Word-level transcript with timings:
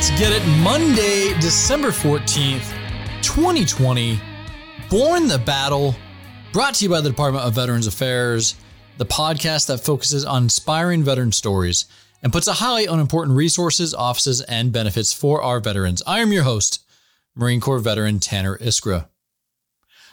Let's 0.00 0.18
get 0.18 0.32
it. 0.32 0.46
Monday, 0.62 1.38
December 1.40 1.88
14th, 1.88 2.72
2020. 3.20 4.18
Born 4.88 5.28
the 5.28 5.38
Battle, 5.38 5.94
brought 6.54 6.76
to 6.76 6.84
you 6.84 6.88
by 6.88 7.02
the 7.02 7.10
Department 7.10 7.44
of 7.44 7.54
Veterans 7.54 7.86
Affairs, 7.86 8.54
the 8.96 9.04
podcast 9.04 9.66
that 9.66 9.84
focuses 9.84 10.24
on 10.24 10.44
inspiring 10.44 11.04
veteran 11.04 11.32
stories 11.32 11.84
and 12.22 12.32
puts 12.32 12.46
a 12.46 12.54
highlight 12.54 12.88
on 12.88 12.98
important 12.98 13.36
resources, 13.36 13.92
offices, 13.92 14.40
and 14.40 14.72
benefits 14.72 15.12
for 15.12 15.42
our 15.42 15.60
veterans. 15.60 16.02
I 16.06 16.20
am 16.20 16.32
your 16.32 16.44
host, 16.44 16.82
Marine 17.34 17.60
Corps 17.60 17.78
veteran 17.78 18.20
Tanner 18.20 18.56
Iskra. 18.56 19.06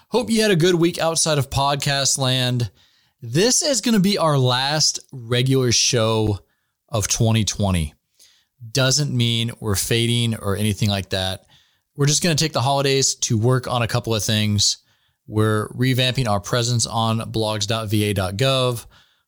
Hope 0.10 0.30
you 0.30 0.42
had 0.42 0.52
a 0.52 0.58
good 0.58 0.76
week 0.76 1.00
outside 1.00 1.38
of 1.38 1.50
podcast 1.50 2.18
land. 2.18 2.72
This 3.22 3.62
is 3.62 3.80
going 3.80 3.96
to 3.96 4.02
be 4.02 4.18
our 4.18 4.38
last 4.38 5.00
regular 5.14 5.72
show 5.72 6.40
of 6.90 7.08
2020. 7.08 7.94
Doesn't 8.72 9.16
mean 9.16 9.52
we're 9.60 9.76
fading 9.76 10.36
or 10.36 10.56
anything 10.56 10.90
like 10.90 11.10
that. 11.10 11.46
We're 11.96 12.06
just 12.06 12.24
going 12.24 12.36
to 12.36 12.44
take 12.44 12.54
the 12.54 12.62
holidays 12.62 13.16
to 13.16 13.38
work 13.38 13.68
on 13.68 13.82
a 13.82 13.88
couple 13.88 14.14
of 14.14 14.24
things. 14.24 14.78
We're 15.28 15.68
revamping 15.70 16.28
our 16.28 16.40
presence 16.40 16.86
on 16.86 17.20
blogs.va.gov. 17.20 18.86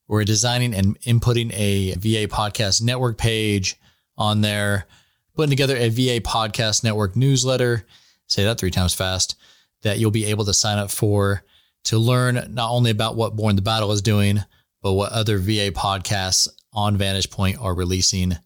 We're 0.08 0.24
designing 0.24 0.74
and 0.74 1.00
inputting 1.02 1.52
a 1.54 1.94
VA 1.94 2.34
podcast 2.34 2.82
network 2.82 3.18
page 3.18 3.76
on 4.18 4.42
there, 4.42 4.88
putting 5.36 5.52
together 5.52 5.78
a 5.78 5.90
VA 5.90 6.22
podcast 6.22 6.84
network 6.84 7.16
newsletter. 7.16 7.86
Say 8.28 8.44
that 8.44 8.60
three 8.60 8.72
times 8.72 8.94
fast 8.94 9.36
that 9.82 10.00
you'll 10.00 10.12
be 10.12 10.26
able 10.26 10.46
to 10.46 10.54
sign 10.54 10.78
up 10.78 10.92
for 10.92 11.44
to 11.86 11.98
learn 11.98 12.48
not 12.50 12.72
only 12.72 12.92
about 12.92 13.16
what 13.16 13.36
Born 13.36 13.56
the 13.56 13.62
Battle 13.62 13.92
is 13.92 14.02
doing, 14.02 14.44
but 14.82 14.94
what 14.94 15.12
other 15.12 15.38
VA 15.38 15.72
podcasts 15.72 16.48
on 16.74 16.98
Vantage 16.98 17.30
Point 17.30 17.58
are 17.60 17.74
releasing. 17.74 18.38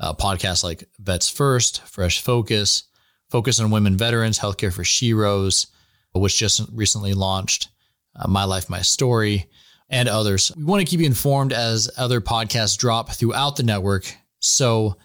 Uh, 0.00 0.14
podcasts 0.14 0.64
like 0.64 0.88
Vets 0.98 1.28
First, 1.28 1.82
Fresh 1.82 2.22
Focus, 2.22 2.84
Focus 3.28 3.60
on 3.60 3.70
Women 3.70 3.96
Veterans, 3.96 4.38
Healthcare 4.38 4.72
for 4.72 4.82
Sheroes, 4.82 5.66
which 6.14 6.38
just 6.38 6.62
recently 6.72 7.12
launched, 7.12 7.68
uh, 8.16 8.26
My 8.26 8.44
Life, 8.44 8.70
My 8.70 8.80
Story, 8.80 9.46
and 9.90 10.08
others. 10.08 10.50
We 10.56 10.64
want 10.64 10.80
to 10.80 10.90
keep 10.90 11.00
you 11.00 11.06
informed 11.06 11.52
as 11.52 11.90
other 11.98 12.20
podcasts 12.20 12.78
drop 12.78 13.10
throughout 13.10 13.56
the 13.56 13.62
network. 13.62 14.16
So 14.38 14.96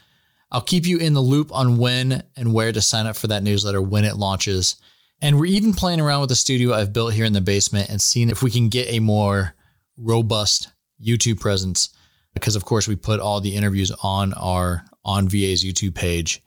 I'll 0.52 0.62
keep 0.62 0.86
you 0.86 0.98
in 0.98 1.14
the 1.14 1.22
loop 1.22 1.54
on 1.54 1.78
when 1.78 2.24
and 2.38 2.54
where 2.54 2.72
to 2.72 2.82
sign 2.82 3.06
up 3.06 3.18
for 3.18 3.28
that 3.28 3.44
newsletter 3.44 3.82
when 3.82 4.06
it 4.06 4.16
launches. 4.16 4.78
And 5.22 5.38
we're 5.38 5.48
even 5.48 5.74
playing 5.74 6.00
around 6.00 6.22
with 6.22 6.30
the 6.30 6.36
studio 6.36 6.74
I've 6.74 6.94
built 6.94 7.14
here 7.14 7.26
in 7.26 7.34
the 7.34 7.42
basement 7.42 7.90
and 7.90 8.02
seeing 8.02 8.30
if 8.30 8.42
we 8.42 8.52
can 8.52 8.70
get 8.70 8.88
a 8.90 9.00
more 9.00 9.56
robust 9.98 10.70
YouTube 11.04 11.40
presence. 11.40 11.90
Because 12.36 12.56
of 12.56 12.66
course 12.66 12.88
we 12.88 12.96
put 12.96 13.20
all 13.20 13.42
the 13.42 13.56
interviews 13.56 13.92
on 14.04 14.34
our 14.36 14.86
on 15.04 15.28
VA's 15.28 15.66
YouTube 15.66 15.96
page. 15.96 16.44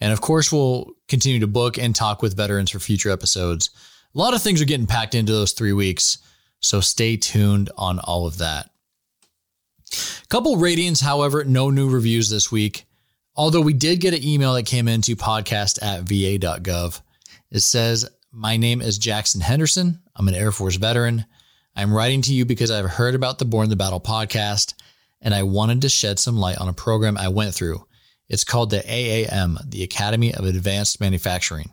And 0.00 0.12
of 0.12 0.20
course 0.20 0.50
we'll 0.52 0.92
continue 1.06 1.40
to 1.40 1.46
book 1.46 1.78
and 1.78 1.94
talk 1.94 2.22
with 2.22 2.36
veterans 2.36 2.70
for 2.70 2.80
future 2.80 3.10
episodes. 3.10 3.70
A 4.14 4.18
lot 4.18 4.34
of 4.34 4.42
things 4.42 4.60
are 4.60 4.66
getting 4.66 4.86
packed 4.86 5.14
into 5.14 5.32
those 5.32 5.52
three 5.52 5.72
weeks. 5.72 6.18
So 6.60 6.80
stay 6.80 7.16
tuned 7.16 7.70
on 7.76 8.00
all 8.00 8.26
of 8.26 8.38
that. 8.38 8.70
Couple 10.28 10.56
ratings, 10.56 11.00
however, 11.00 11.44
no 11.44 11.70
new 11.70 11.88
reviews 11.88 12.28
this 12.28 12.52
week. 12.52 12.84
Although 13.34 13.60
we 13.60 13.72
did 13.72 14.00
get 14.00 14.14
an 14.14 14.24
email 14.24 14.54
that 14.54 14.66
came 14.66 14.88
into 14.88 15.16
podcast 15.16 15.78
at 15.80 16.02
va.gov. 16.02 17.00
It 17.50 17.60
says, 17.60 18.08
My 18.32 18.56
name 18.56 18.82
is 18.82 18.98
Jackson 18.98 19.40
Henderson. 19.40 20.00
I'm 20.16 20.28
an 20.28 20.34
Air 20.34 20.52
Force 20.52 20.76
veteran. 20.76 21.24
I'm 21.74 21.94
writing 21.94 22.20
to 22.22 22.34
you 22.34 22.44
because 22.44 22.70
I've 22.70 22.90
heard 22.90 23.14
about 23.14 23.38
the 23.38 23.44
Born 23.44 23.68
the 23.70 23.76
Battle 23.76 24.00
podcast 24.00 24.74
and 25.20 25.34
I 25.34 25.42
wanted 25.42 25.82
to 25.82 25.88
shed 25.88 26.18
some 26.18 26.36
light 26.36 26.58
on 26.58 26.68
a 26.68 26.72
program 26.72 27.16
I 27.16 27.28
went 27.28 27.54
through. 27.54 27.84
It's 28.28 28.44
called 28.44 28.70
the 28.70 28.80
AAM, 28.80 29.70
the 29.70 29.82
Academy 29.82 30.34
of 30.34 30.44
Advanced 30.44 31.00
Manufacturing. 31.00 31.72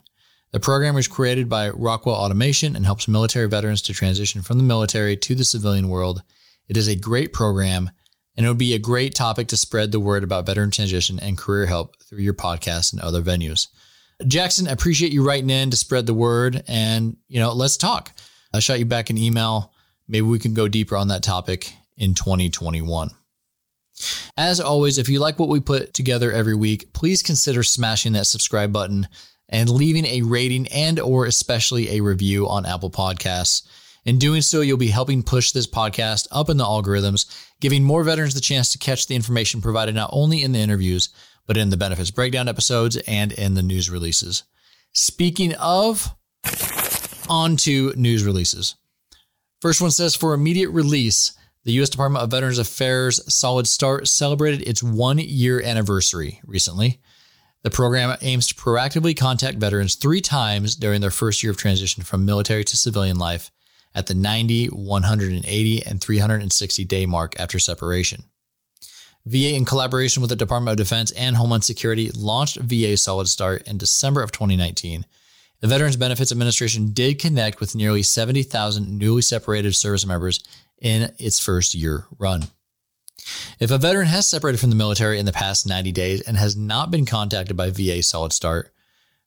The 0.52 0.60
program 0.60 0.96
was 0.96 1.08
created 1.08 1.50
by 1.50 1.70
Rockwell 1.70 2.16
Automation 2.16 2.76
and 2.76 2.86
helps 2.86 3.10
military 3.10 3.50
veterans 3.50 3.82
to 3.84 3.94
transition 3.94 4.42
from 4.42 4.58
the 4.58 4.64
military 4.64 5.18
to 5.18 5.36
the 5.36 5.44
civilian 5.44 5.90
world. 5.90 6.24
It 6.70 6.78
is 6.78 6.88
a 6.88 6.96
great 6.96 7.34
program, 7.34 7.92
and 8.38 8.46
it 8.46 8.50
would 8.50 8.58
be 8.58 8.74
a 8.74 8.80
great 8.80 9.14
topic 9.14 9.50
to 9.50 9.58
spread 9.58 9.92
the 9.92 10.00
word 10.00 10.24
about 10.24 10.46
veteran 10.46 10.72
transition 10.72 11.20
and 11.20 11.38
career 11.38 11.66
help 11.66 12.02
through 12.04 12.20
your 12.20 12.34
podcast 12.34 12.94
and 12.94 13.02
other 13.02 13.22
venues. 13.22 13.68
Jackson, 14.26 14.68
I 14.68 14.72
appreciate 14.72 15.12
you 15.12 15.28
writing 15.28 15.50
in 15.50 15.72
to 15.72 15.78
spread 15.78 16.06
the 16.06 16.14
word, 16.14 16.64
and 16.70 17.18
you 17.28 17.42
know, 17.42 17.52
let's 17.52 17.76
talk. 17.76 18.14
I 18.54 18.60
shot 18.60 18.80
you 18.80 18.86
back 18.86 19.10
an 19.10 19.18
email. 19.18 19.74
Maybe 20.08 20.22
we 20.22 20.40
can 20.40 20.54
go 20.54 20.70
deeper 20.70 20.96
on 20.96 21.10
that 21.10 21.24
topic 21.24 21.74
in 21.98 22.14
2021. 22.14 23.10
As 24.38 24.60
always, 24.60 24.98
if 24.98 25.08
you 25.08 25.20
like 25.20 25.40
what 25.40 25.50
we 25.50 25.60
put 25.60 25.94
together 25.94 26.32
every 26.32 26.56
week, 26.56 26.92
please 26.94 27.24
consider 27.24 27.64
smashing 27.64 28.14
that 28.14 28.28
subscribe 28.28 28.74
button 28.74 29.08
and 29.48 29.70
leaving 29.70 30.06
a 30.06 30.22
rating 30.22 30.68
and 30.68 31.00
or 31.00 31.26
especially 31.26 31.90
a 31.92 32.02
review 32.02 32.48
on 32.48 32.66
Apple 32.66 32.92
Podcasts. 32.92 33.68
In 34.04 34.20
doing 34.20 34.42
so, 34.42 34.62
you'll 34.62 34.78
be 34.78 34.88
helping 34.88 35.24
push 35.24 35.52
this 35.52 35.68
podcast 35.68 36.28
up 36.32 36.50
in 36.50 36.58
the 36.58 36.66
algorithms, 36.66 37.26
giving 37.60 37.84
more 37.84 38.04
veterans 38.04 38.34
the 38.34 38.42
chance 38.42 38.72
to 38.72 38.78
catch 38.78 39.08
the 39.08 39.16
information 39.16 39.62
provided 39.62 39.96
not 39.96 40.10
only 40.14 40.44
in 40.44 40.52
the 40.52 40.60
interviews, 40.60 41.10
but 41.48 41.58
in 41.58 41.70
the 41.70 41.78
benefits 41.78 42.12
breakdown 42.12 42.48
episodes 42.48 42.98
and 43.08 43.32
in 43.32 43.54
the 43.54 43.64
news 43.64 43.90
releases. 43.90 44.44
Speaking 44.94 45.54
of, 45.56 46.14
on 47.28 47.58
to 47.58 47.94
news 47.96 48.24
releases. 48.24 48.76
First 49.62 49.82
one 49.82 49.92
says 49.92 50.16
for 50.16 50.34
immediate 50.34 50.70
release, 50.70 51.36
the 51.66 51.74
U.S. 51.74 51.90
Department 51.90 52.24
of 52.24 52.32
Veterans 52.32 52.60
Affairs 52.60 53.20
Solid 53.34 53.68
Start 53.68 54.08
celebrated 54.08 54.68
its 54.68 54.84
one 54.84 55.18
year 55.18 55.62
anniversary 55.62 56.40
recently. 56.46 57.02
The 57.64 57.72
program 57.72 58.16
aims 58.22 58.46
to 58.48 58.56
proactively 58.56 59.18
contact 59.18 59.58
veterans 59.58 59.96
three 59.96 60.22
times 60.22 60.76
during 60.76 61.02
their 61.02 61.10
first 61.10 61.42
year 61.42 61.52
of 61.52 61.58
transition 61.58 62.04
from 62.04 62.24
military 62.24 62.64
to 62.64 62.78
civilian 62.78 63.18
life 63.18 63.52
at 63.96 64.06
the 64.06 64.14
90, 64.14 64.68
180, 64.68 65.86
and 65.86 66.00
360 66.00 66.86
day 66.86 67.06
mark 67.08 67.40
after 67.40 67.58
separation. 67.58 68.26
VA, 69.26 69.56
in 69.56 69.66
collaboration 69.66 70.22
with 70.22 70.30
the 70.30 70.36
Department 70.36 70.74
of 70.74 70.78
Defense 70.78 71.12
and 71.14 71.36
Homeland 71.36 71.64
Security, 71.64 72.12
launched 72.12 72.58
VA 72.58 72.96
Solid 72.96 73.28
Start 73.28 73.68
in 73.68 73.80
December 73.80 74.22
of 74.22 74.32
2019. 74.32 75.04
The 75.62 75.68
Veterans 75.68 75.96
Benefits 75.96 76.32
Administration 76.32 76.92
did 76.92 77.18
connect 77.18 77.60
with 77.60 77.74
nearly 77.74 78.04
70,000 78.04 79.00
newly 79.00 79.24
separated 79.24 79.76
service 79.76 80.06
members 80.06 80.44
in 80.86 81.12
its 81.18 81.40
first 81.40 81.74
year 81.74 82.06
run. 82.20 82.44
If 83.60 83.72
a 83.72 83.80
veteran 83.80 84.06
has 84.06 84.28
separated 84.28 84.60
from 84.60 84.70
the 84.70 84.76
military 84.76 85.18
in 85.18 85.26
the 85.26 85.32
past 85.32 85.66
90 85.66 85.92
days 85.92 86.22
and 86.22 86.38
has 86.38 86.56
not 86.56 86.92
been 86.92 87.08
contacted 87.08 87.58
by 87.58 87.72
VA 87.72 88.04
Solid 88.04 88.32
Start, 88.32 88.72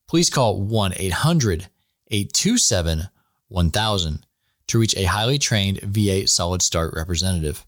please 0.06 0.30
call 0.30 0.62
1 0.62 0.92
800 0.96 1.66
827 2.10 3.08
1000 3.48 4.26
to 4.68 4.78
reach 4.78 4.96
a 4.96 5.04
highly 5.04 5.36
trained 5.36 5.80
VA 5.80 6.28
Solid 6.28 6.62
Start 6.62 6.94
representative. 6.94 7.66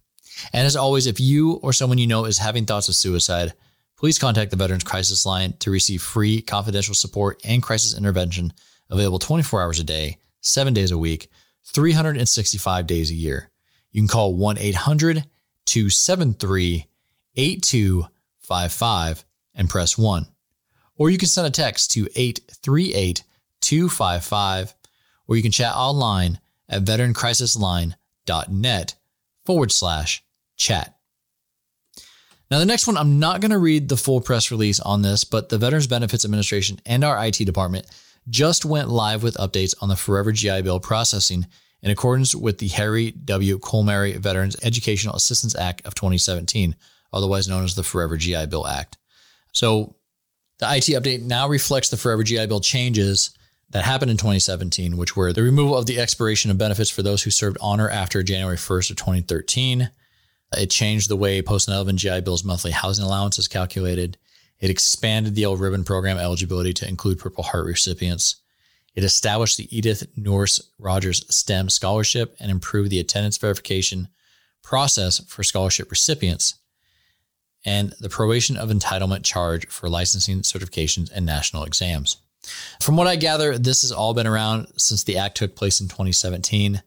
And 0.53 0.65
as 0.67 0.77
always, 0.77 1.09
if 1.09 1.19
you 1.19 1.55
or 1.55 1.73
someone 1.73 1.99
you 1.99 2.06
know 2.06 2.27
is 2.27 2.39
having 2.39 2.67
thoughts 2.67 2.89
of 2.89 2.95
suicide, 2.95 3.55
please 3.99 4.21
contact 4.21 4.53
the 4.53 4.56
Veterans 4.56 4.84
Crisis 4.84 5.27
Line 5.27 5.55
to 5.59 5.71
receive 5.71 6.00
free 6.00 6.41
confidential 6.41 6.95
support 6.95 7.41
and 7.45 7.61
crisis 7.61 7.99
intervention 7.99 8.53
available 8.89 9.19
24 9.19 9.62
hours 9.62 9.81
a 9.81 9.84
day, 9.84 10.19
seven 10.43 10.75
days 10.75 10.93
a 10.93 10.99
week, 10.99 11.29
365 11.65 12.87
days 12.87 13.11
a 13.11 13.15
year. 13.15 13.50
You 13.93 14.03
can 14.03 14.09
call 14.09 14.34
1 14.34 14.59
800 14.59 15.25
273 15.67 16.87
8255 17.37 19.25
and 19.55 19.71
press 19.71 19.99
1. 19.99 20.27
Or 20.97 21.11
you 21.11 21.19
can 21.19 21.28
send 21.28 21.47
a 21.47 21.51
text 21.51 21.93
to 21.93 22.09
838 22.15 23.25
255, 23.61 24.75
or 25.27 25.37
you 25.37 25.43
can 25.43 25.53
chat 25.53 25.75
online 25.75 26.41
at 26.69 26.85
veterancrisisline.net 26.85 28.94
forward 29.44 29.73
slash 29.73 30.25
chat. 30.56 30.97
Now, 32.50 32.59
the 32.59 32.67
next 32.67 32.87
one, 32.87 32.97
I'm 32.97 33.20
not 33.20 33.41
going 33.41 33.53
to 33.53 33.59
read 33.59 33.88
the 33.88 33.97
full 33.97 34.20
press 34.20 34.50
release 34.50 34.81
on 34.81 35.03
this, 35.03 35.23
but 35.23 35.49
the 35.49 35.59
Veterans 35.59 35.87
Benefits 35.87 36.25
Administration 36.25 36.81
and 36.85 37.05
our 37.05 37.25
IT 37.25 37.37
department 37.37 37.87
just 38.29 38.64
went 38.64 38.88
live 38.88 39.23
with 39.23 39.37
updates 39.37 39.75
on 39.81 39.88
the 39.88 39.97
Forever 39.97 40.32
GI 40.32 40.62
Bill 40.62 40.81
processing 40.81 41.47
in 41.82 41.91
accordance 41.91 42.35
with 42.35 42.59
the 42.59 42.69
Harry 42.69 43.11
W. 43.11 43.59
Colmery 43.59 44.17
Veterans 44.17 44.56
Educational 44.62 45.15
Assistance 45.15 45.55
Act 45.55 45.87
of 45.87 45.94
2017, 45.94 46.77
otherwise 47.12 47.49
known 47.49 47.65
as 47.65 47.75
the 47.75 47.82
Forever 47.82 48.17
GI 48.17 48.47
Bill 48.47 48.67
Act. 48.67 48.99
So 49.53 49.97
the 50.59 50.67
IT 50.67 50.85
update 51.03 51.23
now 51.23 51.49
reflects 51.49 51.88
the 51.88 51.97
Forever 51.97 52.23
GI 52.23 52.47
Bill 52.47 52.61
changes 52.61 53.31
that 53.71 53.85
happened 53.85 54.11
in 54.11 54.17
2017, 54.17 54.97
which 54.97 55.17
were 55.17 55.32
the 55.32 55.43
removal 55.43 55.79
of 55.79 55.87
the 55.87 56.00
expiration 56.00 56.50
of 56.50 56.59
benefits 56.59 56.91
for 56.91 57.03
those 57.03 57.23
who 57.23 57.31
served 57.31 57.56
on 57.61 57.81
or 57.81 57.88
after 57.88 58.23
January 58.23 58.56
1st 58.56 58.91
of 58.91 58.97
2013. 58.97 59.91
It 60.59 60.71
changed 60.71 61.09
the 61.09 61.17
way 61.17 61.41
post 61.41 61.69
9/11 61.69 61.97
GI 61.97 62.21
Bill's 62.23 62.43
monthly 62.43 62.73
housing 62.73 63.05
allowance 63.05 63.38
is 63.38 63.47
calculated. 63.47 64.19
It 64.59 64.71
expanded 64.71 65.35
the 65.35 65.43
Yellow 65.43 65.55
Ribbon 65.56 65.85
program 65.85 66.19
eligibility 66.19 66.75
to 66.75 66.88
include 66.88 67.21
Purple 67.21 67.44
Heart 67.44 67.67
recipients. 67.67 68.37
It 68.94 69.04
established 69.04 69.56
the 69.56 69.75
Edith 69.76 70.06
Nourse 70.16 70.60
Rogers 70.78 71.25
STEM 71.34 71.69
Scholarship 71.70 72.34
and 72.40 72.50
improved 72.50 72.90
the 72.90 73.00
attendance 73.00 73.38
verification 73.38 74.08
process 74.62 75.20
for 75.26 75.42
scholarship 75.42 75.90
recipients. 75.90 76.54
and 77.64 77.92
the 78.00 78.08
proration 78.08 78.56
of 78.56 78.70
entitlement 78.70 79.22
charge 79.22 79.66
for 79.69 79.88
licensing 79.88 80.40
certifications 80.40 81.10
and 81.12 81.26
national 81.26 81.64
exams. 81.64 82.16
From 82.81 82.96
what 82.96 83.06
I 83.06 83.16
gather, 83.16 83.58
this 83.58 83.82
has 83.82 83.92
all 83.92 84.14
been 84.14 84.26
around 84.26 84.69
since 84.78 85.04
the 85.04 85.19
act 85.19 85.37
took 85.37 85.54
place 85.54 85.78
in 85.81 85.88
2017. 85.88 86.82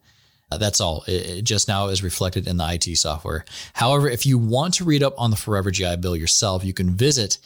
Uh, 0.50 0.58
that's 0.58 0.80
all. 0.80 1.04
It, 1.06 1.38
it 1.38 1.42
just 1.42 1.68
now 1.68 1.86
is 1.88 2.02
reflected 2.02 2.48
in 2.48 2.56
the 2.56 2.68
IT 2.68 2.96
software. 2.96 3.44
However, 3.74 4.08
if 4.08 4.26
you 4.26 4.36
want 4.36 4.74
to 4.74 4.84
read 4.84 5.04
up 5.04 5.14
on 5.16 5.30
the 5.30 5.36
Forever 5.36 5.70
GI 5.70 5.96
Bill 5.98 6.16
yourself, 6.16 6.64
you 6.64 6.72
can 6.72 6.90
visit 6.90 7.38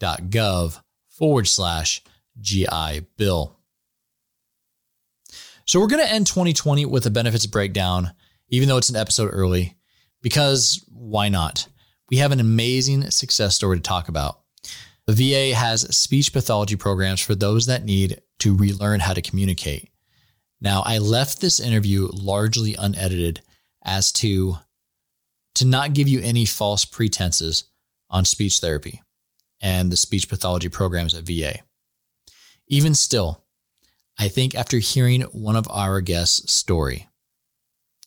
www.benefits.va.gov 0.00 0.82
forward 1.08 1.46
slash 1.46 2.02
GI 2.40 3.06
Bill. 3.16 3.56
So 5.66 5.78
we're 5.78 5.86
going 5.86 6.04
to 6.04 6.12
end 6.12 6.26
2020 6.26 6.86
with 6.86 7.06
a 7.06 7.10
benefits 7.10 7.46
breakdown, 7.46 8.12
even 8.48 8.68
though 8.68 8.78
it's 8.78 8.90
an 8.90 8.96
episode 8.96 9.30
early, 9.32 9.76
because 10.22 10.84
why 10.92 11.28
not? 11.28 11.68
We 12.10 12.16
have 12.16 12.32
an 12.32 12.40
amazing 12.40 13.10
success 13.10 13.54
story 13.54 13.76
to 13.76 13.82
talk 13.82 14.08
about. 14.08 14.40
The 15.06 15.12
VA 15.12 15.54
has 15.54 15.96
speech 15.96 16.32
pathology 16.32 16.76
programs 16.76 17.20
for 17.20 17.34
those 17.34 17.66
that 17.66 17.84
need 17.84 18.20
to 18.40 18.56
relearn 18.56 19.00
how 19.00 19.12
to 19.12 19.22
communicate. 19.22 19.90
Now, 20.60 20.82
I 20.84 20.98
left 20.98 21.40
this 21.40 21.60
interview 21.60 22.08
largely 22.12 22.74
unedited 22.74 23.40
as 23.84 24.12
to 24.12 24.56
to 25.56 25.64
not 25.66 25.94
give 25.94 26.06
you 26.06 26.20
any 26.20 26.44
false 26.44 26.84
pretenses 26.84 27.64
on 28.08 28.24
speech 28.24 28.58
therapy 28.60 29.02
and 29.60 29.90
the 29.90 29.96
speech 29.96 30.28
pathology 30.28 30.68
programs 30.68 31.14
at 31.14 31.24
VA. 31.24 31.58
Even 32.68 32.94
still, 32.94 33.44
I 34.18 34.28
think 34.28 34.54
after 34.54 34.78
hearing 34.78 35.22
one 35.22 35.56
of 35.56 35.66
our 35.70 36.00
guests' 36.00 36.52
story, 36.52 37.08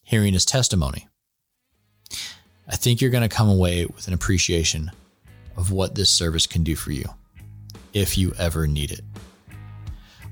hearing 0.03 0.33
his 0.33 0.45
testimony, 0.45 1.07
I 2.67 2.75
think 2.75 3.01
you're 3.01 3.11
going 3.11 3.27
to 3.27 3.35
come 3.35 3.50
away 3.50 3.85
with 3.85 4.07
an 4.07 4.13
appreciation 4.13 4.91
of 5.57 5.71
what 5.71 5.95
this 5.95 6.09
service 6.09 6.47
can 6.47 6.63
do 6.63 6.75
for 6.75 6.91
you 6.91 7.05
if 7.94 8.17
you 8.17 8.33
ever 8.39 8.67
need 8.67 8.91
it. 8.91 9.01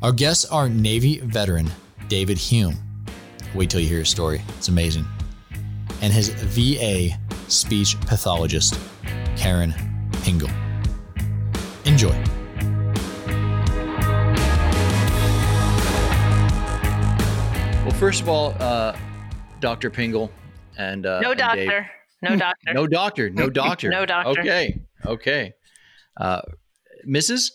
Our 0.01 0.11
guests 0.11 0.45
are 0.45 0.67
Navy 0.67 1.19
veteran 1.19 1.69
David 2.07 2.37
Hume. 2.37 2.75
Wait 3.53 3.69
till 3.69 3.79
you 3.79 3.87
hear 3.87 3.99
his 3.99 4.09
story, 4.09 4.41
it's 4.57 4.67
amazing. 4.67 5.05
And 6.01 6.11
his 6.11 6.29
VA 6.29 7.17
speech 7.47 7.99
pathologist, 8.01 8.79
Karen 9.35 9.73
Pingle. 10.23 10.70
Enjoy. 11.85 12.09
Well, 17.83 17.91
first 17.99 18.21
of 18.21 18.29
all, 18.29 18.55
uh, 18.59 18.95
Dr. 19.59 19.89
Pingle 19.89 20.29
and 20.77 21.05
uh, 21.05 21.19
no 21.21 21.31
and 21.31 21.39
doctor, 21.39 21.65
Dave. 21.65 22.29
no 22.29 22.35
doctor, 22.35 22.73
no 22.73 22.87
doctor, 22.87 23.29
no 23.29 23.49
doctor, 23.61 23.89
no 23.89 24.05
doctor. 24.05 24.41
Okay, 24.41 24.81
okay. 25.05 25.53
Uh, 26.17 26.41
Mrs. 27.07 27.51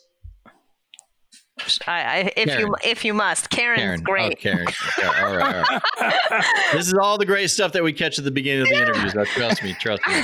I, 1.58 1.64
I, 1.86 2.32
if 2.36 2.48
Karen. 2.48 2.60
you 2.60 2.76
if 2.84 3.04
you 3.04 3.14
must, 3.14 3.48
Karen's 3.48 3.80
Karen. 3.80 4.02
great. 4.02 4.32
Oh, 4.32 4.40
Karen. 4.40 4.66
Yeah, 4.98 5.24
all 5.24 5.36
right, 5.36 5.64
all 5.68 5.80
right. 6.00 6.44
this 6.72 6.86
is 6.86 6.94
all 6.94 7.16
the 7.16 7.24
great 7.24 7.48
stuff 7.50 7.72
that 7.72 7.82
we 7.82 7.92
catch 7.94 8.18
at 8.18 8.24
the 8.24 8.30
beginning 8.30 8.62
of 8.62 8.68
the 8.68 8.74
interviews. 8.82 9.14
Now, 9.14 9.24
trust 9.24 9.62
me, 9.62 9.74
trust 9.80 10.02
me. 10.06 10.22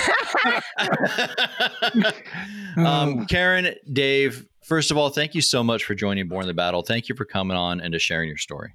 um, 2.85 3.25
Karen, 3.27 3.75
Dave, 3.91 4.47
first 4.63 4.91
of 4.91 4.99
all, 4.99 5.09
thank 5.09 5.35
you 5.35 5.41
so 5.41 5.65
much 5.65 5.85
for 5.85 5.95
joining 5.95 6.29
Born 6.29 6.47
the 6.47 6.55
Battle. 6.55 6.83
Thank 6.83 7.09
you 7.09 7.15
for 7.15 7.25
coming 7.25 7.57
on 7.57 7.81
and 7.81 7.93
to 7.93 7.99
sharing 7.99 8.29
your 8.29 8.39
story 8.39 8.75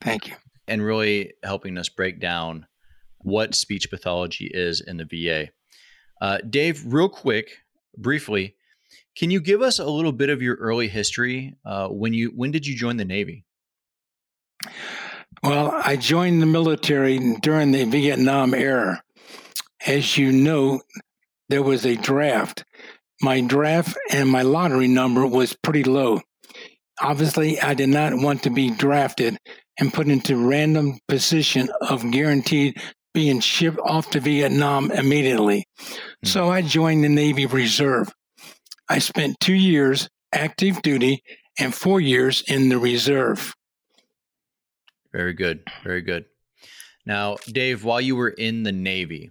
Thank 0.00 0.28
you. 0.28 0.34
and 0.68 0.82
really 0.82 1.34
helping 1.42 1.76
us 1.76 1.88
break 1.90 2.18
down 2.18 2.66
what 3.18 3.54
speech 3.54 3.90
pathology 3.90 4.50
is 4.52 4.80
in 4.80 4.96
the 4.96 5.04
VA. 5.04 5.50
Uh, 6.22 6.38
Dave, 6.48 6.82
real 6.86 7.08
quick, 7.10 7.58
briefly, 7.96 8.54
can 9.20 9.30
you 9.30 9.38
give 9.38 9.60
us 9.60 9.78
a 9.78 9.84
little 9.84 10.12
bit 10.12 10.30
of 10.30 10.40
your 10.40 10.54
early 10.56 10.88
history? 10.88 11.54
Uh, 11.62 11.88
when 11.88 12.14
you 12.14 12.32
when 12.34 12.52
did 12.52 12.66
you 12.66 12.74
join 12.74 12.96
the 12.96 13.04
Navy? 13.04 13.44
Well, 15.42 15.70
I 15.74 15.96
joined 15.96 16.40
the 16.40 16.46
military 16.46 17.36
during 17.42 17.70
the 17.70 17.84
Vietnam 17.84 18.54
era. 18.54 19.02
As 19.86 20.16
you 20.16 20.32
know, 20.32 20.80
there 21.50 21.62
was 21.62 21.84
a 21.84 21.96
draft. 21.96 22.64
My 23.20 23.42
draft 23.42 23.94
and 24.10 24.26
my 24.26 24.40
lottery 24.40 24.88
number 24.88 25.26
was 25.26 25.54
pretty 25.62 25.84
low. 25.84 26.22
Obviously, 26.98 27.60
I 27.60 27.74
did 27.74 27.90
not 27.90 28.14
want 28.14 28.44
to 28.44 28.50
be 28.50 28.70
drafted 28.70 29.36
and 29.78 29.92
put 29.92 30.08
into 30.08 30.48
random 30.48 30.98
position 31.08 31.68
of 31.82 32.10
guaranteed 32.10 32.80
being 33.12 33.40
shipped 33.40 33.80
off 33.80 34.08
to 34.12 34.20
Vietnam 34.20 34.90
immediately. 34.90 35.66
So 36.24 36.50
I 36.50 36.62
joined 36.62 37.04
the 37.04 37.10
Navy 37.10 37.44
Reserve. 37.44 38.10
I 38.90 38.98
spent 38.98 39.38
two 39.38 39.54
years 39.54 40.08
active 40.32 40.82
duty 40.82 41.22
and 41.60 41.72
four 41.72 42.00
years 42.00 42.42
in 42.48 42.70
the 42.70 42.78
reserve. 42.78 43.54
Very 45.12 45.32
good. 45.32 45.62
Very 45.84 46.02
good. 46.02 46.24
Now, 47.06 47.36
Dave, 47.46 47.84
while 47.84 48.00
you 48.00 48.16
were 48.16 48.30
in 48.30 48.64
the 48.64 48.72
Navy, 48.72 49.30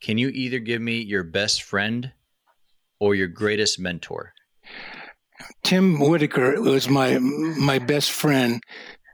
can 0.00 0.18
you 0.18 0.28
either 0.30 0.58
give 0.58 0.82
me 0.82 1.00
your 1.00 1.22
best 1.22 1.62
friend 1.62 2.12
or 2.98 3.14
your 3.14 3.28
greatest 3.28 3.78
mentor? 3.78 4.32
Tim 5.62 6.00
Whitaker 6.00 6.60
was 6.60 6.88
my 6.88 7.18
my 7.18 7.78
best 7.78 8.10
friend. 8.10 8.60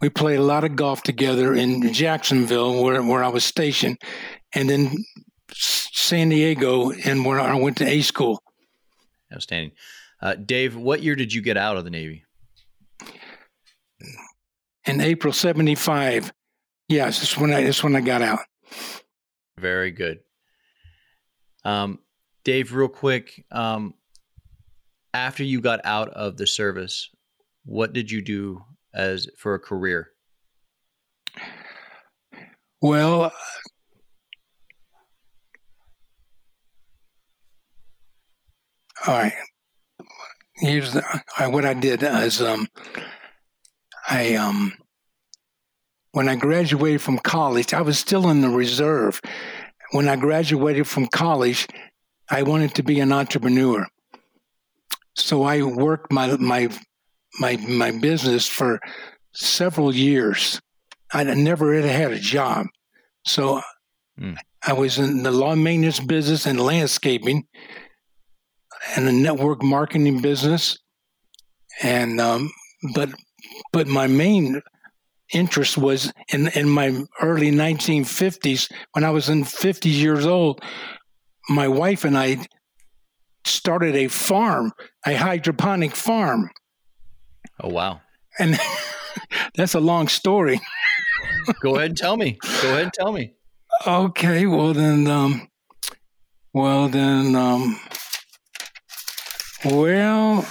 We 0.00 0.08
played 0.08 0.38
a 0.38 0.42
lot 0.42 0.64
of 0.64 0.76
golf 0.76 1.02
together 1.02 1.54
in 1.54 1.92
Jacksonville, 1.92 2.82
where, 2.82 3.02
where 3.02 3.22
I 3.24 3.28
was 3.28 3.44
stationed, 3.44 3.98
and 4.54 4.70
then 4.70 4.96
San 5.52 6.30
Diego, 6.30 6.90
and 6.90 7.24
where 7.24 7.40
I 7.40 7.54
went 7.54 7.76
to 7.78 7.86
A 7.86 8.00
school. 8.00 8.42
Outstanding. 9.32 9.72
Uh, 10.20 10.34
Dave, 10.34 10.76
what 10.76 11.02
year 11.02 11.14
did 11.14 11.32
you 11.32 11.42
get 11.42 11.56
out 11.56 11.76
of 11.76 11.84
the 11.84 11.90
Navy? 11.90 12.24
In 14.84 15.00
April 15.00 15.32
'75, 15.32 16.32
yes, 16.88 17.18
that's 17.18 17.36
when 17.36 17.52
I 17.52 17.62
that's 17.64 17.84
when 17.84 17.94
I 17.94 18.00
got 18.00 18.22
out. 18.22 18.40
Very 19.58 19.90
good. 19.90 20.20
Um, 21.64 21.98
Dave, 22.44 22.72
real 22.72 22.88
quick, 22.88 23.44
um, 23.50 23.94
after 25.12 25.44
you 25.44 25.60
got 25.60 25.80
out 25.84 26.08
of 26.10 26.36
the 26.36 26.46
service, 26.46 27.10
what 27.64 27.92
did 27.92 28.10
you 28.10 28.22
do 28.22 28.62
as 28.94 29.28
for 29.36 29.54
a 29.54 29.58
career? 29.58 30.10
Well, 32.80 33.32
all 39.06 39.14
right. 39.14 39.32
Here's 40.56 40.92
the, 40.92 41.04
all 41.04 41.20
right, 41.38 41.52
what 41.52 41.64
I 41.64 41.74
did 41.74 42.02
is 42.02 42.42
um, 42.42 42.66
I 44.08 44.34
um, 44.34 44.74
when 46.12 46.28
I 46.28 46.36
graduated 46.36 47.00
from 47.00 47.18
college, 47.18 47.72
I 47.72 47.82
was 47.82 47.98
still 47.98 48.28
in 48.28 48.40
the 48.40 48.48
reserve. 48.48 49.20
When 49.92 50.08
I 50.08 50.16
graduated 50.16 50.86
from 50.86 51.06
college, 51.06 51.66
I 52.28 52.42
wanted 52.42 52.74
to 52.74 52.82
be 52.82 53.00
an 53.00 53.12
entrepreneur. 53.12 53.86
So 55.14 55.44
I 55.44 55.62
worked 55.62 56.12
my 56.12 56.36
my 56.36 56.68
my 57.38 57.56
my 57.56 57.92
business 57.92 58.48
for 58.48 58.80
several 59.32 59.94
years. 59.94 60.60
I 61.12 61.24
never 61.24 61.66
really 61.66 61.88
had 61.88 62.12
a 62.12 62.18
job, 62.18 62.66
so 63.24 63.62
Mm. 64.20 64.36
I 64.66 64.72
was 64.72 64.98
in 64.98 65.22
the 65.22 65.30
lawn 65.30 65.62
maintenance 65.62 66.00
business 66.00 66.46
and 66.46 66.60
landscaping, 66.60 67.46
and 68.96 69.06
the 69.06 69.12
network 69.12 69.62
marketing 69.62 70.20
business, 70.20 70.78
and 71.82 72.20
um, 72.20 72.50
but 72.94 73.10
but 73.72 73.86
my 73.86 74.06
main 74.06 74.62
interest 75.32 75.76
was 75.78 76.12
in 76.32 76.48
in 76.48 76.68
my 76.68 77.02
early 77.20 77.50
1950s 77.50 78.70
when 78.92 79.04
I 79.04 79.10
was 79.10 79.28
in 79.28 79.44
50 79.44 79.88
years 79.88 80.26
old. 80.26 80.62
My 81.50 81.68
wife 81.68 82.04
and 82.04 82.16
I 82.16 82.46
started 83.44 83.94
a 83.96 84.08
farm, 84.08 84.72
a 85.06 85.14
hydroponic 85.14 85.94
farm, 85.96 86.50
Oh 87.60 87.68
wow! 87.68 88.00
and 88.38 88.58
that's 89.54 89.74
a 89.74 89.80
long 89.80 90.08
story. 90.08 90.60
Go 91.60 91.76
ahead 91.76 91.90
and 91.90 91.98
tell 91.98 92.16
me. 92.16 92.38
Go 92.62 92.68
ahead 92.68 92.82
and 92.84 92.92
tell 92.92 93.12
me. 93.12 93.34
Okay, 93.86 94.46
well 94.46 94.72
then, 94.74 95.06
um, 95.06 95.48
well 96.52 96.88
then, 96.88 97.34
um, 97.34 97.78
well, 99.64 100.46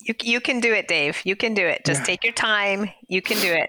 You 0.00 0.14
you 0.22 0.40
can 0.40 0.60
do 0.60 0.72
it, 0.72 0.86
Dave. 0.88 1.20
You 1.24 1.34
can 1.36 1.54
do 1.54 1.66
it. 1.66 1.84
Just 1.84 2.00
Yeah. 2.02 2.06
take 2.06 2.24
your 2.24 2.32
time. 2.32 2.90
You 3.08 3.20
can 3.20 3.40
do 3.40 3.52
it. 3.52 3.68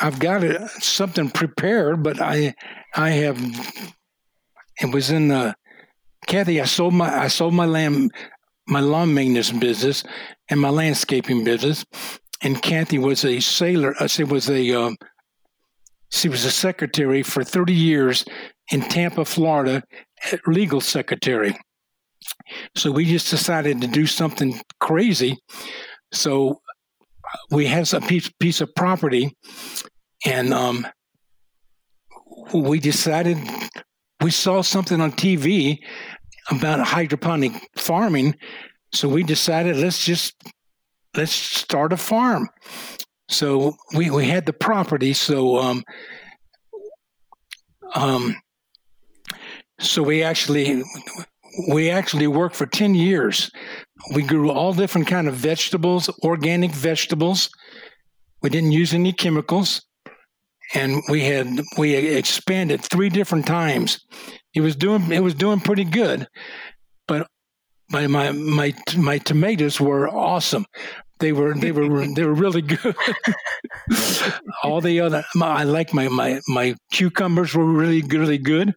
I've 0.00 0.18
got 0.18 0.44
it, 0.44 0.60
something 0.82 1.30
prepared, 1.30 2.02
but 2.02 2.20
I, 2.20 2.54
I 2.94 3.10
have. 3.10 3.38
It 4.80 4.92
was 4.92 5.10
in 5.10 5.28
the 5.28 5.54
Kathy. 6.26 6.60
I 6.60 6.64
sold 6.64 6.94
my 6.94 7.08
I 7.24 7.28
sold 7.28 7.54
my 7.54 7.66
land, 7.66 8.10
my 8.66 8.80
lawn 8.80 9.12
maintenance 9.14 9.50
business, 9.50 10.04
and 10.50 10.60
my 10.60 10.70
landscaping 10.70 11.44
business, 11.44 11.84
and 12.42 12.60
Kathy 12.62 12.98
was 12.98 13.24
a 13.24 13.40
sailor. 13.40 13.94
I 14.00 14.06
said 14.06 14.30
was 14.30 14.48
a 14.50 14.72
um, 14.72 14.96
She 16.10 16.28
was 16.28 16.44
a 16.44 16.50
secretary 16.50 17.22
for 17.22 17.42
30 17.44 17.72
years 17.74 18.24
in 18.72 18.80
Tampa, 18.82 19.24
Florida, 19.24 19.82
legal 20.46 20.80
secretary. 20.80 21.56
So 22.74 22.90
we 22.90 23.04
just 23.04 23.30
decided 23.30 23.80
to 23.80 23.86
do 23.86 24.06
something 24.06 24.60
crazy. 24.80 25.38
So 26.12 26.60
we 27.50 27.66
had 27.66 27.92
a 27.92 28.00
piece, 28.00 28.30
piece 28.40 28.60
of 28.60 28.74
property, 28.74 29.36
and 30.24 30.52
um, 30.52 30.86
we 32.52 32.78
decided 32.78 33.38
we 34.22 34.30
saw 34.30 34.62
something 34.62 35.00
on 35.00 35.12
TV 35.12 35.78
about 36.50 36.80
hydroponic 36.80 37.52
farming. 37.76 38.36
So 38.92 39.08
we 39.08 39.22
decided 39.22 39.76
let's 39.76 40.04
just 40.04 40.34
let's 41.16 41.32
start 41.32 41.92
a 41.92 41.96
farm. 41.96 42.48
So 43.28 43.74
we, 43.94 44.10
we 44.10 44.26
had 44.28 44.46
the 44.46 44.52
property. 44.52 45.12
So 45.12 45.58
um, 45.58 45.84
um, 47.94 48.36
so 49.80 50.02
we 50.02 50.22
actually 50.22 50.82
we 51.68 51.90
actually 51.90 52.26
worked 52.26 52.56
for 52.56 52.66
10 52.66 52.94
years. 52.94 53.50
We 54.14 54.22
grew 54.22 54.50
all 54.50 54.72
different 54.72 55.06
kind 55.06 55.28
of 55.28 55.34
vegetables 55.34 56.08
organic 56.22 56.72
vegetables. 56.72 57.50
We 58.42 58.50
didn't 58.50 58.72
use 58.72 58.94
any 58.94 59.12
chemicals. 59.12 59.82
And 60.74 61.02
we 61.08 61.24
had 61.24 61.60
we 61.78 61.94
expanded 61.94 62.82
three 62.82 63.08
different 63.08 63.46
times. 63.46 64.00
It 64.54 64.62
was 64.62 64.74
doing 64.74 65.12
it 65.12 65.22
was 65.22 65.34
doing 65.34 65.60
pretty 65.60 65.84
good. 65.84 66.26
But 67.06 67.28
my 67.90 68.08
my 68.08 68.32
my, 68.32 68.74
my 68.96 69.18
tomatoes 69.18 69.80
were 69.80 70.08
awesome. 70.08 70.66
They 71.20 71.32
were 71.32 71.54
they 71.54 71.70
were 71.70 72.06
they 72.14 72.24
were 72.24 72.34
really 72.34 72.62
good. 72.62 72.96
All 74.64 74.80
the 74.80 75.00
other 75.00 75.24
i 75.40 75.62
like 75.62 75.94
my 75.94 76.08
my 76.08 76.40
my 76.48 76.74
cucumbers 76.90 77.54
were 77.54 77.64
really 77.64 78.02
really 78.02 78.38
good. 78.38 78.74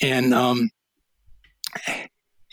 And 0.00 0.32
um, 0.32 0.70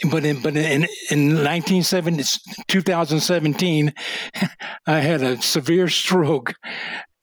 but 0.10 0.26
in 0.26 0.42
but 0.42 0.56
in 0.58 0.88
in 1.12 1.36
1970, 1.44 2.24
2017, 2.68 3.94
I 4.88 5.00
had 5.00 5.22
a 5.22 5.42
severe 5.42 5.88
stroke, 5.88 6.54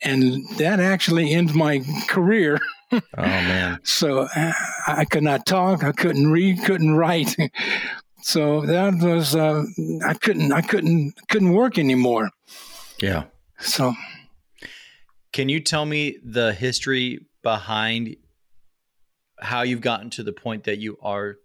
and 0.01 0.47
that 0.57 0.79
actually 0.79 1.31
ended 1.33 1.55
my 1.55 1.81
career. 2.07 2.59
oh 2.91 3.01
man! 3.17 3.79
So 3.83 4.27
I 4.87 5.05
could 5.09 5.23
not 5.23 5.45
talk. 5.45 5.83
I 5.83 5.91
couldn't 5.91 6.31
read. 6.31 6.63
Couldn't 6.63 6.95
write. 6.95 7.35
So 8.23 8.61
that 8.67 8.99
was 9.01 9.35
uh, 9.35 9.63
I 10.05 10.13
couldn't 10.13 10.51
I 10.51 10.61
couldn't 10.61 11.13
couldn't 11.27 11.53
work 11.53 11.79
anymore. 11.79 12.29
Yeah. 12.99 13.23
So, 13.57 13.95
can 15.33 15.49
you 15.49 15.59
tell 15.59 15.87
me 15.87 16.17
the 16.23 16.53
history 16.53 17.25
behind 17.41 18.15
how 19.39 19.63
you've 19.63 19.81
gotten 19.81 20.11
to 20.11 20.23
the 20.23 20.33
point 20.33 20.65
that 20.65 20.77
you 20.77 20.97
are 21.01 21.37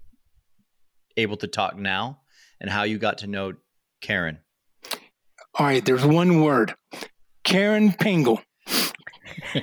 able 1.17 1.37
to 1.39 1.47
talk 1.47 1.77
now 1.77 2.21
and 2.61 2.71
how 2.71 2.83
you 2.85 2.99
got 2.99 3.19
to 3.19 3.27
know 3.27 3.55
Karen. 4.01 4.39
All 5.59 5.67
right, 5.67 5.85
there's 5.85 6.05
one 6.05 6.43
word 6.43 6.75
Karen 7.45 7.93
Pingle. 7.93 8.43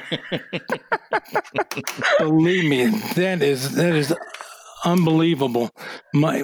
Believe 2.19 2.69
me, 2.69 2.87
that 3.15 3.41
is 3.41 3.75
that 3.75 3.95
is 3.95 4.13
unbelievable. 4.85 5.69
My 6.13 6.43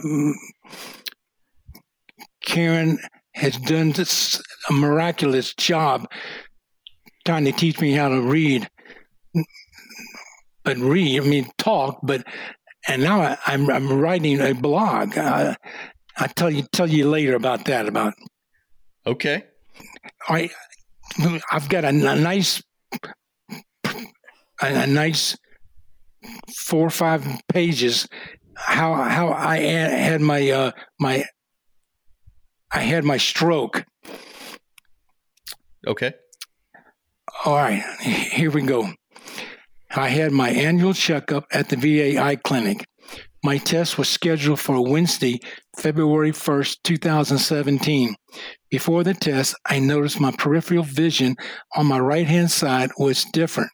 Karen 2.41 2.99
has 3.33 3.57
done 3.57 3.91
this, 3.91 4.41
a 4.69 4.73
miraculous 4.73 5.53
job 5.55 6.09
trying 7.25 7.45
to 7.45 7.51
teach 7.51 7.79
me 7.79 7.91
how 7.91 8.09
to 8.09 8.21
read 8.21 8.69
but 10.69 10.77
read, 10.77 11.21
I 11.21 11.25
mean, 11.25 11.49
talk, 11.57 11.99
but, 12.03 12.23
and 12.89 13.03
now 13.03 13.21
I, 13.21 13.37
am 13.47 13.69
I'm, 13.69 13.91
I'm 13.91 13.99
writing 13.99 14.41
a 14.41 14.53
blog. 14.53 15.17
Uh, 15.17 15.55
I'll 16.17 16.27
tell 16.29 16.49
you, 16.49 16.63
tell 16.71 16.89
you 16.89 17.09
later 17.09 17.35
about 17.35 17.65
that. 17.65 17.87
About, 17.87 18.13
okay. 19.05 19.45
I, 20.27 20.49
I've 21.51 21.69
got 21.69 21.85
a, 21.85 21.89
a 21.89 21.91
nice, 22.15 22.61
a, 23.83 23.95
a 24.61 24.87
nice 24.87 25.37
four 26.53 26.85
or 26.85 26.89
five 26.89 27.25
pages 27.47 28.07
how 28.59 28.93
how 28.93 29.29
I 29.29 29.57
had 29.57 30.21
my 30.21 30.49
uh, 30.49 30.71
my 30.99 31.23
I 32.71 32.79
had 32.81 33.05
my 33.05 33.17
stroke. 33.17 33.85
Okay. 35.87 36.13
All 37.45 37.55
right, 37.55 37.81
here 38.01 38.51
we 38.51 38.63
go. 38.63 38.89
I 39.95 40.09
had 40.09 40.31
my 40.31 40.49
annual 40.49 40.93
checkup 40.93 41.45
at 41.51 41.69
the 41.69 41.75
VA 41.75 42.21
eye 42.21 42.35
clinic. 42.35 42.85
My 43.43 43.57
test 43.57 43.97
was 43.97 44.09
scheduled 44.09 44.59
for 44.59 44.83
Wednesday, 44.83 45.39
February 45.77 46.31
1st, 46.31 46.77
2017. 46.83 48.15
Before 48.69 49.03
the 49.03 49.13
test, 49.13 49.55
I 49.65 49.79
noticed 49.79 50.19
my 50.19 50.31
peripheral 50.31 50.83
vision 50.83 51.35
on 51.75 51.87
my 51.87 51.99
right 51.99 52.27
hand 52.27 52.51
side 52.51 52.91
was 52.99 53.23
different. 53.23 53.71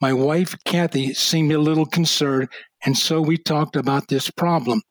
My 0.00 0.12
wife, 0.12 0.56
Kathy, 0.64 1.14
seemed 1.14 1.52
a 1.52 1.58
little 1.58 1.86
concerned, 1.86 2.48
and 2.84 2.96
so 2.96 3.20
we 3.20 3.36
talked 3.36 3.76
about 3.76 4.08
this 4.08 4.30
problem. 4.30 4.82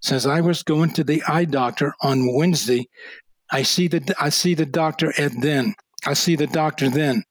Since 0.00 0.26
I 0.26 0.40
was 0.40 0.62
going 0.62 0.92
to 0.94 1.04
the 1.04 1.22
eye 1.28 1.44
doctor 1.44 1.94
on 2.02 2.34
Wednesday, 2.34 2.86
I 3.52 3.62
see 3.62 3.88
the 3.88 4.14
I 4.18 4.30
see 4.30 4.54
the 4.54 4.66
doctor 4.66 5.12
at 5.18 5.32
then. 5.40 5.74
I 6.06 6.14
see 6.14 6.36
the 6.36 6.46
doctor 6.46 6.88
then. 6.88 7.24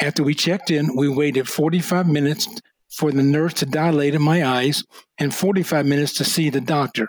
After 0.00 0.22
we 0.22 0.34
checked 0.34 0.70
in, 0.70 0.94
we 0.94 1.08
waited 1.08 1.48
45 1.48 2.06
minutes 2.06 2.48
for 2.90 3.10
the 3.10 3.22
nurse 3.22 3.54
to 3.54 3.66
dilate 3.66 4.14
in 4.14 4.22
my 4.22 4.44
eyes 4.44 4.84
and 5.18 5.34
45 5.34 5.86
minutes 5.86 6.14
to 6.14 6.24
see 6.24 6.50
the 6.50 6.60
doctor. 6.60 7.08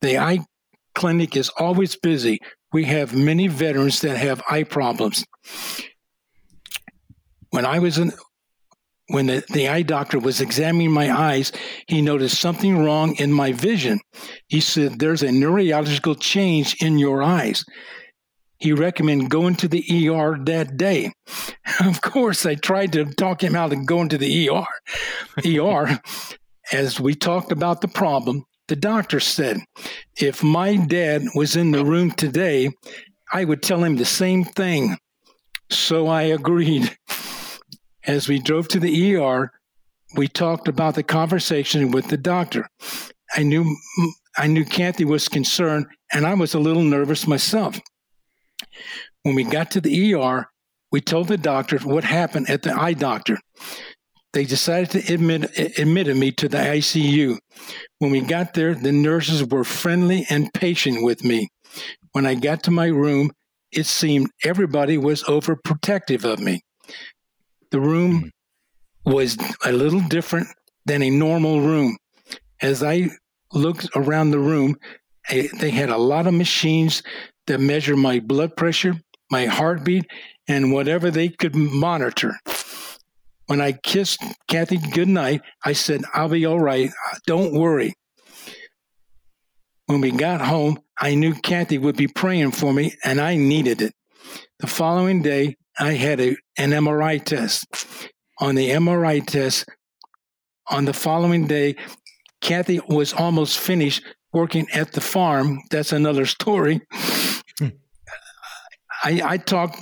The 0.00 0.18
eye 0.18 0.40
clinic 0.94 1.36
is 1.36 1.50
always 1.58 1.96
busy. 1.96 2.40
We 2.72 2.84
have 2.84 3.14
many 3.14 3.46
veterans 3.48 4.00
that 4.00 4.16
have 4.16 4.42
eye 4.50 4.64
problems. 4.64 5.24
When 7.50 7.64
I 7.64 7.78
was 7.78 7.98
in, 7.98 8.12
when 9.08 9.26
the, 9.26 9.44
the 9.50 9.68
eye 9.68 9.82
doctor 9.82 10.18
was 10.18 10.40
examining 10.40 10.90
my 10.90 11.12
eyes, 11.12 11.52
he 11.86 12.02
noticed 12.02 12.40
something 12.40 12.82
wrong 12.82 13.14
in 13.16 13.32
my 13.32 13.52
vision. 13.52 14.00
He 14.48 14.60
said, 14.60 14.98
There's 14.98 15.22
a 15.22 15.30
neurological 15.30 16.14
change 16.14 16.82
in 16.82 16.98
your 16.98 17.22
eyes 17.22 17.64
he 18.64 18.72
recommended 18.72 19.28
going 19.28 19.54
to 19.54 19.68
the 19.68 20.08
ER 20.08 20.38
that 20.44 20.78
day. 20.78 21.12
Of 21.80 22.00
course, 22.00 22.46
I 22.46 22.54
tried 22.54 22.92
to 22.92 23.04
talk 23.04 23.42
him 23.42 23.56
out 23.56 23.72
of 23.72 23.84
going 23.84 24.08
to 24.10 24.18
the 24.18 24.48
ER. 24.48 24.64
ER, 25.44 26.00
as 26.72 27.00
we 27.00 27.14
talked 27.14 27.52
about 27.52 27.80
the 27.80 27.88
problem, 27.88 28.44
the 28.68 28.76
doctor 28.76 29.18
said, 29.20 29.58
if 30.16 30.42
my 30.42 30.76
dad 30.76 31.24
was 31.34 31.56
in 31.56 31.72
the 31.72 31.84
room 31.84 32.12
today, 32.12 32.70
I 33.32 33.44
would 33.44 33.62
tell 33.62 33.82
him 33.82 33.96
the 33.96 34.04
same 34.04 34.44
thing. 34.44 34.96
So 35.68 36.06
I 36.06 36.22
agreed. 36.22 36.96
As 38.06 38.28
we 38.28 38.38
drove 38.38 38.68
to 38.68 38.78
the 38.78 39.16
ER, 39.16 39.50
we 40.14 40.28
talked 40.28 40.68
about 40.68 40.94
the 40.94 41.02
conversation 41.02 41.90
with 41.90 42.08
the 42.08 42.18
doctor. 42.18 42.68
I 43.34 43.42
knew 43.42 43.76
I 44.36 44.46
knew 44.46 44.64
Kathy 44.64 45.04
was 45.04 45.28
concerned, 45.28 45.86
and 46.12 46.26
I 46.26 46.34
was 46.34 46.54
a 46.54 46.58
little 46.58 46.82
nervous 46.82 47.26
myself. 47.26 47.80
When 49.24 49.34
we 49.34 49.44
got 49.44 49.70
to 49.72 49.80
the 49.80 50.14
ER, 50.14 50.46
we 50.92 51.00
told 51.00 51.28
the 51.28 51.38
doctor 51.38 51.78
what 51.78 52.04
happened 52.04 52.48
at 52.50 52.62
the 52.62 52.72
eye 52.72 52.92
doctor. 52.92 53.38
They 54.34 54.44
decided 54.44 54.90
to 54.90 55.14
admit, 55.14 55.58
admitted 55.78 56.16
me 56.16 56.30
to 56.32 56.48
the 56.48 56.58
ICU. 56.58 57.38
When 58.00 58.10
we 58.10 58.20
got 58.20 58.52
there, 58.52 58.74
the 58.74 58.92
nurses 58.92 59.42
were 59.42 59.64
friendly 59.64 60.26
and 60.28 60.52
patient 60.52 61.02
with 61.02 61.24
me. 61.24 61.48
When 62.12 62.26
I 62.26 62.34
got 62.34 62.62
to 62.64 62.70
my 62.70 62.86
room, 62.86 63.30
it 63.72 63.86
seemed 63.86 64.30
everybody 64.44 64.98
was 64.98 65.22
overprotective 65.24 66.24
of 66.30 66.38
me. 66.38 66.60
The 67.70 67.80
room 67.80 68.30
was 69.06 69.38
a 69.64 69.72
little 69.72 70.00
different 70.00 70.48
than 70.84 71.02
a 71.02 71.10
normal 71.10 71.62
room. 71.62 71.96
As 72.60 72.82
I 72.82 73.08
looked 73.52 73.88
around 73.96 74.32
the 74.32 74.38
room, 74.38 74.76
they 75.30 75.70
had 75.70 75.88
a 75.88 75.96
lot 75.96 76.26
of 76.26 76.34
machines 76.34 77.02
that 77.46 77.60
measure 77.60 77.96
my 77.96 78.20
blood 78.20 78.56
pressure, 78.56 78.94
my 79.30 79.46
heartbeat, 79.46 80.06
and 80.48 80.72
whatever 80.72 81.10
they 81.10 81.28
could 81.28 81.54
monitor. 81.54 82.38
When 83.46 83.60
I 83.60 83.72
kissed 83.72 84.22
Kathy 84.48 84.78
goodnight, 84.78 85.42
I 85.64 85.72
said, 85.74 86.02
I'll 86.14 86.28
be 86.28 86.46
all 86.46 86.60
right. 86.60 86.90
Don't 87.26 87.52
worry. 87.52 87.94
When 89.86 90.00
we 90.00 90.10
got 90.12 90.40
home, 90.40 90.78
I 90.98 91.14
knew 91.14 91.34
Kathy 91.34 91.76
would 91.76 91.96
be 91.96 92.08
praying 92.08 92.52
for 92.52 92.72
me, 92.72 92.94
and 93.04 93.20
I 93.20 93.36
needed 93.36 93.82
it. 93.82 93.92
The 94.60 94.66
following 94.66 95.20
day, 95.20 95.56
I 95.78 95.92
had 95.92 96.20
a, 96.20 96.36
an 96.56 96.70
MRI 96.70 97.22
test. 97.22 97.66
On 98.40 98.54
the 98.54 98.70
MRI 98.70 99.24
test, 99.26 99.66
on 100.68 100.86
the 100.86 100.92
following 100.92 101.46
day, 101.46 101.76
Kathy 102.40 102.80
was 102.88 103.12
almost 103.12 103.58
finished 103.58 104.02
working 104.32 104.66
at 104.72 104.92
the 104.92 105.00
farm. 105.00 105.60
That's 105.70 105.92
another 105.92 106.26
story. 106.26 106.80
I, 109.04 109.20
I 109.24 109.36
talked 109.36 109.78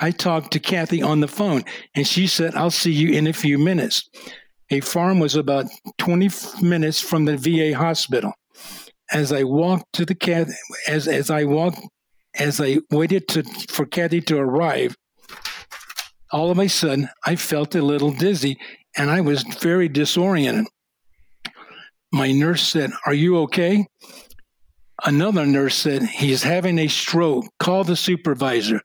I 0.00 0.12
talked 0.12 0.52
to 0.52 0.60
Kathy 0.60 1.02
on 1.02 1.20
the 1.20 1.28
phone, 1.28 1.64
and 1.94 2.06
she 2.06 2.26
said, 2.26 2.54
I'll 2.54 2.70
see 2.70 2.92
you 2.92 3.12
in 3.12 3.26
a 3.26 3.32
few 3.32 3.58
minutes. 3.58 4.08
A 4.70 4.80
farm 4.80 5.18
was 5.18 5.34
about 5.34 5.66
20 5.98 6.30
minutes 6.62 7.00
from 7.00 7.24
the 7.24 7.36
VA 7.36 7.76
hospital. 7.76 8.32
As 9.10 9.32
I 9.32 9.42
walked 9.42 9.92
to 9.94 10.04
the 10.04 10.14
Kathy, 10.14 10.52
as, 10.86 11.08
as 11.08 11.30
I 11.30 11.44
walked, 11.44 11.80
as 12.38 12.60
I 12.60 12.78
waited 12.90 13.26
to, 13.28 13.42
for 13.70 13.86
Kathy 13.86 14.20
to 14.22 14.38
arrive, 14.38 14.96
all 16.30 16.50
of 16.50 16.58
a 16.58 16.68
sudden 16.68 17.08
I 17.24 17.36
felt 17.36 17.74
a 17.74 17.82
little 17.82 18.12
dizzy 18.12 18.58
and 18.96 19.10
I 19.10 19.20
was 19.20 19.42
very 19.42 19.88
disoriented. 19.88 20.66
My 22.12 22.32
nurse 22.32 22.62
said, 22.62 22.92
Are 23.06 23.14
you 23.14 23.38
okay? 23.38 23.86
Another 25.04 25.46
nurse 25.46 25.76
said, 25.76 26.02
He's 26.02 26.42
having 26.42 26.78
a 26.78 26.88
stroke. 26.88 27.46
Call 27.58 27.84
the 27.84 27.96
supervisor. 27.96 28.80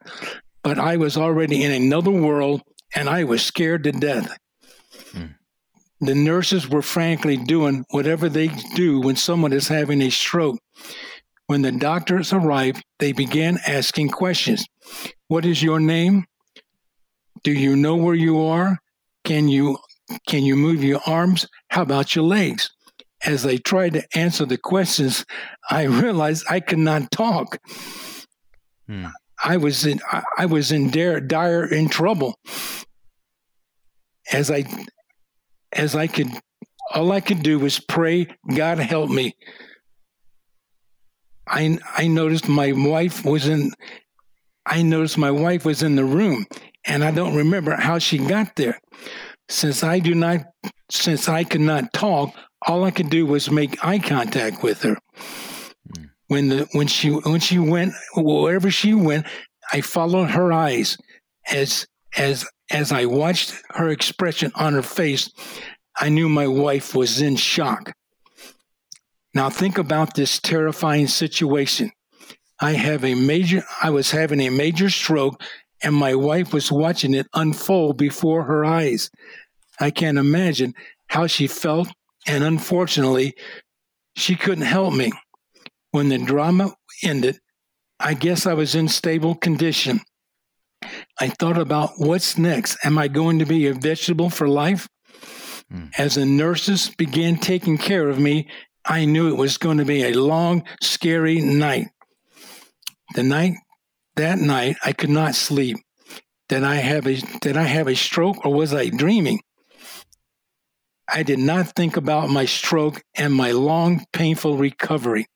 But 0.64 0.80
I 0.80 0.98
was 0.98 1.18
already 1.18 1.64
in 1.64 1.72
another 1.72 2.12
world 2.12 2.62
and 2.96 3.10
I 3.10 3.24
was 3.24 3.44
scared 3.44 3.84
to 3.84 3.92
death. 3.92 4.38
Hmm. 5.12 5.26
The 6.00 6.16
nurses 6.16 6.70
were 6.70 6.82
frankly 6.82 7.38
doing 7.38 7.86
whatever 7.90 8.30
they 8.30 8.48
do 8.76 9.02
when 9.02 9.16
someone 9.16 9.54
is 9.54 9.68
having 9.68 10.02
a 10.02 10.10
stroke. 10.10 10.60
When 11.48 11.62
the 11.62 11.72
doctors 11.72 12.32
arrived, 12.32 12.84
they 13.00 13.12
began 13.12 13.60
asking 13.68 14.10
questions. 14.10 14.66
What 15.28 15.46
is 15.46 15.62
your 15.62 15.80
name? 15.80 16.26
Do 17.44 17.52
you 17.52 17.76
know 17.76 17.96
where 17.96 18.16
you 18.16 18.42
are? 18.42 18.80
Can 19.26 19.50
you 19.50 19.78
can 20.28 20.44
you 20.44 20.56
move 20.56 20.84
your 20.84 21.02
arms? 21.06 21.48
How 21.70 21.82
about 21.82 22.16
your 22.16 22.26
legs? 22.26 22.70
As 23.26 23.46
I 23.46 23.58
tried 23.58 23.94
to 23.94 24.04
answer 24.18 24.46
the 24.46 24.58
questions, 24.58 25.26
I 25.70 25.84
realized 25.84 26.46
I 26.50 26.60
could 26.60 26.80
not 26.80 27.12
talk. 27.12 27.58
Hmm. 28.88 29.08
I 29.44 29.58
was 29.58 29.86
in 29.86 30.00
I 30.38 30.46
was 30.46 30.72
in 30.72 30.90
dire, 30.90 31.20
dire 31.20 31.66
in 31.66 31.90
trouble. 31.90 32.40
As 34.32 34.50
I 34.50 34.66
as 35.74 35.96
I 35.96 36.08
could 36.08 36.30
all 36.94 37.12
I 37.12 37.20
could 37.20 37.44
do 37.44 37.60
was 37.60 37.80
pray, 37.80 38.28
God 38.56 38.80
help 38.80 39.10
me. 39.10 39.36
I 41.48 41.78
I 41.98 42.08
noticed 42.08 42.48
my 42.48 42.72
wife 42.72 43.26
was 43.26 43.48
in 43.48 43.72
I 44.66 44.82
noticed 44.82 45.18
my 45.18 45.32
wife 45.32 45.66
was 45.66 45.84
in 45.84 45.96
the 45.96 46.06
room 46.06 46.46
and 46.86 47.04
I 47.04 47.12
don't 47.12 47.36
remember 47.36 47.76
how 47.76 48.00
she 48.00 48.18
got 48.18 48.56
there. 48.56 48.80
Since 49.50 49.84
I 49.84 50.00
do 50.00 50.16
not 50.16 50.46
since 50.90 51.28
I 51.28 51.44
could 51.44 51.62
not 51.62 51.92
talk, 51.92 52.34
all 52.68 52.84
I 52.84 52.92
could 52.92 53.10
do 53.10 53.26
was 53.26 53.52
make 53.52 53.84
eye 53.84 54.00
contact 54.00 54.64
with 54.64 54.82
her. 54.84 54.98
Mm. 55.98 56.10
When 56.28 56.50
the 56.50 56.68
when 56.74 56.88
she 56.88 57.10
when 57.10 57.40
she 57.40 57.60
went 57.60 57.94
wherever 58.16 58.72
she 58.72 58.94
went, 58.94 59.26
I 59.72 59.82
followed 59.82 60.32
her 60.32 60.52
eyes 60.52 60.98
as 61.52 61.88
as 62.16 62.46
as 62.72 62.92
I 62.92 63.06
watched 63.06 63.54
her 63.72 63.90
expression 63.90 64.52
on 64.56 64.74
her 64.74 64.82
face, 64.82 65.30
I 65.98 66.10
knew 66.10 66.30
my 66.30 66.48
wife 66.48 66.96
was 66.96 67.22
in 67.22 67.36
shock. 67.36 67.94
Now 69.34 69.50
think 69.50 69.78
about 69.78 70.16
this 70.16 70.40
terrifying 70.40 71.08
situation. 71.08 71.92
I 72.60 72.74
have 72.74 73.04
a 73.04 73.16
major 73.16 73.64
I 73.82 73.90
was 73.90 74.12
having 74.12 74.40
a 74.40 74.50
major 74.50 74.90
stroke 74.90 75.42
and 75.84 75.94
my 75.94 76.16
wife 76.16 76.54
was 76.54 76.72
watching 76.72 77.14
it 77.14 77.28
unfold 77.34 77.98
before 77.98 78.44
her 78.44 78.64
eyes. 78.64 79.10
I 79.80 79.92
can't 79.92 80.18
imagine 80.18 80.74
how 81.08 81.28
she 81.28 81.48
felt, 81.48 81.90
and 82.28 82.44
unfortunately, 82.44 83.36
she 84.16 84.36
couldn't 84.36 84.66
help 84.66 84.94
me. 84.94 85.12
When 85.92 86.10
the 86.10 86.18
drama 86.18 86.76
ended, 87.04 87.40
I 88.00 88.16
guess 88.16 88.46
I 88.46 88.54
was 88.54 88.74
in 88.76 88.88
stable 88.88 89.36
condition. 89.36 90.02
I 91.20 91.30
thought 91.30 91.58
about 91.58 91.92
what's 91.98 92.38
next. 92.38 92.78
Am 92.84 92.98
I 92.98 93.08
going 93.08 93.40
to 93.40 93.46
be 93.46 93.68
a 93.68 93.74
vegetable 93.74 94.30
for 94.30 94.48
life? 94.48 94.88
Mm. 95.72 95.92
As 95.98 96.16
the 96.16 96.26
nurses 96.26 96.90
began 96.98 97.38
taking 97.38 97.78
care 97.78 98.10
of 98.10 98.20
me, 98.20 98.50
I 98.86 99.06
knew 99.06 99.30
it 99.30 99.38
was 99.38 99.58
going 99.58 99.78
to 99.78 99.86
be 99.86 100.04
a 100.04 100.14
long, 100.14 100.64
scary 100.82 101.40
night. 101.40 101.88
The 103.16 103.24
night 103.24 103.54
that 104.16 104.40
night 104.40 104.76
I 104.84 104.94
could 104.94 105.10
not 105.10 105.36
sleep. 105.36 105.78
Did 106.50 106.64
I 106.64 106.76
have 106.76 107.08
a 107.08 107.16
did 107.42 107.58
I 107.58 107.64
have 107.64 107.88
a 107.88 107.96
stroke 107.96 108.46
or 108.46 108.54
was 108.54 108.74
I 108.74 108.90
dreaming? 108.90 109.42
I 111.16 111.22
did 111.22 111.38
not 111.38 111.76
think 111.76 111.96
about 111.96 112.32
my 112.32 112.46
stroke 112.46 113.04
and 113.14 113.32
my 113.32 113.52
long, 113.52 114.04
painful 114.14 114.58
recovery. 114.58 115.28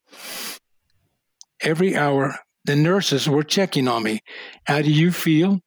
Every 1.62 1.96
hour, 1.96 2.40
the 2.66 2.76
nurses 2.76 3.30
were 3.30 3.44
checking 3.44 3.88
on 3.88 4.02
me. 4.02 4.22
How 4.64 4.82
do 4.82 4.92
you 4.92 5.12
feel? 5.12 5.60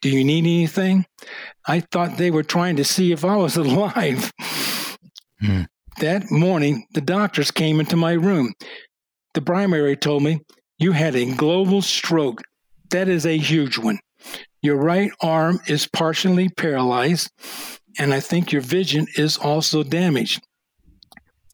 Do 0.00 0.08
you 0.08 0.24
need 0.24 0.46
anything? 0.46 1.04
I 1.66 1.80
thought 1.80 2.16
they 2.16 2.30
were 2.30 2.42
trying 2.42 2.76
to 2.76 2.84
see 2.84 3.12
if 3.12 3.22
I 3.22 3.36
was 3.36 3.56
alive. 3.58 4.32
Hmm. 5.38 5.62
That 5.98 6.30
morning, 6.30 6.86
the 6.94 7.02
doctors 7.02 7.50
came 7.50 7.78
into 7.78 7.96
my 7.96 8.12
room. 8.12 8.54
The 9.34 9.42
primary 9.42 9.96
told 9.96 10.22
me, 10.22 10.40
You 10.78 10.92
had 10.92 11.14
a 11.14 11.34
global 11.34 11.82
stroke. 11.82 12.40
That 12.88 13.08
is 13.08 13.26
a 13.26 13.36
huge 13.36 13.76
one. 13.76 13.98
Your 14.62 14.76
right 14.76 15.10
arm 15.20 15.60
is 15.66 15.86
partially 15.86 16.48
paralyzed 16.48 17.30
and 17.98 18.14
I 18.14 18.20
think 18.20 18.52
your 18.52 18.62
vision 18.62 19.06
is 19.16 19.36
also 19.36 19.82
damaged. 19.82 20.42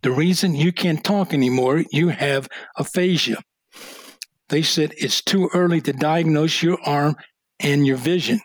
The 0.02 0.10
reason 0.10 0.54
you 0.54 0.72
can't 0.72 1.02
talk 1.02 1.32
anymore, 1.32 1.84
you 1.90 2.08
have 2.08 2.48
aphasia. 2.76 3.38
They 4.48 4.62
said 4.62 4.92
it's 4.96 5.22
too 5.22 5.50
early 5.52 5.80
to 5.82 5.92
diagnose 5.92 6.62
your 6.62 6.78
arm 6.84 7.16
and 7.58 7.86
your 7.86 7.96
vision. 7.96 8.40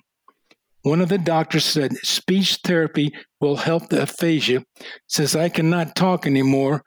One 0.84 1.02
of 1.02 1.10
the 1.10 1.20
doctors 1.20 1.66
said 1.66 1.96
speech 1.98 2.60
therapy 2.64 3.14
will 3.40 3.58
help 3.58 3.90
the 3.90 4.04
aphasia. 4.04 4.64
Since 5.08 5.36
I 5.36 5.50
cannot 5.50 5.96
talk 5.96 6.26
anymore, 6.26 6.84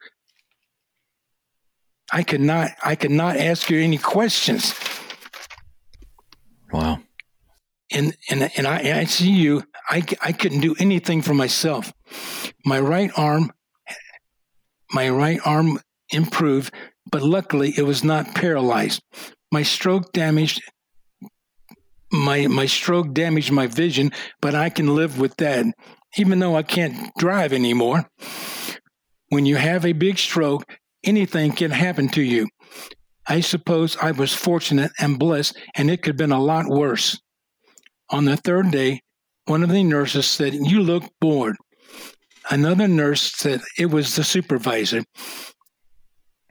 I 2.10 2.24
could 2.24 2.40
not 2.40 2.70
I 2.84 2.96
could 2.96 3.12
not 3.12 3.36
ask 3.36 3.70
you 3.70 3.78
any 3.78 3.98
questions. 3.98 4.74
Wow 6.72 6.98
in 7.94 8.12
in 8.28 8.42
in 8.42 8.64
ICU, 8.64 9.62
I 9.62 9.73
I 9.88 10.04
I 10.22 10.32
couldn't 10.32 10.60
do 10.60 10.74
anything 10.78 11.22
for 11.22 11.34
myself. 11.34 11.92
My 12.64 12.80
right 12.80 13.10
arm, 13.16 13.52
my 14.92 15.08
right 15.08 15.40
arm 15.44 15.80
improved, 16.10 16.72
but 17.10 17.22
luckily 17.22 17.74
it 17.76 17.82
was 17.82 18.04
not 18.04 18.34
paralyzed. 18.34 19.02
My 19.52 19.62
stroke 19.62 20.12
damaged 20.12 20.62
my 22.12 22.46
my 22.46 22.66
stroke 22.66 23.12
damaged 23.12 23.50
my 23.50 23.66
vision, 23.66 24.12
but 24.40 24.54
I 24.54 24.70
can 24.70 24.94
live 24.94 25.18
with 25.18 25.36
that, 25.38 25.66
even 26.16 26.38
though 26.38 26.56
I 26.56 26.62
can't 26.62 27.10
drive 27.18 27.52
anymore. 27.52 28.08
When 29.28 29.46
you 29.46 29.56
have 29.56 29.84
a 29.84 29.92
big 29.92 30.18
stroke, 30.18 30.64
anything 31.02 31.52
can 31.52 31.72
happen 31.72 32.08
to 32.10 32.22
you. 32.22 32.48
I 33.26 33.40
suppose 33.40 33.96
I 33.96 34.12
was 34.12 34.32
fortunate 34.34 34.92
and 34.98 35.18
blessed, 35.18 35.56
and 35.74 35.90
it 35.90 36.02
could 36.02 36.10
have 36.10 36.16
been 36.16 36.32
a 36.32 36.42
lot 36.42 36.66
worse. 36.68 37.20
On 38.10 38.26
the 38.26 38.36
third 38.36 38.70
day, 38.70 39.00
one 39.46 39.62
of 39.62 39.70
the 39.70 39.85
nurses 39.85 40.26
said, 40.26 40.54
You 40.54 40.80
look 40.80 41.04
bored. 41.20 41.57
Another 42.50 42.88
nurse 42.88 43.33
said 43.33 43.62
it 43.78 43.87
was 43.87 44.16
the 44.16 44.24
supervisor. 44.24 45.02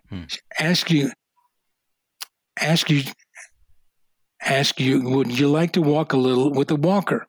Hmm. 0.10 0.24
Ask 0.60 0.90
you, 0.90 1.12
ask 2.60 2.90
you, 2.90 3.04
ask 4.42 4.80
you, 4.80 5.02
would 5.10 5.38
you 5.38 5.48
like 5.48 5.74
to 5.74 5.82
walk 5.82 6.14
a 6.14 6.18
little 6.18 6.52
with 6.52 6.72
a 6.72 6.76
walker? 6.76 7.28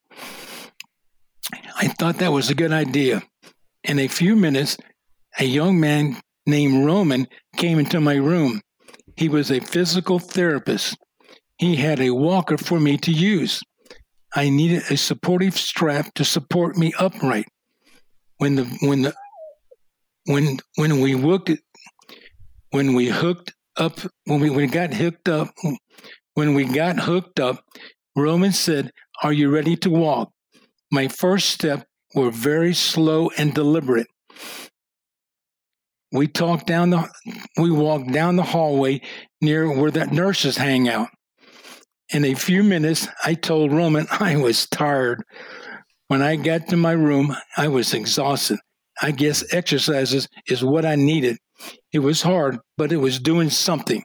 I 1.76 1.88
thought 1.88 2.18
that 2.18 2.32
was 2.32 2.50
a 2.50 2.54
good 2.54 2.72
idea. 2.72 3.22
In 3.82 3.98
a 3.98 4.08
few 4.08 4.34
minutes, 4.34 4.78
a 5.38 5.44
young 5.44 5.78
man 5.78 6.16
named 6.46 6.86
Roman 6.86 7.26
came 7.56 7.78
into 7.78 8.00
my 8.00 8.14
room. 8.14 8.62
He 9.16 9.28
was 9.28 9.50
a 9.50 9.60
physical 9.60 10.18
therapist. 10.18 10.96
He 11.58 11.76
had 11.76 12.00
a 12.00 12.10
walker 12.10 12.56
for 12.56 12.80
me 12.80 12.96
to 12.98 13.12
use. 13.12 13.62
I 14.34 14.48
needed 14.48 14.82
a 14.90 14.96
supportive 14.96 15.56
strap 15.56 16.12
to 16.14 16.24
support 16.24 16.76
me 16.76 16.92
upright. 16.98 17.46
When 18.38 18.56
the 18.56 18.64
when 18.82 19.02
the 19.02 19.14
when 20.26 20.58
when 20.76 21.00
we 21.00 21.12
hooked 21.12 21.52
when 22.70 22.94
we 22.94 23.08
hooked 23.08 23.52
up 23.76 24.00
when 24.24 24.40
we, 24.40 24.50
we 24.50 24.66
got 24.66 24.92
hooked 24.94 25.28
up 25.28 25.54
when 26.34 26.54
we 26.54 26.64
got 26.64 26.98
hooked 26.98 27.38
up, 27.38 27.64
Roman 28.16 28.52
said, 28.52 28.90
"Are 29.22 29.32
you 29.32 29.50
ready 29.50 29.76
to 29.76 29.90
walk?" 29.90 30.32
My 30.90 31.06
first 31.06 31.50
step 31.50 31.86
were 32.14 32.30
very 32.30 32.74
slow 32.74 33.30
and 33.38 33.54
deliberate. 33.54 34.08
We 36.10 36.26
talked 36.26 36.66
down 36.66 36.90
the 36.90 37.08
we 37.56 37.70
walked 37.70 38.12
down 38.12 38.34
the 38.34 38.42
hallway 38.42 39.00
near 39.40 39.70
where 39.72 39.92
the 39.92 40.06
nurses 40.06 40.56
hang 40.56 40.88
out. 40.88 41.08
In 42.12 42.24
a 42.24 42.34
few 42.34 42.62
minutes, 42.62 43.08
I 43.24 43.34
told 43.34 43.72
Roman 43.72 44.06
I 44.10 44.36
was 44.36 44.66
tired. 44.66 45.24
When 46.08 46.20
I 46.20 46.36
got 46.36 46.68
to 46.68 46.76
my 46.76 46.92
room, 46.92 47.34
I 47.56 47.68
was 47.68 47.94
exhausted. 47.94 48.58
I 49.00 49.10
guess 49.10 49.52
exercises 49.52 50.28
is 50.46 50.62
what 50.62 50.84
I 50.84 50.96
needed. 50.96 51.38
It 51.92 52.00
was 52.00 52.20
hard, 52.22 52.58
but 52.76 52.92
it 52.92 52.98
was 52.98 53.18
doing 53.18 53.48
something. 53.48 54.02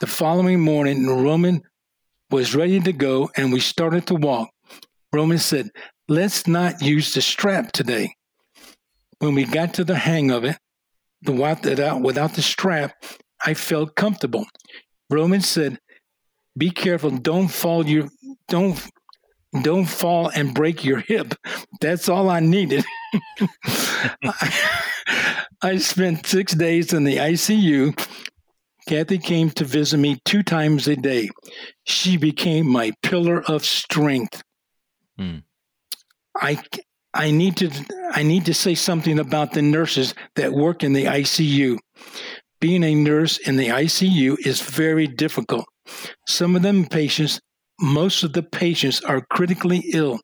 The 0.00 0.06
following 0.06 0.60
morning, 0.60 1.06
Roman 1.06 1.62
was 2.30 2.54
ready 2.54 2.80
to 2.80 2.92
go, 2.92 3.30
and 3.36 3.52
we 3.52 3.60
started 3.60 4.06
to 4.08 4.14
walk. 4.14 4.50
Roman 5.12 5.38
said, 5.38 5.70
Let's 6.06 6.46
not 6.46 6.82
use 6.82 7.14
the 7.14 7.22
strap 7.22 7.72
today. 7.72 8.14
When 9.20 9.34
we 9.34 9.44
got 9.44 9.74
to 9.74 9.84
the 9.84 9.96
hang 9.96 10.30
of 10.30 10.44
it, 10.44 10.58
without 11.24 11.62
the 11.62 12.42
strap, 12.42 12.92
I 13.44 13.54
felt 13.54 13.96
comfortable. 13.96 14.46
Roman 15.10 15.40
said, 15.40 15.78
"Be 16.58 16.70
careful! 16.70 17.10
Don't 17.10 17.48
fall 17.48 17.86
your 17.86 18.08
don't 18.48 18.78
don't 19.62 19.86
fall 19.86 20.28
and 20.28 20.52
break 20.54 20.84
your 20.84 20.98
hip." 20.98 21.34
That's 21.80 22.08
all 22.08 22.28
I 22.28 22.40
needed. 22.40 22.84
I 25.62 25.78
spent 25.78 26.26
six 26.26 26.54
days 26.54 26.92
in 26.92 27.04
the 27.04 27.16
ICU. 27.16 27.96
Kathy 28.88 29.18
came 29.18 29.50
to 29.50 29.64
visit 29.64 29.98
me 29.98 30.18
two 30.24 30.42
times 30.42 30.88
a 30.88 30.96
day. 30.96 31.28
She 31.84 32.16
became 32.16 32.66
my 32.66 32.92
pillar 33.02 33.42
of 33.42 33.64
strength. 33.64 34.42
Hmm. 35.18 35.38
I 36.36 36.62
I 37.12 37.30
need 37.30 37.56
to 37.58 37.70
I 38.12 38.22
need 38.22 38.46
to 38.46 38.54
say 38.54 38.74
something 38.74 39.18
about 39.18 39.52
the 39.52 39.62
nurses 39.62 40.14
that 40.36 40.52
work 40.52 40.84
in 40.84 40.92
the 40.92 41.04
ICU. 41.04 41.78
Being 42.60 42.82
a 42.82 42.94
nurse 42.94 43.38
in 43.38 43.56
the 43.56 43.68
ICU 43.68 44.46
is 44.46 44.60
very 44.60 45.06
difficult. 45.06 45.66
Some 46.26 46.56
of 46.56 46.62
them 46.62 46.86
patients, 46.86 47.40
most 47.80 48.22
of 48.22 48.32
the 48.32 48.42
patients 48.42 49.00
are 49.02 49.24
critically 49.30 49.84
ill. 49.92 50.20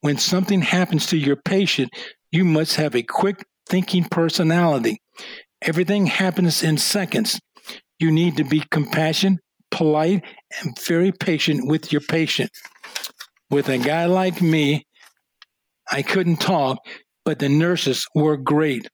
When 0.00 0.18
something 0.18 0.62
happens 0.62 1.06
to 1.06 1.16
your 1.16 1.36
patient, 1.36 1.90
you 2.30 2.44
must 2.44 2.76
have 2.76 2.94
a 2.94 3.02
quick 3.02 3.44
thinking 3.68 4.04
personality. 4.04 5.00
Everything 5.62 6.06
happens 6.06 6.62
in 6.62 6.76
seconds. 6.76 7.38
You 7.98 8.10
need 8.10 8.36
to 8.36 8.44
be 8.44 8.64
compassionate, 8.70 9.38
polite, 9.70 10.24
and 10.60 10.76
very 10.80 11.12
patient 11.12 11.68
with 11.68 11.92
your 11.92 12.00
patient. 12.00 12.50
With 13.50 13.68
a 13.68 13.78
guy 13.78 14.06
like 14.06 14.42
me, 14.42 14.84
I 15.90 16.02
couldn't 16.02 16.40
talk, 16.40 16.78
but 17.24 17.38
the 17.38 17.48
nurses 17.48 18.06
were 18.14 18.36
great. 18.36 18.88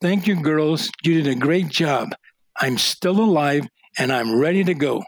Thank 0.00 0.26
you, 0.26 0.36
girls. 0.40 0.90
You 1.02 1.22
did 1.22 1.26
a 1.26 1.38
great 1.38 1.68
job. 1.68 2.14
I'm 2.58 2.78
still 2.78 3.20
alive 3.20 3.68
and 3.98 4.12
I'm 4.12 4.38
ready 4.38 4.64
to 4.64 4.74
go. 4.74 5.02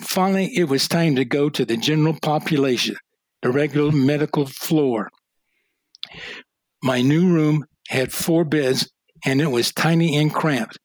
Finally, 0.00 0.56
it 0.56 0.68
was 0.68 0.88
time 0.88 1.16
to 1.16 1.24
go 1.24 1.48
to 1.48 1.64
the 1.64 1.76
general 1.76 2.16
population, 2.20 2.96
the 3.42 3.50
regular 3.50 3.92
medical 3.92 4.46
floor. 4.46 5.08
My 6.82 7.00
new 7.00 7.32
room 7.32 7.64
had 7.88 8.12
four 8.12 8.44
beds 8.44 8.90
and 9.24 9.40
it 9.40 9.50
was 9.50 9.72
tiny 9.72 10.16
and 10.16 10.32
cramped. 10.32 10.78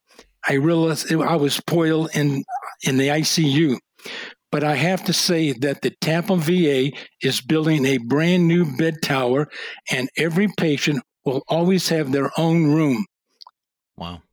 I 0.48 0.54
realized 0.54 1.12
I 1.12 1.36
was 1.36 1.56
spoiled 1.56 2.10
in, 2.14 2.44
in 2.84 2.98
the 2.98 3.08
ICU. 3.08 3.78
But 4.52 4.64
I 4.64 4.76
have 4.76 5.04
to 5.06 5.14
say 5.14 5.52
that 5.54 5.82
the 5.82 5.92
Tampa 6.02 6.36
VA 6.36 6.92
is 7.22 7.42
building 7.42 7.86
a 7.86 7.98
brand 8.00 8.48
new 8.48 8.66
bed 8.78 9.02
tower, 9.04 9.48
and 9.92 10.10
every 10.18 10.48
patient 10.58 11.04
will 11.24 11.44
always 11.48 11.90
have 11.90 12.12
their 12.12 12.32
own 12.38 12.72
room. 12.74 13.06
Wow. 13.96 14.24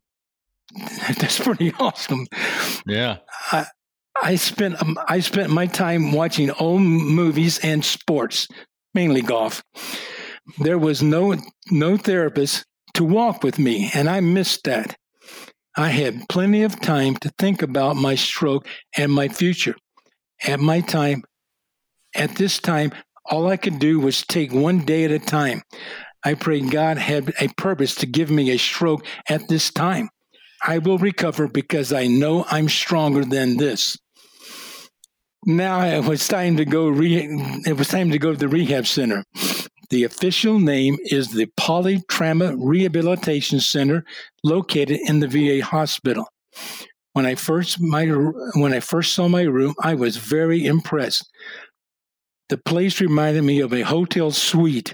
That's 1.18 1.38
pretty 1.38 1.72
awesome. 1.78 2.26
Yeah. 2.86 3.18
I, 3.52 3.66
I 4.22 4.36
spent 4.36 4.80
um, 4.82 4.98
I 5.08 5.20
spent 5.20 5.50
my 5.50 5.66
time 5.66 6.12
watching 6.12 6.50
old 6.52 6.82
movies 6.82 7.58
and 7.58 7.84
sports, 7.84 8.48
mainly 8.94 9.22
golf. 9.22 9.62
There 10.58 10.78
was 10.78 11.02
no 11.02 11.36
no 11.70 11.96
therapist 11.96 12.64
to 12.94 13.04
walk 13.04 13.42
with 13.42 13.58
me, 13.58 13.90
and 13.94 14.08
I 14.08 14.20
missed 14.20 14.64
that. 14.64 14.96
I 15.76 15.90
had 15.90 16.28
plenty 16.30 16.62
of 16.62 16.80
time 16.80 17.16
to 17.16 17.30
think 17.38 17.60
about 17.60 17.96
my 17.96 18.14
stroke 18.14 18.66
and 18.96 19.12
my 19.12 19.28
future. 19.28 19.76
At 20.46 20.60
my 20.60 20.80
time, 20.80 21.22
at 22.14 22.36
this 22.36 22.58
time, 22.58 22.92
all 23.26 23.48
I 23.48 23.58
could 23.58 23.78
do 23.78 24.00
was 24.00 24.24
take 24.24 24.52
one 24.52 24.84
day 24.86 25.04
at 25.04 25.10
a 25.10 25.18
time. 25.18 25.62
I 26.24 26.34
prayed 26.34 26.70
God 26.70 26.96
had 26.96 27.34
a 27.40 27.48
purpose 27.56 27.94
to 27.96 28.06
give 28.06 28.30
me 28.30 28.50
a 28.50 28.58
stroke 28.58 29.04
at 29.28 29.48
this 29.48 29.70
time. 29.70 30.08
I 30.64 30.78
will 30.78 30.98
recover 30.98 31.48
because 31.48 31.92
I 31.92 32.06
know 32.06 32.44
I'm 32.50 32.68
stronger 32.68 33.24
than 33.24 33.56
this. 33.56 33.96
Now 35.44 35.82
it 35.82 36.04
was 36.04 36.26
time 36.26 36.56
to 36.56 36.64
go. 36.64 36.88
Re- 36.88 37.28
it 37.66 37.76
was 37.76 37.88
time 37.88 38.10
to 38.10 38.18
go 38.18 38.32
to 38.32 38.38
the 38.38 38.48
rehab 38.48 38.86
center. 38.86 39.24
The 39.90 40.02
official 40.02 40.58
name 40.58 40.96
is 41.04 41.28
the 41.28 41.46
Polytrauma 41.58 42.56
Rehabilitation 42.58 43.60
Center, 43.60 44.04
located 44.42 44.98
in 45.06 45.20
the 45.20 45.28
VA 45.28 45.64
hospital. 45.64 46.26
When 47.12 47.24
I 47.24 47.36
first 47.36 47.80
my 47.80 48.06
when 48.06 48.72
I 48.72 48.80
first 48.80 49.14
saw 49.14 49.28
my 49.28 49.42
room, 49.42 49.74
I 49.80 49.94
was 49.94 50.16
very 50.16 50.66
impressed. 50.66 51.30
The 52.48 52.58
place 52.58 53.00
reminded 53.00 53.42
me 53.44 53.60
of 53.60 53.72
a 53.72 53.82
hotel 53.82 54.32
suite. 54.32 54.92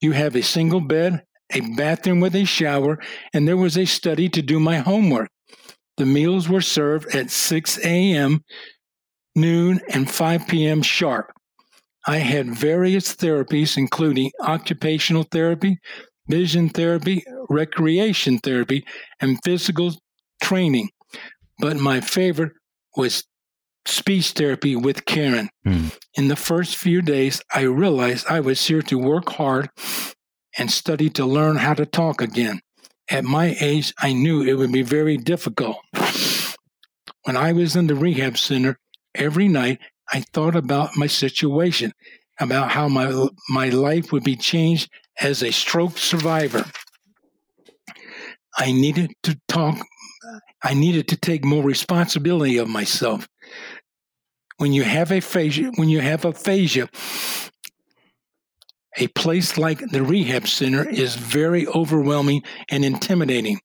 You 0.00 0.12
have 0.12 0.36
a 0.36 0.42
single 0.42 0.80
bed, 0.80 1.22
a 1.54 1.60
bathroom 1.74 2.20
with 2.20 2.34
a 2.34 2.44
shower, 2.44 2.98
and 3.32 3.46
there 3.46 3.56
was 3.56 3.76
a 3.76 3.84
study 3.84 4.28
to 4.30 4.42
do 4.42 4.60
my 4.60 4.78
homework. 4.78 5.30
The 5.96 6.06
meals 6.06 6.48
were 6.48 6.60
served 6.60 7.14
at 7.14 7.30
6 7.30 7.78
a.m., 7.84 8.42
noon, 9.34 9.80
and 9.92 10.10
5 10.10 10.48
p.m. 10.48 10.82
sharp. 10.82 11.32
I 12.06 12.18
had 12.18 12.54
various 12.54 13.14
therapies, 13.14 13.76
including 13.76 14.30
occupational 14.42 15.24
therapy, 15.24 15.78
vision 16.28 16.68
therapy, 16.70 17.22
recreation 17.48 18.38
therapy, 18.38 18.84
and 19.20 19.38
physical 19.44 19.94
training 20.42 20.88
but 21.60 21.76
my 21.76 22.00
favorite 22.00 22.52
was 22.96 23.24
speech 23.86 24.32
therapy 24.32 24.74
with 24.74 25.04
Karen. 25.04 25.50
Mm. 25.66 25.96
In 26.14 26.28
the 26.28 26.36
first 26.36 26.76
few 26.76 27.02
days, 27.02 27.42
I 27.52 27.62
realized 27.62 28.26
I 28.28 28.40
was 28.40 28.66
here 28.66 28.82
to 28.82 28.98
work 28.98 29.28
hard 29.30 29.70
and 30.58 30.70
study 30.70 31.08
to 31.10 31.24
learn 31.24 31.56
how 31.56 31.74
to 31.74 31.86
talk 31.86 32.20
again. 32.20 32.60
At 33.10 33.24
my 33.24 33.56
age, 33.60 33.92
I 33.98 34.12
knew 34.12 34.42
it 34.42 34.54
would 34.54 34.72
be 34.72 34.82
very 34.82 35.16
difficult. 35.16 35.78
When 37.24 37.36
I 37.36 37.52
was 37.52 37.76
in 37.76 37.86
the 37.86 37.94
rehab 37.94 38.38
center, 38.38 38.78
every 39.14 39.48
night 39.48 39.78
I 40.12 40.24
thought 40.32 40.56
about 40.56 40.96
my 40.96 41.06
situation, 41.06 41.92
about 42.40 42.70
how 42.70 42.88
my, 42.88 43.28
my 43.48 43.68
life 43.68 44.12
would 44.12 44.24
be 44.24 44.36
changed 44.36 44.90
as 45.20 45.42
a 45.42 45.50
stroke 45.50 45.98
survivor. 45.98 46.64
I 48.56 48.72
needed 48.72 49.12
to 49.24 49.38
talk 49.48 49.78
I 50.62 50.74
needed 50.74 51.08
to 51.08 51.16
take 51.16 51.44
more 51.44 51.62
responsibility 51.62 52.58
of 52.58 52.68
myself. 52.68 53.28
When 54.58 54.72
you 54.72 54.82
have 54.82 55.10
aphasia, 55.10 55.72
when 55.76 55.88
you 55.88 56.00
have 56.00 56.24
aphasia, 56.24 56.88
a 58.96 59.08
place 59.08 59.56
like 59.56 59.78
the 59.90 60.02
rehab 60.02 60.46
center 60.46 60.88
is 60.88 61.14
very 61.14 61.66
overwhelming 61.68 62.42
and 62.70 62.84
intimidating. 62.84 63.60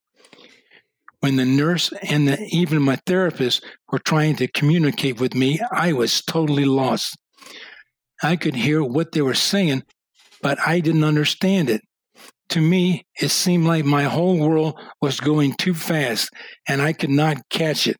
When 1.20 1.36
the 1.36 1.44
nurse 1.44 1.92
and 2.02 2.28
the, 2.28 2.40
even 2.50 2.82
my 2.82 2.96
therapist 3.06 3.64
were 3.90 3.98
trying 3.98 4.36
to 4.36 4.48
communicate 4.48 5.18
with 5.20 5.34
me, 5.34 5.60
I 5.72 5.92
was 5.92 6.22
totally 6.22 6.64
lost. 6.64 7.16
I 8.22 8.36
could 8.36 8.54
hear 8.54 8.82
what 8.82 9.12
they 9.12 9.22
were 9.22 9.34
saying, 9.34 9.82
but 10.42 10.58
I 10.64 10.80
didn't 10.80 11.04
understand 11.04 11.70
it. 11.70 11.82
To 12.50 12.60
me, 12.60 13.04
it 13.20 13.30
seemed 13.30 13.66
like 13.66 13.84
my 13.84 14.04
whole 14.04 14.38
world 14.38 14.78
was 15.00 15.18
going 15.18 15.54
too 15.54 15.74
fast 15.74 16.30
and 16.68 16.80
I 16.80 16.92
could 16.92 17.10
not 17.10 17.38
catch 17.50 17.88
it. 17.88 17.96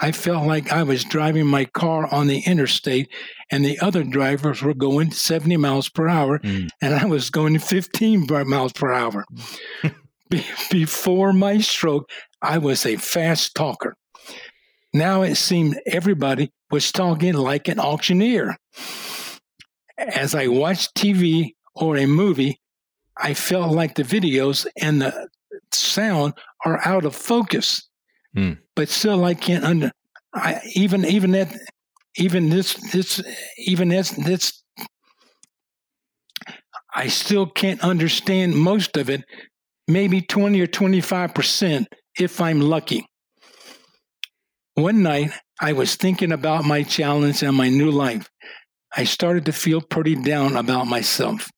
I 0.00 0.12
felt 0.12 0.46
like 0.46 0.72
I 0.72 0.82
was 0.82 1.04
driving 1.04 1.46
my 1.46 1.66
car 1.66 2.06
on 2.12 2.26
the 2.26 2.38
interstate 2.46 3.12
and 3.50 3.64
the 3.64 3.78
other 3.80 4.04
drivers 4.04 4.62
were 4.62 4.74
going 4.74 5.10
70 5.10 5.56
miles 5.56 5.88
per 5.88 6.08
hour 6.08 6.38
mm. 6.38 6.68
and 6.80 6.94
I 6.94 7.04
was 7.06 7.30
going 7.30 7.58
15 7.58 8.26
miles 8.46 8.72
per 8.72 8.92
hour. 8.92 9.24
Be- 10.30 10.44
before 10.70 11.32
my 11.32 11.58
stroke, 11.58 12.08
I 12.40 12.58
was 12.58 12.86
a 12.86 12.96
fast 12.96 13.54
talker. 13.54 13.96
Now 14.92 15.22
it 15.22 15.36
seemed 15.36 15.80
everybody 15.86 16.52
was 16.70 16.92
talking 16.92 17.34
like 17.34 17.68
an 17.68 17.78
auctioneer. 17.78 18.56
As 19.98 20.34
I 20.34 20.46
watched 20.46 20.94
TV 20.94 21.54
or 21.74 21.96
a 21.96 22.06
movie, 22.06 22.60
I 23.16 23.34
felt 23.34 23.74
like 23.74 23.96
the 23.96 24.02
videos 24.02 24.66
and 24.80 25.02
the 25.02 25.28
sound 25.72 26.34
are 26.64 26.80
out 26.84 27.04
of 27.04 27.14
focus. 27.14 27.88
Mm. 28.36 28.58
But 28.74 28.88
still, 28.88 29.24
I 29.24 29.34
can't 29.34 29.64
under. 29.64 29.92
I 30.32 30.60
even 30.74 31.04
even 31.04 31.32
that 31.32 31.52
even 32.16 32.50
this 32.50 32.74
this 32.92 33.22
even 33.58 33.88
this 33.88 34.10
this. 34.10 34.62
I 36.94 37.06
still 37.06 37.46
can't 37.46 37.80
understand 37.82 38.56
most 38.56 38.96
of 38.96 39.08
it. 39.10 39.22
Maybe 39.86 40.20
twenty 40.20 40.60
or 40.60 40.66
twenty 40.66 41.00
five 41.00 41.34
percent 41.34 41.88
if 42.18 42.40
I'm 42.40 42.60
lucky. 42.60 43.06
One 44.74 45.02
night, 45.02 45.32
I 45.60 45.72
was 45.72 45.96
thinking 45.96 46.32
about 46.32 46.64
my 46.64 46.82
challenge 46.82 47.42
and 47.42 47.56
my 47.56 47.68
new 47.68 47.90
life. 47.90 48.28
I 48.96 49.04
started 49.04 49.44
to 49.46 49.52
feel 49.52 49.80
pretty 49.80 50.16
down 50.16 50.56
about 50.56 50.86
myself 50.86 51.48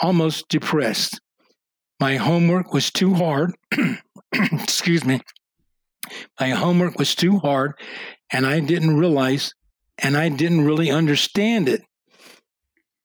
almost 0.00 0.48
depressed. 0.48 1.20
My 2.00 2.16
homework 2.16 2.72
was 2.72 2.90
too 2.90 3.14
hard. 3.14 3.54
Excuse 4.32 5.04
me. 5.04 5.20
My 6.40 6.50
homework 6.50 6.98
was 6.98 7.14
too 7.14 7.38
hard, 7.38 7.74
and 8.32 8.46
I 8.46 8.60
didn't 8.60 8.96
realize 8.96 9.54
and 9.98 10.16
I 10.16 10.28
didn't 10.28 10.64
really 10.64 10.90
understand 10.90 11.68
it. 11.68 11.82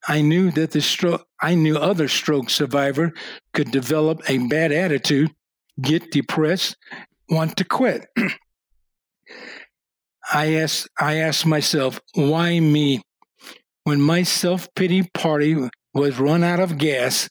I 0.08 0.22
knew 0.22 0.52
that 0.52 0.72
the 0.72 0.82
stroke 0.82 1.28
I 1.42 1.56
knew 1.56 1.78
other 1.78 2.08
stroke 2.08 2.50
survivor 2.50 3.14
could 3.54 3.72
develop 3.72 4.22
a 4.28 4.38
bad 4.48 4.72
attitude, 4.72 5.32
get 5.82 6.12
depressed, 6.12 6.78
want 7.30 7.58
to 7.58 7.66
quit. 7.66 8.08
I 10.32 10.56
asked 10.56 10.88
I 11.00 11.16
asked 11.16 11.46
myself, 11.46 12.00
why 12.16 12.60
me? 12.60 13.02
When 13.84 14.02
my 14.02 14.24
self-pity 14.24 15.10
party 15.14 15.56
was 15.94 16.20
run 16.20 16.44
out 16.44 16.60
of 16.60 16.78
gas, 16.78 17.30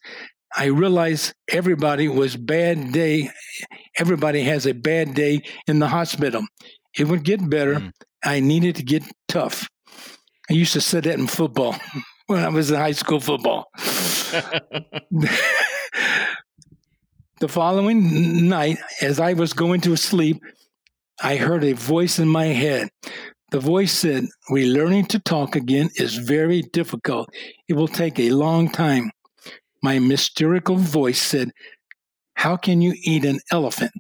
I 0.57 0.67
realized 0.67 1.35
everybody 1.49 2.09
was 2.09 2.37
bad 2.37 2.93
day. 2.93 3.31
Everybody 3.99 4.43
has 4.45 4.67
a 4.67 4.73
bad 4.73 5.15
day 5.15 5.43
in 5.67 5.81
the 5.81 5.89
hospital. 5.89 6.47
It 6.97 7.09
would 7.09 7.25
get 7.25 7.49
better. 7.49 7.75
Mm. 7.75 7.93
I 8.27 8.41
needed 8.41 8.77
to 8.77 8.83
get 8.83 9.05
tough. 9.29 9.69
I 10.51 10.55
used 10.55 10.73
to 10.73 10.81
say 10.81 11.01
that 11.01 11.19
in 11.19 11.29
football 11.29 11.77
when 12.27 12.45
I 12.45 12.49
was 12.49 12.71
in 12.71 12.77
high 12.77 12.93
school 12.93 13.21
football. 13.21 13.71
the 17.41 17.49
following 17.49 18.49
night, 18.49 18.79
as 19.01 19.21
I 19.21 19.35
was 19.35 19.53
going 19.53 19.81
to 19.83 19.97
sleep, 19.97 20.43
I 21.23 21.37
heard 21.37 21.65
a 21.65 21.73
voice 21.73 22.19
in 22.19 22.29
my 22.29 22.47
head. 22.47 22.89
The 23.53 23.61
voice 23.61 23.93
said, 23.93 24.27
Relearning 24.51 25.09
to 25.09 25.21
talk 25.21 25.55
again 25.55 25.89
is 25.95 26.17
very 26.17 26.63
difficult. 26.73 27.29
It 27.69 27.75
will 27.75 27.89
take 27.89 28.19
a 28.19 28.31
long 28.31 28.69
time. 28.71 29.13
My 29.83 30.01
mystical 30.01 30.77
voice 30.77 31.23
said, 31.23 31.53
How 32.35 32.57
can 32.57 32.83
you 32.83 32.95
eat 33.05 33.25
an 33.25 33.39
elephant? 33.53 33.93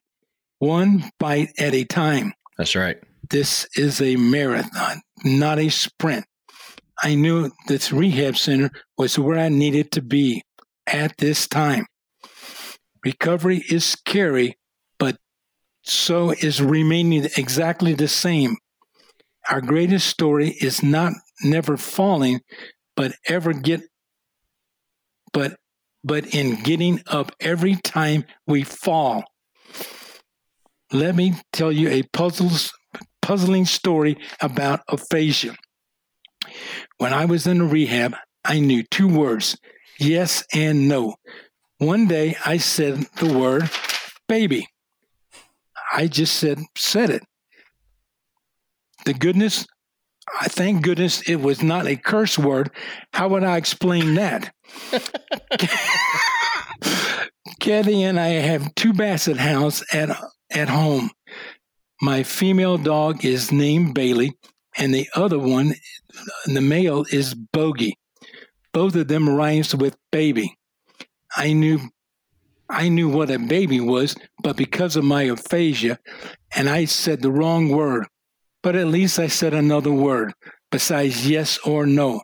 One 0.58 1.10
bite 1.20 1.50
at 1.58 1.74
a 1.74 1.84
time. 1.84 2.34
That's 2.58 2.74
right. 2.74 2.98
This 3.30 3.66
is 3.76 4.00
a 4.00 4.16
marathon, 4.16 5.00
not 5.24 5.58
a 5.58 5.68
sprint. 5.68 6.26
I 7.02 7.14
knew 7.14 7.50
this 7.66 7.92
rehab 7.92 8.36
center 8.36 8.70
was 8.96 9.18
where 9.18 9.38
I 9.38 9.48
needed 9.48 9.90
to 9.92 10.02
be 10.02 10.42
at 10.86 11.16
this 11.18 11.46
time. 11.46 11.86
Recovery 13.04 13.64
is 13.68 13.84
scary, 13.84 14.56
but 14.98 15.16
so 15.82 16.30
is 16.30 16.62
remaining 16.62 17.28
exactly 17.36 17.94
the 17.94 18.08
same. 18.08 18.56
Our 19.50 19.60
greatest 19.60 20.08
story 20.08 20.50
is 20.60 20.82
not 20.82 21.12
never 21.42 21.76
falling, 21.76 22.40
but 22.96 23.12
ever 23.28 23.52
get 23.52 23.82
but 25.32 25.56
but 26.02 26.34
in 26.34 26.62
getting 26.62 27.00
up 27.08 27.32
every 27.40 27.74
time 27.76 28.24
we 28.46 28.62
fall. 28.62 29.24
Let 30.92 31.16
me 31.16 31.34
tell 31.52 31.72
you 31.72 31.88
a 31.88 32.02
puzzles, 32.12 32.72
puzzling 33.26 33.64
story 33.64 34.16
about 34.40 34.82
aphasia. 34.88 35.56
When 36.98 37.12
I 37.12 37.24
was 37.24 37.48
in 37.48 37.68
rehab, 37.68 38.14
I 38.44 38.60
knew 38.60 38.84
two 38.84 39.08
words 39.08 39.58
yes 39.98 40.44
and 40.54 40.88
no. 40.88 41.16
One 41.78 42.06
day 42.06 42.36
I 42.46 42.58
said 42.58 43.04
the 43.16 43.36
word 43.36 43.68
baby. 44.28 44.68
I 45.92 46.06
just 46.06 46.36
said 46.36 46.60
said 46.76 47.10
it. 47.10 47.24
The 49.06 49.14
goodness, 49.14 49.66
I 50.40 50.46
thank 50.46 50.82
goodness 50.82 51.28
it 51.28 51.36
was 51.36 51.64
not 51.64 51.88
a 51.88 51.96
curse 51.96 52.38
word. 52.38 52.70
How 53.12 53.26
would 53.26 53.42
I 53.42 53.56
explain 53.56 54.14
that? 54.14 54.54
Kathy 57.58 58.04
and 58.04 58.20
I 58.20 58.28
have 58.28 58.72
two 58.76 58.92
basset 58.92 59.36
hounds 59.36 59.82
at 59.92 60.16
at 60.52 60.68
home. 60.68 61.10
My 62.00 62.22
female 62.22 62.78
dog 62.78 63.24
is 63.24 63.50
named 63.50 63.94
Bailey, 63.94 64.36
and 64.76 64.94
the 64.94 65.08
other 65.14 65.38
one, 65.38 65.74
the 66.44 66.60
male, 66.60 67.06
is 67.10 67.34
Bogey. 67.34 67.98
Both 68.72 68.94
of 68.96 69.08
them 69.08 69.28
rhymes 69.28 69.74
with 69.74 69.96
baby. 70.12 70.56
I 71.34 71.52
knew 71.52 71.80
I 72.68 72.88
knew 72.88 73.08
what 73.08 73.30
a 73.30 73.38
baby 73.38 73.80
was, 73.80 74.16
but 74.42 74.56
because 74.56 74.96
of 74.96 75.04
my 75.04 75.22
aphasia, 75.22 75.98
and 76.54 76.68
I 76.68 76.84
said 76.86 77.22
the 77.22 77.30
wrong 77.30 77.68
word. 77.68 78.06
But 78.62 78.74
at 78.74 78.88
least 78.88 79.20
I 79.20 79.28
said 79.28 79.54
another 79.54 79.92
word 79.92 80.34
besides 80.72 81.28
yes 81.28 81.58
or 81.64 81.86
no. 81.86 82.22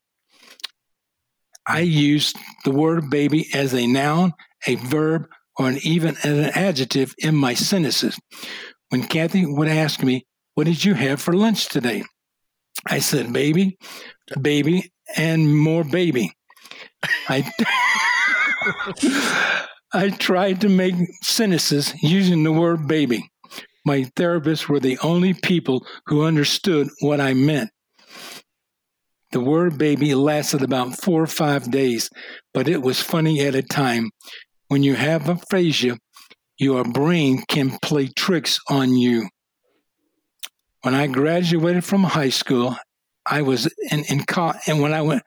I 1.67 1.81
used 1.81 2.37
the 2.65 2.73
word 2.73 3.09
baby 3.09 3.47
as 3.55 3.73
a 3.73 3.87
noun, 3.87 4.33
a 4.67 4.75
verb, 4.75 5.29
or 5.57 5.69
an, 5.69 5.79
even 5.83 6.17
as 6.25 6.39
an 6.39 6.51
adjective 6.57 7.15
in 7.19 7.37
my 7.37 7.55
sentences. 7.55 8.19
When 8.92 9.02
Kathy 9.05 9.46
would 9.46 9.68
ask 9.68 10.02
me, 10.02 10.26
What 10.52 10.64
did 10.64 10.85
you 10.85 10.92
have 10.92 11.18
for 11.18 11.33
lunch 11.33 11.70
today? 11.70 12.05
I 12.87 12.98
said, 12.98 13.33
Baby, 13.33 13.78
baby, 14.38 14.92
and 15.16 15.57
more 15.57 15.83
baby. 15.83 16.31
I. 17.26 17.50
I 19.94 20.11
tried 20.11 20.61
to 20.61 20.68
make 20.68 20.94
sentences 21.22 21.94
using 22.02 22.42
the 22.42 22.52
word 22.52 22.87
baby. 22.87 23.31
My 23.87 24.02
therapists 24.14 24.68
were 24.68 24.81
the 24.81 24.98
only 24.98 25.33
people 25.33 25.87
who 26.07 26.24
understood 26.24 26.88
what 27.00 27.18
I 27.18 27.33
meant. 27.33 27.70
The 29.31 29.40
word 29.40 29.78
baby 29.78 30.14
lasted 30.14 30.62
about 30.62 31.00
four 31.00 31.22
or 31.22 31.26
five 31.26 31.70
days, 31.70 32.11
but 32.52 32.68
it 32.68 32.83
was 32.83 33.00
funny 33.00 33.40
at 33.40 33.55
a 33.55 33.62
time. 33.62 34.11
When 34.68 34.83
you 34.83 34.94
have 34.96 35.31
aphasia, 35.31 35.96
your 36.62 36.85
brain 36.85 37.42
can 37.48 37.77
play 37.83 38.07
tricks 38.07 38.61
on 38.70 38.96
you. 38.96 39.29
When 40.83 40.94
I 40.94 41.09
graduated 41.09 41.85
from 41.85 42.05
high 42.05 42.29
school, 42.29 42.77
I 43.27 43.42
was 43.42 43.68
in, 43.90 44.05
in 44.05 44.25
co- 44.25 44.55
and 44.68 44.81
when 44.81 44.92
I 44.92 45.03
went 45.03 45.22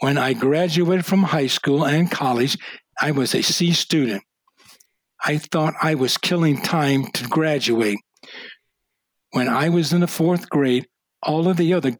when 0.00 0.18
I 0.18 0.34
graduated 0.34 1.06
from 1.06 1.22
high 1.22 1.48
school 1.48 1.84
and 1.84 2.10
college, 2.10 2.58
I 3.00 3.10
was 3.10 3.34
a 3.34 3.42
C 3.42 3.72
student. 3.72 4.22
I 5.24 5.38
thought 5.38 5.74
I 5.82 5.94
was 5.94 6.18
killing 6.18 6.60
time 6.60 7.06
to 7.12 7.24
graduate. 7.26 7.98
When 9.32 9.48
I 9.48 9.70
was 9.70 9.92
in 9.92 10.00
the 10.00 10.06
fourth 10.06 10.48
grade, 10.50 10.86
all 11.22 11.48
of 11.48 11.56
the 11.56 11.72
other 11.72 11.96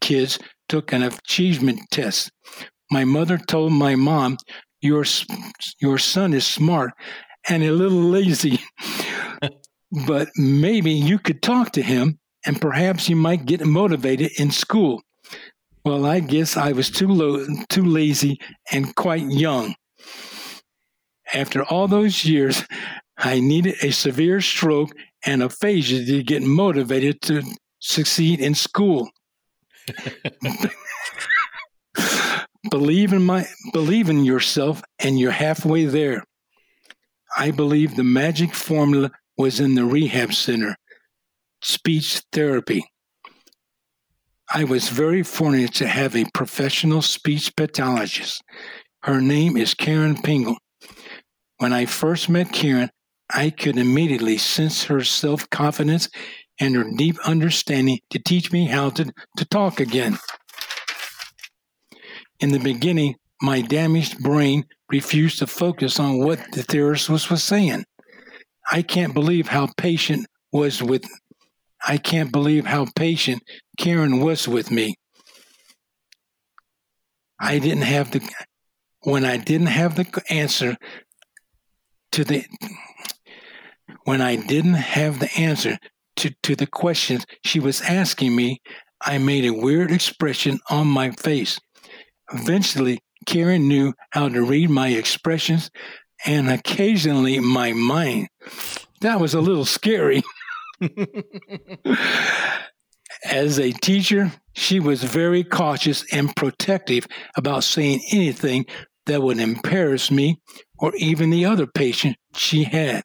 kids 0.00 0.38
took 0.68 0.92
an 0.92 1.02
achievement 1.02 1.80
test. 1.90 2.30
My 2.90 3.04
mother 3.04 3.36
told 3.36 3.72
my 3.72 3.94
mom, 3.94 4.38
"Your 4.80 5.04
your 5.80 5.98
son 5.98 6.32
is 6.32 6.46
smart 6.46 6.92
and 7.48 7.62
a 7.62 7.72
little 7.72 8.02
lazy, 8.02 8.60
but 10.06 10.28
maybe 10.36 10.92
you 10.92 11.18
could 11.18 11.42
talk 11.42 11.72
to 11.72 11.82
him, 11.82 12.18
and 12.46 12.60
perhaps 12.60 13.06
he 13.06 13.14
might 13.14 13.46
get 13.46 13.64
motivated 13.64 14.32
in 14.38 14.50
school." 14.50 15.02
Well, 15.84 16.04
I 16.04 16.20
guess 16.20 16.56
I 16.56 16.72
was 16.72 16.90
too 16.90 17.08
low, 17.08 17.46
too 17.68 17.84
lazy, 17.84 18.40
and 18.70 18.94
quite 18.94 19.24
young. 19.24 19.74
After 21.32 21.62
all 21.62 21.88
those 21.88 22.24
years, 22.24 22.64
I 23.16 23.40
needed 23.40 23.76
a 23.82 23.90
severe 23.90 24.40
stroke 24.40 24.90
and 25.24 25.42
aphasia 25.42 26.04
to 26.04 26.22
get 26.22 26.42
motivated 26.42 27.20
to 27.22 27.42
succeed 27.78 28.40
in 28.40 28.54
school. 28.54 29.10
believe 32.70 33.12
in 33.12 33.22
my 33.22 33.46
believe 33.72 34.08
in 34.08 34.24
yourself 34.24 34.82
and 34.98 35.18
you're 35.18 35.30
halfway 35.30 35.84
there. 35.84 36.24
I 37.38 37.52
believe 37.52 37.94
the 37.94 38.02
magic 38.02 38.52
formula 38.52 39.12
was 39.36 39.60
in 39.60 39.76
the 39.76 39.84
rehab 39.84 40.34
center, 40.34 40.74
speech 41.62 42.20
therapy. 42.32 42.84
I 44.52 44.64
was 44.64 44.88
very 44.88 45.22
fortunate 45.22 45.72
to 45.74 45.86
have 45.86 46.16
a 46.16 46.28
professional 46.34 47.00
speech 47.00 47.54
pathologist. 47.54 48.42
Her 49.04 49.20
name 49.20 49.56
is 49.56 49.72
Karen 49.74 50.16
Pingle. 50.16 50.56
When 51.58 51.72
I 51.72 51.86
first 51.86 52.28
met 52.28 52.52
Karen, 52.52 52.90
I 53.32 53.50
could 53.50 53.78
immediately 53.78 54.36
sense 54.36 54.84
her 54.84 55.04
self 55.04 55.48
confidence 55.48 56.08
and 56.58 56.74
her 56.74 56.90
deep 56.96 57.18
understanding 57.24 58.00
to 58.10 58.18
teach 58.18 58.50
me 58.50 58.66
how 58.66 58.90
to, 58.90 59.12
to 59.36 59.44
talk 59.44 59.78
again. 59.78 60.18
In 62.40 62.50
the 62.50 62.58
beginning, 62.58 63.14
my 63.40 63.60
damaged 63.60 64.18
brain 64.24 64.64
refused 64.90 65.38
to 65.38 65.46
focus 65.46 66.00
on 66.00 66.18
what 66.18 66.40
the 66.52 66.62
therapist 66.62 67.08
was, 67.08 67.30
was 67.30 67.44
saying. 67.44 67.84
I 68.70 68.82
can't 68.82 69.14
believe 69.14 69.48
how 69.48 69.68
patient 69.76 70.26
was 70.52 70.82
with 70.82 71.04
I 71.86 71.96
can't 71.96 72.32
believe 72.32 72.66
how 72.66 72.86
patient 72.96 73.42
Karen 73.78 74.20
was 74.20 74.48
with 74.48 74.70
me. 74.70 74.96
I 77.40 77.58
didn't 77.58 77.82
have 77.82 78.10
the 78.10 78.28
when 79.02 79.24
I 79.24 79.36
didn't 79.36 79.68
have 79.68 79.94
the 79.94 80.22
answer 80.28 80.76
to 82.12 82.24
the 82.24 82.44
when 84.04 84.20
I 84.20 84.36
didn't 84.36 84.74
have 84.74 85.20
the 85.20 85.30
answer 85.36 85.78
to, 86.16 86.34
to 86.42 86.56
the 86.56 86.66
questions 86.66 87.24
she 87.44 87.60
was 87.60 87.80
asking 87.82 88.34
me, 88.34 88.60
I 89.00 89.18
made 89.18 89.44
a 89.44 89.52
weird 89.52 89.92
expression 89.92 90.58
on 90.68 90.88
my 90.88 91.12
face. 91.12 91.60
Eventually, 92.32 92.98
Karen 93.26 93.68
knew 93.68 93.94
how 94.10 94.28
to 94.28 94.42
read 94.42 94.70
my 94.70 94.88
expressions 94.88 95.70
and 96.26 96.50
occasionally 96.50 97.38
my 97.38 97.72
mind. 97.72 98.28
That 99.00 99.20
was 99.20 99.34
a 99.34 99.40
little 99.40 99.64
scary. 99.64 100.22
As 103.24 103.58
a 103.58 103.72
teacher, 103.72 104.32
she 104.54 104.78
was 104.80 105.02
very 105.02 105.42
cautious 105.42 106.04
and 106.12 106.34
protective 106.36 107.06
about 107.36 107.64
saying 107.64 108.00
anything 108.12 108.66
that 109.06 109.22
would 109.22 109.40
embarrass 109.40 110.10
me 110.10 110.40
or 110.78 110.94
even 110.96 111.30
the 111.30 111.44
other 111.44 111.66
patient 111.66 112.16
she 112.34 112.64
had. 112.64 113.02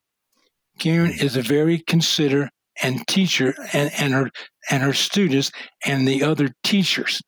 Karen 0.79 1.11
is 1.11 1.35
a 1.35 1.41
very 1.41 1.79
considerate 1.79 2.51
and 2.81 3.05
teacher 3.07 3.53
and, 3.73 3.91
and 3.97 4.13
her 4.13 4.29
and 4.69 4.81
her 4.81 4.93
students 4.93 5.51
and 5.85 6.07
the 6.07 6.23
other 6.23 6.49
teachers. 6.63 7.21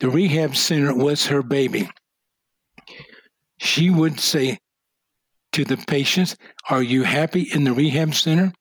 The 0.00 0.10
rehab 0.10 0.56
center 0.56 0.94
was 0.94 1.26
her 1.26 1.42
baby. 1.42 1.88
She 3.58 3.90
would 3.90 4.18
say 4.18 4.58
to 5.52 5.64
the 5.64 5.76
patients, 5.76 6.36
Are 6.70 6.82
you 6.82 7.02
happy 7.02 7.42
in 7.42 7.64
the 7.64 7.72
rehab 7.72 8.14
center? 8.14 8.52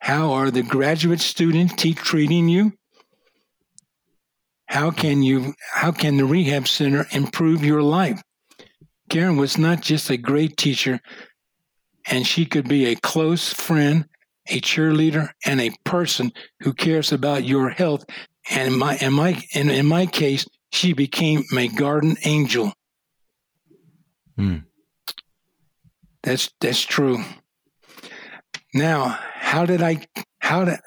How 0.00 0.32
are 0.32 0.50
the 0.50 0.62
graduate 0.62 1.20
students 1.20 1.74
treating 1.96 2.48
you? 2.48 2.72
How 4.68 4.90
can 4.90 5.22
you 5.22 5.54
how 5.72 5.92
can 5.92 6.16
the 6.16 6.24
rehab 6.24 6.66
center 6.66 7.06
improve 7.12 7.64
your 7.64 7.82
life? 7.82 8.20
Karen 9.08 9.36
was 9.36 9.56
not 9.58 9.82
just 9.82 10.10
a 10.10 10.16
great 10.16 10.56
teacher, 10.56 11.00
and 12.06 12.26
she 12.26 12.44
could 12.44 12.68
be 12.68 12.86
a 12.86 12.96
close 12.96 13.52
friend, 13.52 14.06
a 14.48 14.60
cheerleader, 14.60 15.30
and 15.44 15.60
a 15.60 15.74
person 15.84 16.32
who 16.60 16.72
cares 16.72 17.12
about 17.12 17.44
your 17.44 17.70
health. 17.70 18.04
And 18.50 18.72
in 18.72 18.78
my 18.78 18.96
in 18.96 19.12
my 19.12 19.42
in, 19.52 19.70
in 19.70 19.86
my 19.86 20.06
case, 20.06 20.46
she 20.72 20.92
became 20.92 21.44
my 21.50 21.66
garden 21.66 22.16
angel. 22.24 22.72
Hmm. 24.36 24.58
That's 26.22 26.50
that's 26.60 26.84
true. 26.84 27.24
Now, 28.74 29.18
how 29.34 29.64
did 29.66 29.82
I? 29.82 30.06
How 30.38 30.64
did? 30.64 30.78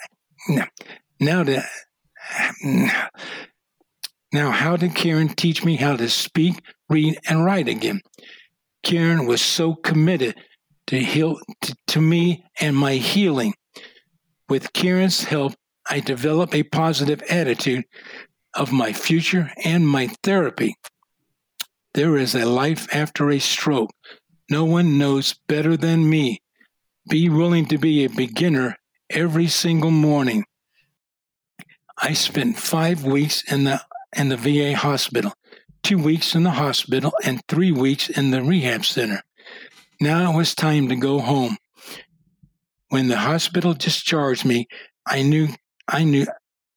Now 1.19 1.43
did? 1.43 1.63
Now, 4.31 4.51
how 4.51 4.77
did 4.77 4.93
Karen 4.93 5.29
teach 5.29 5.65
me 5.65 5.75
how 5.75 5.95
to 5.95 6.07
speak, 6.07 6.61
read, 6.87 7.17
and 7.27 7.43
write 7.43 7.67
again? 7.67 8.01
Karen 8.83 9.25
was 9.25 9.41
so 9.41 9.73
committed 9.73 10.35
to 10.87 10.99
heal 10.99 11.39
to, 11.61 11.75
to 11.87 12.01
me 12.01 12.45
and 12.59 12.75
my 12.75 12.95
healing. 12.95 13.53
With 14.47 14.73
Karen's 14.73 15.23
help, 15.23 15.53
I 15.89 15.99
develop 15.99 16.53
a 16.53 16.63
positive 16.63 17.21
attitude 17.29 17.85
of 18.53 18.71
my 18.71 18.93
future 18.93 19.51
and 19.63 19.87
my 19.87 20.07
therapy. 20.23 20.75
There 21.93 22.15
is 22.15 22.35
a 22.35 22.45
life 22.45 22.87
after 22.93 23.31
a 23.31 23.39
stroke. 23.39 23.91
No 24.51 24.65
one 24.65 24.99
knows 24.99 25.35
better 25.47 25.75
than 25.75 26.09
me. 26.09 26.41
Be 27.09 27.27
willing 27.27 27.65
to 27.67 27.77
be 27.79 28.05
a 28.05 28.09
beginner 28.09 28.77
every 29.09 29.47
single 29.47 29.89
morning. 29.89 30.45
I 31.97 32.13
spent 32.13 32.59
five 32.59 33.03
weeks 33.03 33.43
in 33.51 33.63
the 33.63 33.81
in 34.15 34.29
the 34.29 34.37
VA 34.37 34.75
hospital, 34.75 35.33
two 35.83 35.97
weeks 35.97 36.35
in 36.35 36.43
the 36.43 36.51
hospital, 36.51 37.13
and 37.23 37.41
three 37.47 37.71
weeks 37.71 38.09
in 38.09 38.31
the 38.31 38.41
rehab 38.41 38.85
center. 38.85 39.21
Now 39.99 40.31
it 40.31 40.35
was 40.35 40.55
time 40.55 40.87
to 40.89 40.95
go 40.95 41.19
home. 41.19 41.57
When 42.89 43.07
the 43.07 43.17
hospital 43.17 43.73
discharged 43.73 44.45
me, 44.45 44.67
I 45.05 45.21
knew 45.21 45.49
I 45.89 46.03
knew 46.03 46.25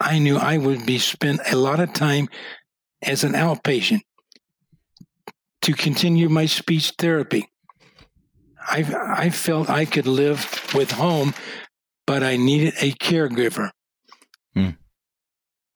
I 0.01 0.18
knew 0.18 0.37
I 0.37 0.59
would 0.59 0.85
be 0.87 0.98
spent 0.98 1.40
a 1.51 1.57
lot 1.57 1.81
of 1.81 1.92
time 1.92 2.29
as 3.03 3.25
an 3.25 3.33
outpatient 3.33 4.01
to 5.62 5.72
continue 5.75 6.29
my 6.29 6.46
speech 6.46 6.94
therapy. 6.98 7.48
I 8.59 8.79
I 9.16 9.31
felt 9.31 9.70
I 9.70 9.85
could 9.85 10.07
live 10.07 10.40
with 10.75 10.92
home, 10.92 11.35
but 12.07 12.22
I 12.22 12.37
needed 12.37 12.75
a 12.81 12.92
caregiver. 12.92 13.70
Hmm 14.55 14.70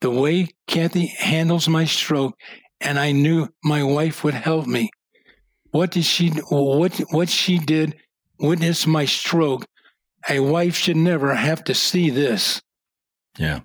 the 0.01 0.11
way 0.11 0.49
Kathy 0.67 1.07
handles 1.07 1.69
my 1.69 1.85
stroke, 1.85 2.35
and 2.81 2.99
I 2.99 3.13
knew 3.13 3.49
my 3.65 3.83
wife 3.83 4.23
would 4.25 4.35
help 4.35 4.67
me. 4.67 4.91
What 5.71 5.91
did 5.91 6.05
she 6.05 6.29
what 6.51 6.97
what 7.11 7.29
she 7.29 7.59
did 7.59 7.97
witness 8.39 8.87
my 8.87 9.05
stroke? 9.05 9.67
A 10.29 10.41
wife 10.41 10.77
should 10.77 10.97
never 10.97 11.35
have 11.35 11.65
to 11.65 11.75
see 11.75 12.11
this. 12.11 12.61
Yeah. 13.39 13.61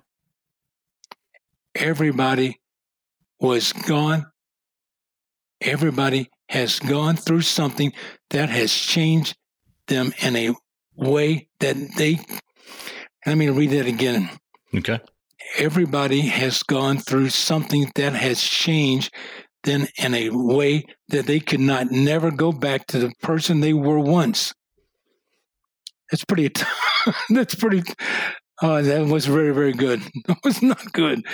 Everybody 1.74 2.60
was 3.40 3.72
gone. 3.72 4.26
Everybody 5.60 6.30
has 6.48 6.78
gone 6.78 7.16
through 7.16 7.42
something 7.42 7.92
that 8.30 8.50
has 8.50 8.72
changed 8.72 9.36
them 9.86 10.12
in 10.22 10.36
a 10.36 10.54
way 10.94 11.48
that 11.60 11.76
they 11.96 12.20
let 13.24 13.38
me 13.38 13.48
read 13.48 13.70
that 13.70 13.86
again. 13.86 14.28
Okay 14.74 15.00
everybody 15.56 16.22
has 16.22 16.62
gone 16.62 16.98
through 16.98 17.28
something 17.28 17.90
that 17.94 18.14
has 18.14 18.42
changed 18.42 19.12
them 19.64 19.86
in 19.96 20.14
a 20.14 20.30
way 20.30 20.84
that 21.08 21.26
they 21.26 21.40
could 21.40 21.60
not 21.60 21.90
never 21.90 22.30
go 22.30 22.52
back 22.52 22.86
to 22.86 22.98
the 22.98 23.12
person 23.22 23.60
they 23.60 23.72
were 23.72 23.98
once. 23.98 24.52
That's 26.10 26.24
pretty. 26.24 26.50
that's 27.30 27.54
pretty. 27.54 27.82
Uh, 28.62 28.80
that 28.80 29.06
was 29.06 29.26
very, 29.26 29.52
very 29.52 29.72
good. 29.72 30.00
That 30.26 30.38
was 30.44 30.62
not 30.62 30.92
good. 30.92 31.26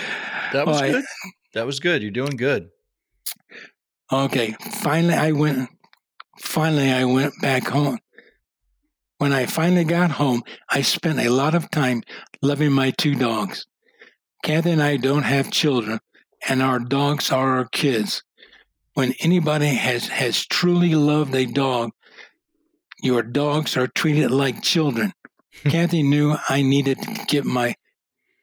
That 0.51 0.65
was 0.65 0.81
good. 0.81 1.05
That 1.53 1.65
was 1.67 1.79
good. 1.79 2.01
You're 2.01 2.11
doing 2.11 2.35
good. 2.35 2.69
Okay. 4.11 4.55
Finally, 4.81 5.13
I 5.13 5.31
went. 5.31 5.69
Finally, 6.39 6.91
I 6.91 7.05
went 7.05 7.33
back 7.41 7.67
home. 7.67 7.99
When 9.19 9.31
I 9.31 9.45
finally 9.45 9.83
got 9.83 10.11
home, 10.11 10.41
I 10.69 10.81
spent 10.81 11.19
a 11.19 11.29
lot 11.29 11.53
of 11.53 11.69
time 11.69 12.01
loving 12.41 12.71
my 12.71 12.91
two 12.91 13.13
dogs. 13.13 13.67
Kathy 14.43 14.71
and 14.71 14.81
I 14.81 14.97
don't 14.97 15.23
have 15.23 15.51
children, 15.51 15.99
and 16.47 16.63
our 16.63 16.79
dogs 16.79 17.31
are 17.31 17.57
our 17.57 17.65
kids. 17.67 18.23
When 18.93 19.13
anybody 19.19 19.75
has, 19.75 20.07
has 20.07 20.45
truly 20.45 20.95
loved 20.95 21.35
a 21.35 21.45
dog, 21.45 21.91
your 23.03 23.21
dogs 23.21 23.77
are 23.77 23.87
treated 23.87 24.31
like 24.31 24.63
children. 24.63 25.13
Kathy 25.65 26.03
knew 26.03 26.35
I 26.47 26.61
needed 26.61 27.01
to 27.01 27.25
get 27.27 27.45
my 27.45 27.75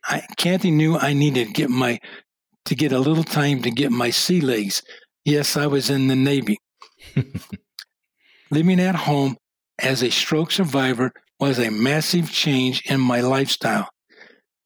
I, 0.09 0.23
Kathy 0.37 0.71
knew 0.71 0.97
I 0.97 1.13
needed 1.13 1.49
to 1.49 1.53
get 1.53 1.71
my 1.71 1.99
to 2.67 2.75
get 2.75 2.93
a 2.93 2.99
little 2.99 3.25
time 3.25 3.63
to 3.63 3.71
get 3.71 3.91
my 3.91 4.11
sea 4.11 4.41
legs. 4.41 4.83
Yes, 5.25 5.57
I 5.57 5.67
was 5.67 5.91
in 5.91 6.09
the 6.09 6.17
Navy. 6.17 6.59
Living 8.51 8.81
at 8.81 8.95
home 8.95 9.37
as 9.79 10.03
a 10.03 10.11
stroke 10.11 10.53
survivor 10.53 11.13
was 11.41 11.59
a 11.59 11.71
massive 11.71 12.31
change 12.31 12.83
in 12.87 13.01
my 13.01 13.21
lifestyle. 13.21 13.89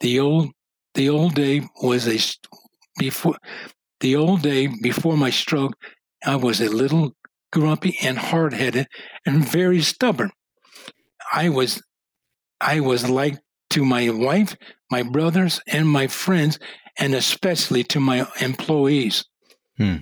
The 0.01 0.21
old 0.21 0.51
the 0.95 1.09
old 1.09 1.35
day 1.35 1.63
was 1.83 2.09
a 2.09 2.19
before 2.99 3.39
the 4.01 4.17
old 4.17 4.43
day 4.43 4.69
before 4.83 5.17
my 5.17 5.31
stroke. 5.31 5.75
I 6.25 6.37
was 6.37 6.61
a 6.61 6.69
little 6.69 7.13
grumpy 7.53 7.97
and 8.03 8.19
hard 8.19 8.53
headed 8.53 8.87
and 9.25 9.47
very 9.47 9.81
stubborn. 9.81 10.31
I 11.33 11.49
was 11.49 11.81
I 12.61 12.81
was 12.81 13.09
like 13.09 13.39
to 13.71 13.85
my 13.85 14.11
wife, 14.11 14.57
my 14.91 15.03
brothers, 15.03 15.61
and 15.67 15.89
my 15.89 16.07
friends, 16.07 16.59
and 16.99 17.15
especially 17.15 17.85
to 17.85 18.01
my 18.01 18.27
employees. 18.41 19.25
Hmm. 19.77 19.97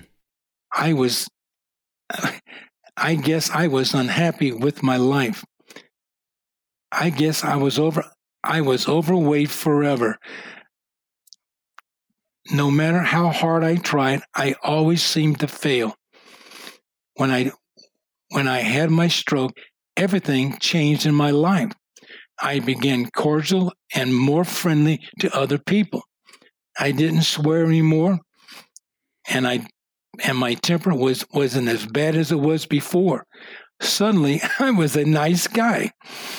I 0.73 0.93
was 0.93 1.27
I 2.97 3.15
guess 3.15 3.49
I 3.49 3.67
was 3.67 3.93
unhappy 3.93 4.51
with 4.51 4.83
my 4.83 4.97
life. 4.97 5.45
I 6.91 7.09
guess 7.11 7.43
I 7.43 7.55
was 7.55 7.79
over 7.79 8.03
I 8.43 8.61
was 8.61 8.87
overweight 8.87 9.49
forever 9.49 10.17
no 12.51 12.71
matter 12.71 12.99
how 12.99 13.29
hard 13.29 13.63
I 13.63 13.75
tried, 13.75 14.21
I 14.35 14.55
always 14.63 15.03
seemed 15.03 15.39
to 15.39 15.47
fail. 15.47 15.95
When 17.15 17.31
I 17.31 17.51
when 18.29 18.47
I 18.47 18.59
had 18.59 18.91
my 18.91 19.07
stroke, 19.07 19.57
everything 19.97 20.57
changed 20.59 21.05
in 21.05 21.15
my 21.15 21.31
life. 21.31 21.71
I 22.41 22.59
began 22.59 23.09
cordial 23.11 23.73
and 23.93 24.15
more 24.15 24.43
friendly 24.43 25.01
to 25.19 25.35
other 25.35 25.57
people. 25.57 26.03
I 26.79 26.91
didn't 26.91 27.23
swear 27.23 27.65
anymore, 27.65 28.19
and 29.27 29.47
I 29.47 29.67
and 30.23 30.37
my 30.37 30.53
temper 30.53 30.93
was 30.93 31.25
wasn't 31.33 31.67
as 31.67 31.85
bad 31.85 32.15
as 32.15 32.31
it 32.31 32.39
was 32.39 32.65
before. 32.65 33.25
Suddenly, 33.81 34.41
I 34.59 34.71
was 34.71 34.95
a 34.95 35.05
nice 35.05 35.47
guy. 35.47 35.91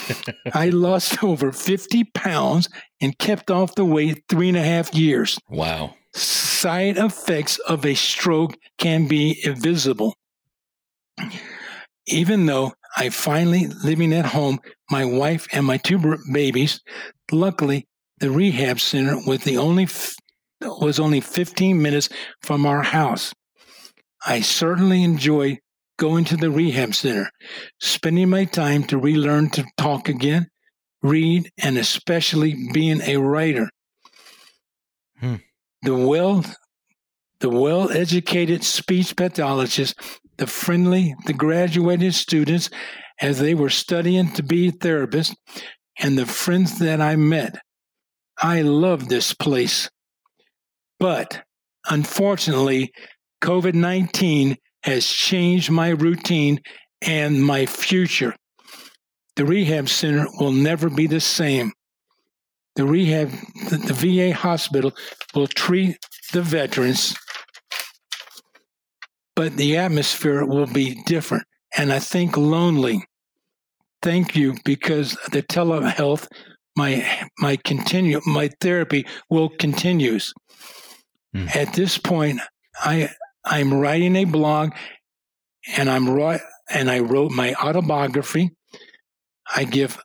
I 0.55 0.71
lost 0.71 1.23
over 1.23 1.53
50 1.53 2.05
pounds 2.15 2.69
and 3.01 3.19
kept 3.19 3.51
off 3.51 3.75
the 3.75 3.85
weight 3.85 4.25
three 4.29 4.49
and 4.49 4.59
a 4.59 4.63
half 4.63 4.95
years. 4.95 5.39
Wow. 5.49 5.95
Side 6.15 6.99
effects 6.99 7.59
of 7.61 7.87
a 7.87 7.95
stroke 7.95 8.57
can 8.79 9.07
be 9.07 9.41
invisible. 9.45 10.15
Even 12.07 12.47
though 12.47 12.73
I 12.97 13.11
finally 13.11 13.67
living 13.85 14.13
at 14.13 14.27
home, 14.27 14.61
my 14.91 15.05
wife 15.05 15.47
and 15.53 15.65
my 15.65 15.77
two 15.77 16.19
babies, 16.33 16.81
luckily 17.31 17.87
the 18.19 18.31
rehab 18.31 18.81
center 18.81 19.17
was 19.27 19.45
the 19.45 19.57
only 19.57 19.89
was 20.61 21.01
only 21.01 21.21
15 21.21 21.81
minutes 21.81 22.09
from 22.43 22.67
our 22.67 22.83
house. 22.83 23.33
I 24.27 24.41
certainly 24.41 25.03
enjoy 25.03 25.59
going 25.99 26.25
to 26.25 26.37
the 26.37 26.51
rehab 26.51 26.95
center, 26.95 27.31
spending 27.79 28.31
my 28.31 28.45
time 28.45 28.85
to 28.85 28.99
relearn 28.99 29.51
to 29.51 29.65
talk 29.77 30.09
again, 30.09 30.49
read, 31.03 31.51
and 31.63 31.79
especially 31.79 32.57
being 32.73 33.01
a 33.03 33.17
writer. 33.17 33.71
Hmm. 35.19 35.37
The 35.83 35.95
well 35.95 36.45
the 37.41 37.49
well 37.49 37.91
educated 37.91 38.63
speech 38.63 39.17
pathologists, 39.17 39.95
the 40.41 40.47
friendly, 40.47 41.15
the 41.27 41.35
graduated 41.35 42.15
students 42.15 42.71
as 43.21 43.39
they 43.39 43.55
were 43.55 43.69
studying 43.69 44.33
to 44.33 44.43
be 44.43 44.73
therapists, 44.73 45.37
and 45.99 46.17
the 46.17 46.25
friends 46.25 46.79
that 46.79 46.99
I 46.99 47.15
met. 47.15 47.61
I 48.39 48.63
love 48.63 49.09
this 49.11 49.35
place. 49.35 49.91
But 50.99 51.43
unfortunately, 51.91 52.91
COVID 53.43 53.75
19 53.75 54.57
has 54.85 55.07
changed 55.07 55.71
my 55.71 55.91
routine 55.91 56.61
and 57.03 57.45
my 57.45 57.67
future. 57.67 58.35
The 59.37 59.45
rehab 59.45 59.91
center 59.91 60.27
will 60.39 60.53
never 60.53 60.89
be 60.89 61.07
the 61.07 61.21
same. 61.21 61.71
The 62.77 62.87
rehab, 62.87 63.31
the, 63.69 63.77
the 63.77 63.93
VA 63.93 64.35
hospital 64.35 64.93
will 65.35 65.49
treat 65.49 65.99
the 66.33 66.41
veterans, 66.41 67.15
but 69.41 69.57
the 69.57 69.79
atmosphere 69.79 70.45
will 70.45 70.67
be 70.67 71.03
different. 71.07 71.45
And 71.75 71.91
I 71.91 71.99
think 71.99 72.37
lonely. 72.37 73.03
Thank 74.03 74.37
you 74.37 74.55
because 74.67 75.17
the 75.33 75.43
telehealth, 75.43 76.29
my 76.77 77.09
my 77.39 77.57
continue 77.65 78.21
my 78.27 78.51
therapy 78.61 79.07
will 79.31 79.49
continues. 79.49 80.35
Hmm. 81.33 81.47
At 81.55 81.73
this 81.73 81.97
point, 81.97 82.41
I 82.83 83.09
I'm 83.43 83.73
writing 83.73 84.15
a 84.17 84.27
blog, 84.27 84.73
and 85.75 85.89
I'm 85.89 86.11
right 86.11 86.43
and 86.69 86.91
I 86.91 86.99
wrote 86.99 87.31
my 87.31 87.55
autobiography. 87.55 88.51
I 89.57 89.65
give 89.65 89.99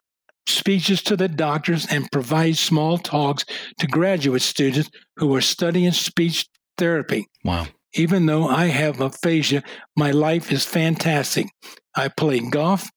speeches 0.47 1.03
to 1.03 1.17
the 1.17 1.27
doctors 1.27 1.85
and 1.87 2.09
provide 2.09 2.55
small 2.55 2.97
talks 2.97 3.43
to 3.79 3.87
graduate 3.87 4.43
students 4.43 4.89
who 5.17 5.35
are 5.35 5.41
studying 5.41 5.91
speech 5.91 6.47
therapy. 6.77 7.27
Wow. 7.43 7.67
Even 7.95 8.25
though 8.25 8.47
I 8.47 8.65
have 8.65 9.01
aphasia, 9.01 9.63
my 9.95 10.11
life 10.11 10.51
is 10.51 10.65
fantastic. 10.65 11.47
I 11.95 12.09
play 12.09 12.39
golf, 12.39 12.89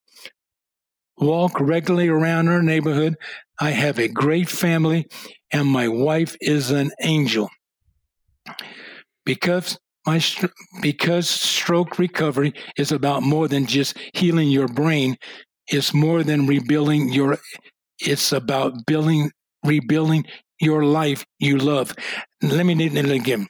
walk 1.18 1.60
regularly 1.60 2.08
around 2.08 2.48
our 2.48 2.62
neighborhood. 2.62 3.16
I 3.60 3.70
have 3.70 3.98
a 3.98 4.08
great 4.08 4.48
family, 4.48 5.06
and 5.52 5.66
my 5.66 5.88
wife 5.88 6.36
is 6.40 6.70
an 6.70 6.90
angel. 7.02 7.48
Because 9.24 9.78
my 10.06 10.20
because 10.80 11.28
stroke 11.28 11.98
recovery 11.98 12.54
is 12.76 12.92
about 12.92 13.22
more 13.22 13.46
than 13.46 13.66
just 13.66 13.96
healing 14.14 14.48
your 14.48 14.68
brain, 14.68 15.16
it's 15.68 15.92
more 15.92 16.22
than 16.22 16.46
rebuilding 16.46 17.12
your. 17.12 17.38
It's 18.00 18.32
about 18.32 18.86
building, 18.86 19.30
rebuilding 19.64 20.24
your 20.60 20.84
life 20.84 21.24
you 21.38 21.58
love. 21.58 21.94
Let 22.42 22.64
me 22.64 22.74
name 22.74 22.96
it 22.96 23.10
again. 23.10 23.46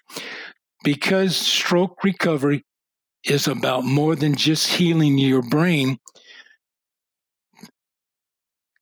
Because 0.89 1.37
stroke 1.37 2.03
recovery 2.03 2.65
is 3.23 3.47
about 3.47 3.85
more 3.85 4.17
than 4.17 4.35
just 4.35 4.69
healing 4.69 5.19
your 5.19 5.43
brain, 5.43 5.99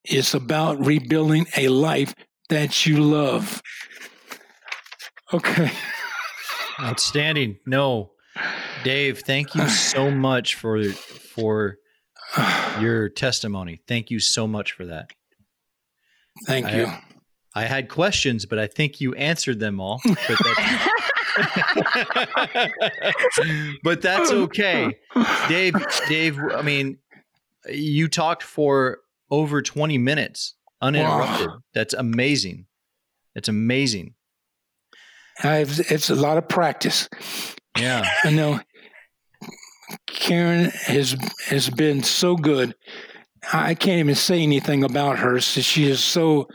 it's 0.04 0.32
about 0.32 0.78
rebuilding 0.86 1.48
a 1.57 1.66
life 1.66 2.14
that 2.48 2.86
you 2.86 2.98
love. 3.02 3.61
Okay. 5.32 5.68
Outstanding. 6.80 7.59
No. 7.66 8.12
Dave, 8.84 9.22
thank 9.26 9.57
you 9.57 9.66
so 9.68 10.09
much 10.09 10.54
for 10.54 10.84
for 10.84 11.78
your 12.80 13.09
testimony. 13.09 13.80
Thank 13.88 14.12
you 14.12 14.20
so 14.20 14.46
much 14.46 14.70
for 14.70 14.86
that. 14.86 15.11
Thank 16.46 16.66
I- 16.66 16.76
you. 16.76 16.86
I 17.57 17.64
had 17.64 17.88
questions, 17.88 18.46
but 18.46 18.61
I 18.61 18.68
think 18.68 19.00
you 19.00 19.14
answered 19.14 19.59
them 19.59 19.80
all. 19.80 20.00
But 23.82 24.03
that's, 24.03 24.30
okay. 24.30 24.99
Dave, 25.49 25.74
Dave, 26.09 26.39
I 26.39 26.62
mean, 26.62 26.99
you 27.68 28.09
talked 28.09 28.43
for 28.43 28.99
over 29.30 29.62
20 29.62 29.99
minutes 29.99 30.55
uninterrupted. 30.80 31.51
That's 31.74 31.95
amazing. 31.95 32.66
It's 33.34 33.49
amazing. 33.49 34.14
I've, 35.43 35.80
it's 35.91 36.11
a 36.11 36.14
lot 36.14 36.39
of 36.39 36.49
practice. 36.49 37.09
Yeah. 37.78 38.05
I 38.24 38.30
know 38.30 38.61
Karen 40.07 40.70
has 40.87 41.16
has 41.47 41.70
been 41.70 42.03
so 42.03 42.37
good. 42.37 42.74
I 43.53 43.74
can't 43.74 44.01
even 44.01 44.14
say 44.14 44.43
anything 44.43 44.82
about 44.82 45.18
her. 45.18 45.41
So 45.41 45.61
she 45.61 45.89
is 45.89 46.03
so. 46.03 46.49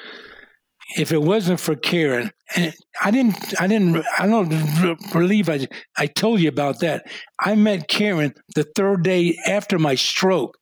If 0.98 1.14
it 1.14 1.22
wasn't 1.22 1.60
for 1.60 1.76
Karen, 1.76 2.32
and 2.56 2.74
I 3.02 3.12
didn't, 3.12 3.62
I 3.62 3.68
didn't, 3.68 4.04
I 4.18 4.28
don't 4.28 5.12
believe 5.12 5.50
I, 5.50 5.68
I 5.98 6.08
told 6.08 6.40
you 6.42 6.50
about 6.50 6.80
that. 6.80 7.06
I 7.40 7.56
met 7.56 7.88
Karen 7.88 8.34
the 8.56 8.64
third 8.76 9.04
day 9.04 9.38
after 9.48 9.80
my 9.80 9.96
stroke. 9.96 10.58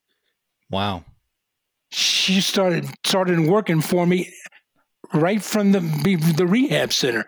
Wow. 0.70 1.04
She 1.92 2.42
started 2.42 2.88
started 3.06 3.40
working 3.40 3.82
for 3.82 4.06
me 4.06 4.32
right 5.14 5.42
from 5.42 5.72
the 5.72 5.80
the 6.38 6.46
rehab 6.46 6.94
center. 6.94 7.26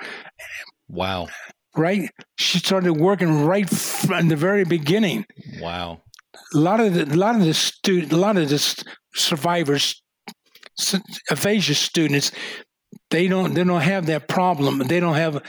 Wow. 0.87 1.29
Right, 1.75 2.11
she 2.37 2.59
started 2.59 2.93
working 2.93 3.45
right 3.45 3.69
from 3.69 4.27
the 4.27 4.35
very 4.35 4.65
beginning. 4.65 5.25
Wow. 5.59 6.01
a 6.53 6.57
lot 6.57 6.79
of 6.79 6.93
the 6.93 7.05
a 7.05 7.15
lot 7.15 7.35
of 7.35 7.45
the 7.45 7.53
student 7.53 8.11
a 8.13 8.17
lot 8.17 8.37
of 8.37 8.49
the 8.49 8.83
survivors 9.15 10.01
aphasia 11.29 11.75
students 11.75 12.31
they 13.11 13.27
don't 13.27 13.53
they 13.53 13.63
don't 13.63 13.81
have 13.81 14.07
that 14.07 14.27
problem. 14.27 14.79
They 14.79 14.99
don't 14.99 15.15
have 15.15 15.43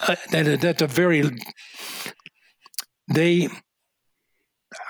uh, 0.00 0.16
that 0.30 0.60
that's 0.60 0.82
a 0.82 0.86
very 0.86 1.22
they 3.08 3.48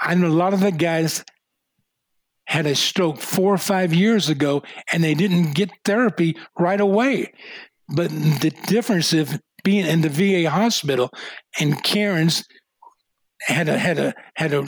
i 0.03 0.15
know 0.15 0.27
a 0.27 0.29
lot 0.29 0.55
of 0.55 0.61
the 0.61 0.73
guys 0.73 1.23
had 2.47 2.67
a 2.67 2.75
stroke 2.75 3.19
four 3.19 3.53
or 3.53 3.59
five 3.59 3.93
years 3.93 4.29
ago 4.29 4.63
and 4.93 5.03
they 5.03 5.15
didn't 5.15 5.53
get 5.53 5.71
therapy 5.85 6.37
right 6.59 6.81
away. 6.81 7.33
But 7.89 8.11
the 8.11 8.53
difference 8.67 9.13
of 9.13 9.41
being 9.65 9.85
in 9.85 10.01
the 10.01 10.09
va 10.09 10.49
hospital 10.49 11.11
and 11.59 11.83
karen's 11.83 12.45
had 13.41 13.69
a 13.69 13.79
had 13.79 13.99
a 13.99 14.15
had 14.35 14.53
a 14.55 14.67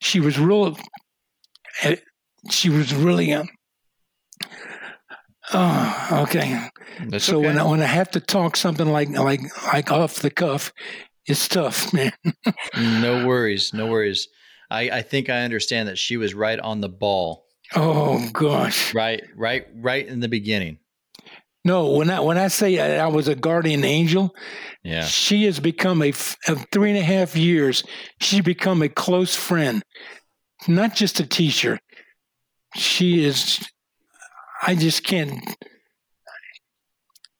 she 0.00 0.20
was 0.20 0.38
real 0.38 0.76
eh, 1.82 1.96
she 2.50 2.68
was 2.68 2.94
really 2.94 3.32
um, 3.32 3.48
oh 5.54 6.08
okay 6.28 6.68
That's 7.08 7.24
so 7.24 7.38
okay. 7.38 7.46
when 7.46 7.58
I, 7.58 7.64
when 7.64 7.82
I 7.82 7.86
have 7.86 8.10
to 8.12 8.20
talk 8.20 8.56
something 8.56 8.86
like 8.86 9.10
like 9.10 9.40
like 9.72 9.90
off 9.90 10.16
the 10.20 10.30
cuff 10.30 10.72
it's 11.26 11.46
tough 11.48 11.92
man 11.94 12.12
no 12.76 13.26
worries. 13.26 13.72
No 13.72 13.86
worries. 13.86 14.28
I, 14.70 14.90
I 14.90 15.02
think 15.02 15.28
I 15.28 15.42
understand 15.42 15.88
that 15.88 15.98
she 15.98 16.16
was 16.16 16.32
right 16.34 16.58
on 16.58 16.80
the 16.80 16.88
ball. 16.88 17.44
oh 17.74 18.28
gosh 18.32 18.94
Right, 18.94 19.22
right, 19.36 19.66
right 19.74 20.06
in 20.06 20.20
the 20.20 20.28
beginning. 20.28 20.78
no 21.64 21.90
when 21.92 22.10
i 22.10 22.18
when 22.20 22.38
i 22.38 22.48
say 22.48 22.78
i 22.98 23.06
was 23.06 23.28
a 23.28 23.34
guardian 23.36 23.84
angel 23.84 24.34
Yeah. 24.82 25.04
she 25.04 25.44
has 25.44 25.60
become 25.60 26.02
a, 26.02 26.08
of 26.48 26.66
three 26.72 26.90
and 26.90 26.98
a 26.98 27.02
half 27.04 27.36
years 27.36 27.84
she's 28.20 28.40
become 28.42 28.82
a 28.82 28.88
close 28.88 29.34
friend 29.36 29.82
not 30.66 30.94
just 30.96 31.20
a 31.20 31.26
teacher 31.26 31.78
she 32.74 33.24
is 33.24 33.60
i 34.62 34.74
just 34.74 35.04
can't 35.04 35.56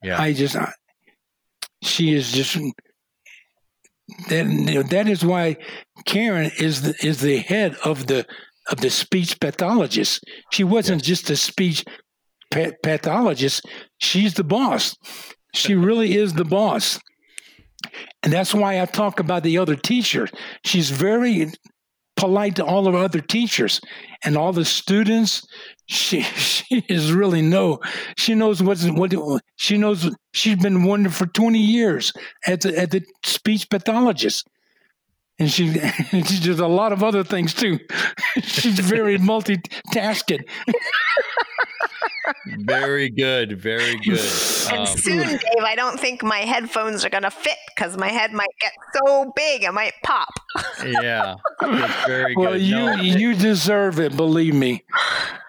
Yeah. 0.02 0.20
I 0.20 0.32
just, 0.32 0.56
I, 0.56 0.72
she 1.82 2.14
is 2.14 2.32
just 2.32 2.58
that. 4.28 4.86
That 4.90 5.08
is 5.08 5.24
why 5.24 5.56
Karen 6.06 6.50
is 6.58 6.82
the, 6.82 6.94
is 7.06 7.20
the 7.20 7.38
head 7.38 7.76
of 7.84 8.06
the 8.06 8.26
of 8.70 8.80
the 8.80 8.90
speech 8.90 9.40
pathologist. 9.40 10.24
She 10.52 10.64
wasn't 10.64 11.02
just 11.02 11.30
a 11.30 11.36
speech 11.36 11.84
pa- 12.50 12.72
pathologist. 12.82 13.66
She's 13.98 14.34
the 14.34 14.44
boss. 14.44 14.96
She 15.54 15.74
really 15.74 16.16
is 16.16 16.34
the 16.34 16.44
boss. 16.44 16.98
And 18.22 18.32
that's 18.32 18.54
why 18.54 18.80
I 18.80 18.86
talk 18.86 19.18
about 19.18 19.42
the 19.42 19.58
other 19.58 19.74
teacher. 19.74 20.28
She's 20.64 20.90
very 20.90 21.52
polite 22.22 22.54
to 22.54 22.64
all 22.64 22.86
of 22.86 22.94
our 22.94 23.02
other 23.02 23.20
teachers 23.20 23.80
and 24.22 24.36
all 24.36 24.52
the 24.52 24.64
students. 24.64 25.44
She 25.86 26.20
she 26.46 26.84
is 26.88 27.12
really 27.12 27.42
no. 27.42 27.80
She 28.16 28.36
knows 28.36 28.62
what's 28.62 28.88
what 28.88 29.12
she 29.56 29.76
knows. 29.76 30.08
She's 30.32 30.56
been 30.56 30.84
one 30.84 31.08
for 31.08 31.26
twenty 31.26 31.58
years 31.58 32.12
at 32.46 32.60
the 32.60 32.78
at 32.78 32.92
the 32.92 33.02
speech 33.24 33.68
pathologist, 33.68 34.46
and 35.40 35.50
she 35.50 35.72
she 36.10 36.38
does 36.40 36.60
a 36.60 36.68
lot 36.68 36.92
of 36.92 37.02
other 37.02 37.24
things 37.24 37.54
too. 37.54 37.80
She's 38.42 38.78
very 38.78 39.18
multitasking. 39.18 40.42
Very 42.46 43.08
good. 43.10 43.58
Very 43.60 43.96
good. 43.98 44.20
And 44.70 44.80
Um, 44.80 44.86
soon, 44.86 45.18
Dave, 45.26 45.64
I 45.64 45.74
don't 45.74 45.98
think 45.98 46.22
my 46.22 46.38
headphones 46.38 47.04
are 47.04 47.10
going 47.10 47.22
to 47.24 47.30
fit 47.30 47.56
because 47.74 47.96
my 47.96 48.08
head 48.08 48.32
might 48.32 48.48
get 48.60 48.72
so 48.94 49.32
big 49.34 49.64
it 49.64 49.72
might 49.72 49.94
pop. 50.04 50.28
yeah. 51.00 51.36
That's 51.60 52.06
very 52.06 52.34
Well, 52.36 52.52
good. 52.52 52.62
you 52.62 52.76
No, 52.76 52.94
you 52.94 53.34
deserve 53.34 53.98
it. 54.00 54.16
Believe 54.16 54.54
me. 54.54 54.84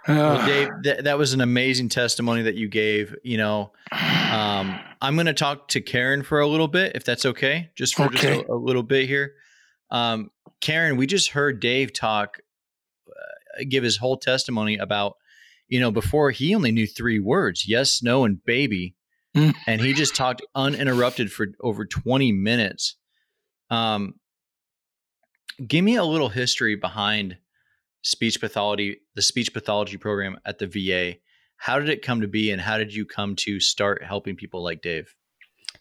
Well, 0.07 0.45
Dave, 0.45 0.69
th- 0.83 1.03
that 1.05 1.17
was 1.17 1.33
an 1.33 1.41
amazing 1.41 1.89
testimony 1.89 2.41
that 2.43 2.55
you 2.55 2.67
gave. 2.67 3.15
You 3.23 3.37
know, 3.37 3.71
um, 3.91 4.77
I'm 5.01 5.13
going 5.15 5.27
to 5.27 5.33
talk 5.33 5.69
to 5.69 5.81
Karen 5.81 6.23
for 6.23 6.39
a 6.41 6.47
little 6.47 6.67
bit, 6.67 6.95
if 6.95 7.05
that's 7.05 7.25
okay, 7.25 7.69
just 7.75 7.95
for 7.95 8.03
Okay. 8.05 8.37
just 8.37 8.49
a, 8.49 8.51
a 8.51 8.55
little 8.55 8.83
bit 8.83 9.07
here. 9.07 9.35
Um, 9.91 10.31
Karen, 10.59 10.97
we 10.97 11.07
just 11.07 11.29
heard 11.29 11.59
Dave 11.61 11.93
talk, 11.93 12.39
uh, 13.09 13.63
give 13.69 13.83
his 13.83 13.95
whole 13.97 14.17
testimony 14.17 14.77
about, 14.77 15.17
you 15.67 15.79
know, 15.79 15.91
before 15.91 16.31
he 16.31 16.53
only 16.55 16.71
knew 16.71 16.87
three 16.87 17.19
words: 17.19 17.67
yes, 17.67 18.01
no, 18.03 18.25
and 18.25 18.43
baby, 18.43 18.95
Mm. 19.35 19.55
and 19.65 19.81
he 19.81 19.93
just 19.93 20.15
talked 20.15 20.43
uninterrupted 20.53 21.31
for 21.31 21.47
over 21.61 21.85
20 21.85 22.31
minutes. 22.31 22.97
Um, 23.71 24.13
give 25.65 25.83
me 25.83 25.95
a 25.95 26.03
little 26.03 26.29
history 26.29 26.75
behind 26.75 27.37
speech 28.03 28.39
pathology, 28.39 28.99
the 29.15 29.21
speech 29.23 29.51
pathology 29.53 29.97
program 29.97 30.37
at 30.45 30.59
the 30.59 30.67
VA. 30.67 31.17
How 31.57 31.79
did 31.79 31.89
it 31.89 32.03
come 32.03 32.21
to 32.21 32.27
be, 32.27 32.51
and 32.51 32.61
how 32.61 32.77
did 32.77 32.93
you 32.93 33.05
come 33.05 33.35
to 33.37 33.59
start 33.59 34.03
helping 34.03 34.35
people 34.35 34.61
like 34.63 34.81
Dave? 34.81 35.15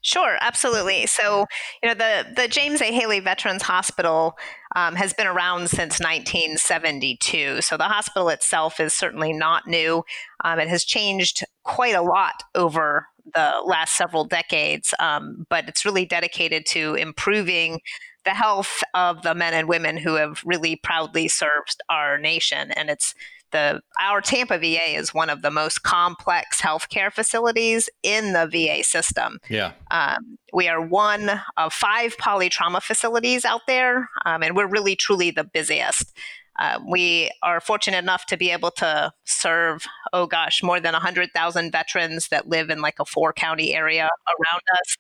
Sure, 0.05 0.37
absolutely. 0.41 1.07
So, 1.07 1.47
you 1.83 1.89
know, 1.89 1.95
the 1.95 2.27
the 2.35 2.49
James 2.49 2.81
A. 2.83 2.93
Haley 2.93 3.21
Veterans 3.21 3.63
Hospital 3.63 4.37
um, 4.75 4.97
has 4.97 5.13
been 5.13 5.29
around 5.29 5.71
since 5.71 6.01
1972. 6.01 7.63
So 7.63 7.77
the 7.77 7.85
hospital 7.85 8.29
itself 8.29 8.81
is 8.81 8.93
certainly 8.93 9.33
not 9.33 9.69
new. 9.69 10.03
Um, 10.45 10.59
it 10.59 10.69
has 10.69 10.85
changed 10.85 11.45
quite 11.63 11.95
a 11.95 12.03
lot 12.03 12.43
over 12.57 13.07
the 13.33 13.53
last 13.65 13.97
several 13.97 14.25
decades, 14.25 14.93
um, 14.99 15.47
but 15.49 15.69
it's 15.69 15.85
really 15.85 16.05
dedicated 16.05 16.67
to 16.67 16.97
improving 16.97 17.79
the 18.25 18.31
health 18.31 18.83
of 18.95 19.23
the 19.23 19.35
men 19.37 19.55
and 19.55 19.69
women 19.69 19.97
who 19.97 20.15
have 20.15 20.43
really 20.45 20.75
proudly 20.77 21.29
served 21.29 21.77
our 21.89 22.19
nation. 22.19 22.73
And 22.73 22.91
it's 22.91 23.15
the 23.53 23.81
our 24.01 24.21
Tampa 24.21 24.59
VA 24.59 24.97
is 24.97 25.15
one 25.15 25.31
of 25.31 25.43
the 25.43 25.51
most 25.51 25.83
complex 25.83 26.61
healthcare 26.61 27.13
facilities 27.13 27.89
in 28.03 28.33
the 28.33 28.47
VA 28.47 28.83
system. 28.83 29.39
Yeah. 29.49 29.73
Um, 29.91 30.39
we 30.53 30.69
are 30.69 30.81
one 30.81 31.31
of 31.57 31.73
five 31.73 32.17
polytrauma 32.17 32.83
facilities 32.83 33.45
out 33.45 33.63
there, 33.67 34.11
um, 34.25 34.43
and 34.43 34.57
we're 34.57 34.67
really 34.67 34.97
truly 34.97 35.31
the 35.31 35.45
busiest. 35.45 36.17
Uh, 36.59 36.79
we 36.91 37.31
are 37.43 37.61
fortunate 37.61 37.99
enough 37.99 38.27
to 38.27 38.37
be 38.37 38.51
able 38.51 38.71
to 38.71 39.11
serve, 39.25 39.85
oh 40.13 40.27
gosh, 40.27 40.63
more 40.63 40.81
than 40.81 40.93
100,000 40.93 41.73
veterans 41.73 42.29
that 42.29 42.49
live 42.49 42.69
in 42.69 42.83
like 42.83 42.97
a 43.01 43.05
four 43.07 43.33
county 43.33 43.75
area 43.75 44.09
around 44.29 44.63
us. 44.75 44.97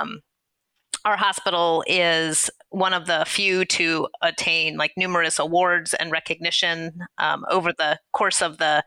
Um, 0.00 0.20
our 1.04 1.16
hospital 1.16 1.84
is 1.86 2.50
one 2.70 2.92
of 2.92 3.06
the 3.06 3.24
few 3.26 3.64
to 3.64 4.08
attain 4.22 4.76
like 4.76 4.92
numerous 4.96 5.38
awards 5.38 5.94
and 5.94 6.10
recognition 6.10 7.06
um, 7.18 7.44
over 7.50 7.72
the 7.72 7.98
course 8.12 8.42
of 8.42 8.58
the 8.58 8.82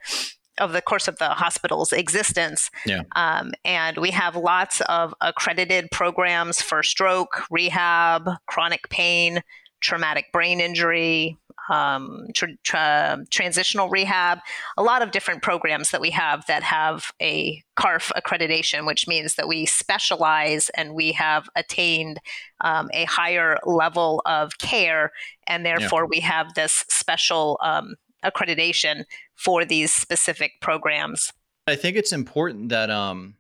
of 0.60 0.72
the 0.74 0.82
course 0.82 1.08
of 1.08 1.18
the 1.20 1.30
hospital's 1.30 1.94
existence. 1.94 2.72
Yeah. 2.86 3.04
Um, 3.16 3.54
and 3.64 3.98
we 3.98 4.10
have 4.12 4.36
lots 4.36 4.82
of 4.82 5.14
accredited 5.22 5.90
programs 5.92 6.62
for 6.62 6.82
stroke, 6.82 7.44
rehab, 7.52 8.28
chronic 8.48 8.90
pain, 8.90 9.44
traumatic 9.82 10.32
brain 10.34 10.60
injury, 10.60 11.38
um, 11.70 12.28
tr- 12.34 12.46
tra- 12.64 13.26
transitional 13.30 13.90
rehab, 13.90 14.40
a 14.78 14.84
lot 14.84 15.02
of 15.02 15.12
different 15.12 15.42
programs 15.42 15.92
that 15.92 16.02
we 16.02 16.10
have 16.12 16.46
that 16.48 16.64
have 16.64 17.12
a 17.22 17.62
CARF 17.76 18.12
accreditation, 18.16 18.86
which 18.86 19.08
means 19.08 19.36
that 19.36 19.48
we 19.48 19.66
specialize 19.66 20.70
and 20.70 20.94
we 20.94 21.12
have 21.14 21.50
attained 21.56 22.20
um, 22.62 22.90
a 22.94 23.06
higher 23.06 23.58
level 23.66 24.22
of 24.26 24.58
care, 24.58 25.12
and 25.46 25.66
therefore 25.66 26.08
we 26.08 26.20
have 26.20 26.54
this 26.56 26.84
special 26.90 27.60
um, 27.62 27.96
accreditation 28.24 29.04
for 29.36 29.66
these 29.66 29.92
specific 29.92 30.54
programs. 30.62 31.32
I 31.68 31.76
think 31.76 31.98
it's 31.98 32.14
important 32.14 32.70
that 32.70 32.90
um 32.90 33.36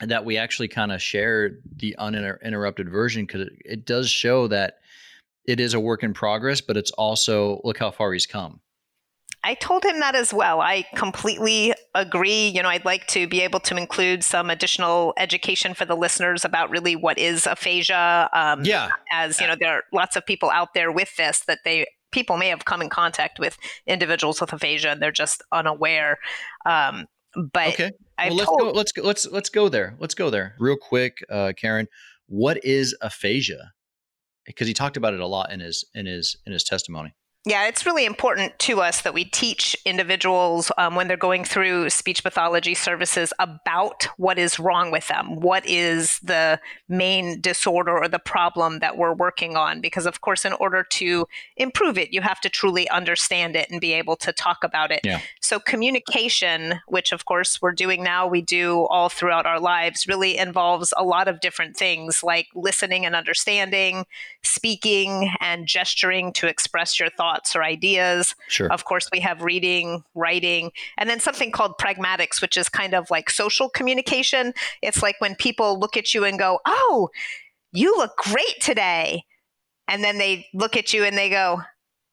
that 0.00 0.24
we 0.24 0.36
actually 0.36 0.68
kind 0.68 0.92
of 0.92 1.00
share 1.00 1.58
the 1.76 1.94
uninterrupted 1.96 2.88
version 2.88 3.24
because 3.26 3.42
it, 3.42 3.52
it 3.64 3.86
does 3.86 4.10
show 4.10 4.48
that 4.48 4.78
it 5.46 5.60
is 5.60 5.74
a 5.74 5.80
work 5.80 6.02
in 6.02 6.14
progress, 6.14 6.60
but 6.60 6.76
it's 6.76 6.90
also 6.92 7.60
look 7.64 7.78
how 7.78 7.90
far 7.90 8.12
he's 8.12 8.26
come. 8.26 8.60
I 9.46 9.52
told 9.54 9.84
him 9.84 10.00
that 10.00 10.14
as 10.14 10.32
well. 10.32 10.62
I 10.62 10.86
completely 10.94 11.74
agree. 11.94 12.48
You 12.48 12.62
know, 12.62 12.70
I'd 12.70 12.86
like 12.86 13.06
to 13.08 13.28
be 13.28 13.42
able 13.42 13.60
to 13.60 13.76
include 13.76 14.24
some 14.24 14.48
additional 14.48 15.12
education 15.18 15.74
for 15.74 15.84
the 15.84 15.94
listeners 15.94 16.46
about 16.46 16.70
really 16.70 16.96
what 16.96 17.18
is 17.18 17.46
aphasia. 17.46 18.30
Um, 18.32 18.64
Yeah. 18.64 18.88
As 19.12 19.40
you 19.42 19.46
know, 19.46 19.54
there 19.60 19.70
are 19.70 19.82
lots 19.92 20.16
of 20.16 20.24
people 20.24 20.48
out 20.48 20.72
there 20.72 20.90
with 20.90 21.14
this 21.16 21.40
that 21.40 21.58
they 21.62 21.86
people 22.10 22.38
may 22.38 22.48
have 22.48 22.64
come 22.64 22.80
in 22.80 22.88
contact 22.88 23.38
with 23.38 23.58
individuals 23.86 24.40
with 24.40 24.50
aphasia 24.50 24.88
and 24.90 25.02
they're 25.02 25.12
just 25.12 25.42
unaware. 25.52 26.18
Um, 26.64 27.06
but 27.52 27.68
Okay. 27.74 27.90
I've 28.16 28.30
well, 28.30 28.36
let's 28.36 28.48
told, 28.48 28.60
go. 28.60 28.70
Let's 28.70 28.92
go. 28.92 29.02
Let's 29.02 29.26
let's 29.26 29.48
go 29.50 29.68
there. 29.68 29.94
Let's 29.98 30.14
go 30.14 30.30
there 30.30 30.54
real 30.58 30.76
quick, 30.76 31.18
uh, 31.28 31.52
Karen. 31.54 31.88
What 32.28 32.64
is 32.64 32.96
aphasia? 33.02 33.72
Because 34.44 34.66
he 34.66 34.74
talked 34.74 34.96
about 34.96 35.14
it 35.14 35.20
a 35.20 35.26
lot 35.26 35.52
in 35.52 35.60
his 35.60 35.84
in 35.94 36.06
his 36.06 36.36
in 36.46 36.52
his 36.52 36.64
testimony. 36.64 37.14
Yeah, 37.46 37.68
it's 37.68 37.84
really 37.84 38.06
important 38.06 38.58
to 38.60 38.80
us 38.80 39.02
that 39.02 39.12
we 39.12 39.26
teach 39.26 39.76
individuals 39.84 40.72
um, 40.78 40.94
when 40.94 41.08
they're 41.08 41.16
going 41.18 41.44
through 41.44 41.90
speech 41.90 42.22
pathology 42.22 42.72
services 42.72 43.34
about 43.38 44.08
what 44.16 44.38
is 44.38 44.58
wrong 44.58 44.90
with 44.90 45.08
them. 45.08 45.40
What 45.40 45.66
is 45.68 46.18
the 46.20 46.58
main 46.88 47.42
disorder 47.42 47.98
or 47.98 48.08
the 48.08 48.18
problem 48.18 48.78
that 48.78 48.96
we're 48.96 49.12
working 49.12 49.56
on? 49.56 49.82
Because, 49.82 50.06
of 50.06 50.22
course, 50.22 50.46
in 50.46 50.54
order 50.54 50.84
to 50.92 51.26
improve 51.58 51.98
it, 51.98 52.14
you 52.14 52.22
have 52.22 52.40
to 52.40 52.48
truly 52.48 52.88
understand 52.88 53.56
it 53.56 53.70
and 53.70 53.78
be 53.78 53.92
able 53.92 54.16
to 54.16 54.32
talk 54.32 54.64
about 54.64 54.90
it. 54.90 55.00
Yeah. 55.04 55.20
So, 55.42 55.60
communication, 55.60 56.80
which 56.88 57.12
of 57.12 57.26
course 57.26 57.60
we're 57.60 57.72
doing 57.72 58.02
now, 58.02 58.26
we 58.26 58.40
do 58.40 58.86
all 58.86 59.10
throughout 59.10 59.44
our 59.44 59.60
lives, 59.60 60.06
really 60.06 60.38
involves 60.38 60.94
a 60.96 61.04
lot 61.04 61.28
of 61.28 61.40
different 61.40 61.76
things 61.76 62.22
like 62.22 62.46
listening 62.54 63.04
and 63.04 63.14
understanding, 63.14 64.06
speaking 64.42 65.30
and 65.40 65.66
gesturing 65.66 66.32
to 66.32 66.46
express 66.46 66.98
your 66.98 67.10
thoughts 67.10 67.33
or 67.54 67.62
ideas. 67.62 68.34
Sure. 68.48 68.72
Of 68.72 68.84
course, 68.84 69.08
we 69.12 69.20
have 69.20 69.42
reading, 69.42 70.04
writing, 70.14 70.72
and 70.96 71.08
then 71.08 71.20
something 71.20 71.50
called 71.50 71.78
pragmatics, 71.78 72.40
which 72.40 72.56
is 72.56 72.68
kind 72.68 72.94
of 72.94 73.10
like 73.10 73.30
social 73.30 73.68
communication. 73.68 74.54
It's 74.82 75.02
like 75.02 75.16
when 75.20 75.34
people 75.34 75.78
look 75.78 75.96
at 75.96 76.14
you 76.14 76.24
and 76.24 76.38
go, 76.38 76.60
Oh, 76.66 77.08
you 77.72 77.96
look 77.96 78.16
great 78.16 78.60
today. 78.60 79.24
And 79.88 80.02
then 80.02 80.18
they 80.18 80.46
look 80.54 80.76
at 80.76 80.92
you 80.92 81.04
and 81.04 81.16
they 81.16 81.28
go, 81.28 81.60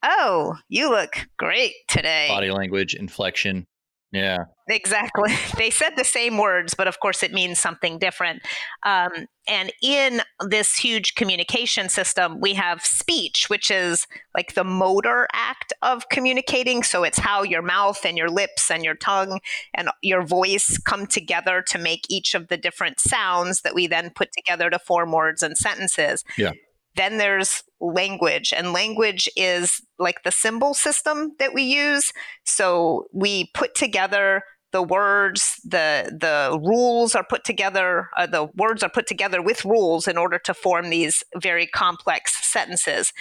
Oh, 0.04 0.56
you 0.68 0.90
look 0.90 1.28
great 1.38 1.74
today. 1.88 2.28
Body 2.28 2.52
language, 2.52 2.96
inflection. 2.96 3.68
Yeah. 4.12 4.46
Exactly. 4.68 5.34
They 5.58 5.70
said 5.70 5.92
the 5.96 6.04
same 6.04 6.38
words, 6.38 6.74
but 6.74 6.88
of 6.88 7.00
course 7.00 7.24
it 7.24 7.34
means 7.34 7.60
something 7.60 8.00
different. 8.00 8.42
Um, 8.84 9.12
and 9.48 9.72
in 9.82 10.22
this 10.40 10.76
huge 10.76 11.14
communication 11.16 11.88
system, 11.88 12.40
we 12.40 12.54
have 12.56 12.84
speech, 12.86 13.46
which 13.48 13.70
is 13.70 14.08
like 14.36 14.54
the 14.54 14.64
motor 14.64 15.28
act 15.34 15.74
of 15.82 16.10
communicating. 16.10 16.84
So 16.84 17.04
it's 17.04 17.20
how 17.20 17.44
your 17.44 17.62
mouth 17.62 18.04
and 18.06 18.18
your 18.18 18.30
lips 18.30 18.72
and 18.72 18.84
your 18.84 18.96
tongue 18.96 19.40
and 19.74 19.90
your 20.02 20.24
voice 20.24 20.78
come 20.80 21.06
together 21.06 21.62
to 21.68 21.78
make 21.78 22.06
each 22.10 22.34
of 22.34 22.48
the 22.48 22.58
different 22.58 23.00
sounds 23.00 23.62
that 23.62 23.76
we 23.76 23.88
then 23.88 24.10
put 24.10 24.32
together 24.32 24.70
to 24.70 24.80
form 24.80 25.12
words 25.12 25.44
and 25.44 25.58
sentences. 25.58 26.24
Yeah. 26.38 26.52
Then 26.96 27.18
there's 27.18 27.64
language, 27.80 28.54
and 28.56 28.74
language 28.74 29.30
is 29.36 29.82
like 29.98 30.24
the 30.24 30.32
symbol 30.32 30.74
system 30.74 31.32
that 31.40 31.54
we 31.54 31.64
use. 31.64 32.12
So 32.46 33.06
we 33.14 33.50
put 33.54 33.76
together 33.76 34.44
the 34.72 34.82
words, 34.82 35.60
the 35.64 36.18
the 36.18 36.60
rules 36.62 37.16
are 37.16 37.26
put 37.26 37.44
together. 37.44 38.10
Uh, 38.18 38.26
the 38.26 38.46
words 38.56 38.84
are 38.84 38.90
put 38.90 39.08
together 39.08 39.42
with 39.42 39.66
rules 39.66 40.08
in 40.08 40.18
order 40.18 40.40
to 40.40 40.54
form 40.54 40.90
these 40.90 41.24
very 41.36 41.68
complex 41.68 42.46
sentences. 42.48 43.14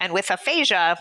And 0.00 0.12
with 0.12 0.30
aphasia, 0.30 0.98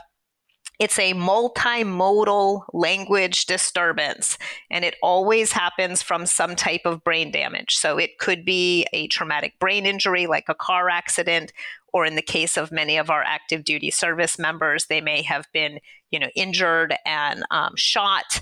it's 0.80 1.00
a 1.00 1.14
multimodal 1.14 2.64
language 2.72 3.46
disturbance, 3.46 4.38
and 4.70 4.86
it 4.86 4.96
always 5.02 5.52
happens 5.52 6.04
from 6.04 6.28
some 6.28 6.56
type 6.56 6.82
of 6.86 7.04
brain 7.04 7.32
damage. 7.32 7.76
So 7.76 7.98
it 7.98 8.20
could 8.20 8.46
be 8.46 8.86
a 8.94 9.08
traumatic 9.08 9.58
brain 9.60 9.88
injury, 9.88 10.28
like 10.28 10.46
a 10.48 10.56
car 10.56 10.90
accident, 10.90 11.52
or 11.94 12.06
in 12.06 12.16
the 12.16 12.22
case 12.22 12.58
of 12.58 12.72
many 12.72 12.98
of 12.98 13.10
our 13.10 13.24
active 13.24 13.64
duty 13.64 13.92
service 13.92 14.38
members, 14.38 14.86
they 14.88 15.02
may 15.02 15.22
have 15.22 15.46
been, 15.54 15.80
you 16.12 16.20
know, 16.20 16.30
injured 16.36 16.94
and 17.06 17.44
um, 17.52 17.74
shot. 17.76 18.42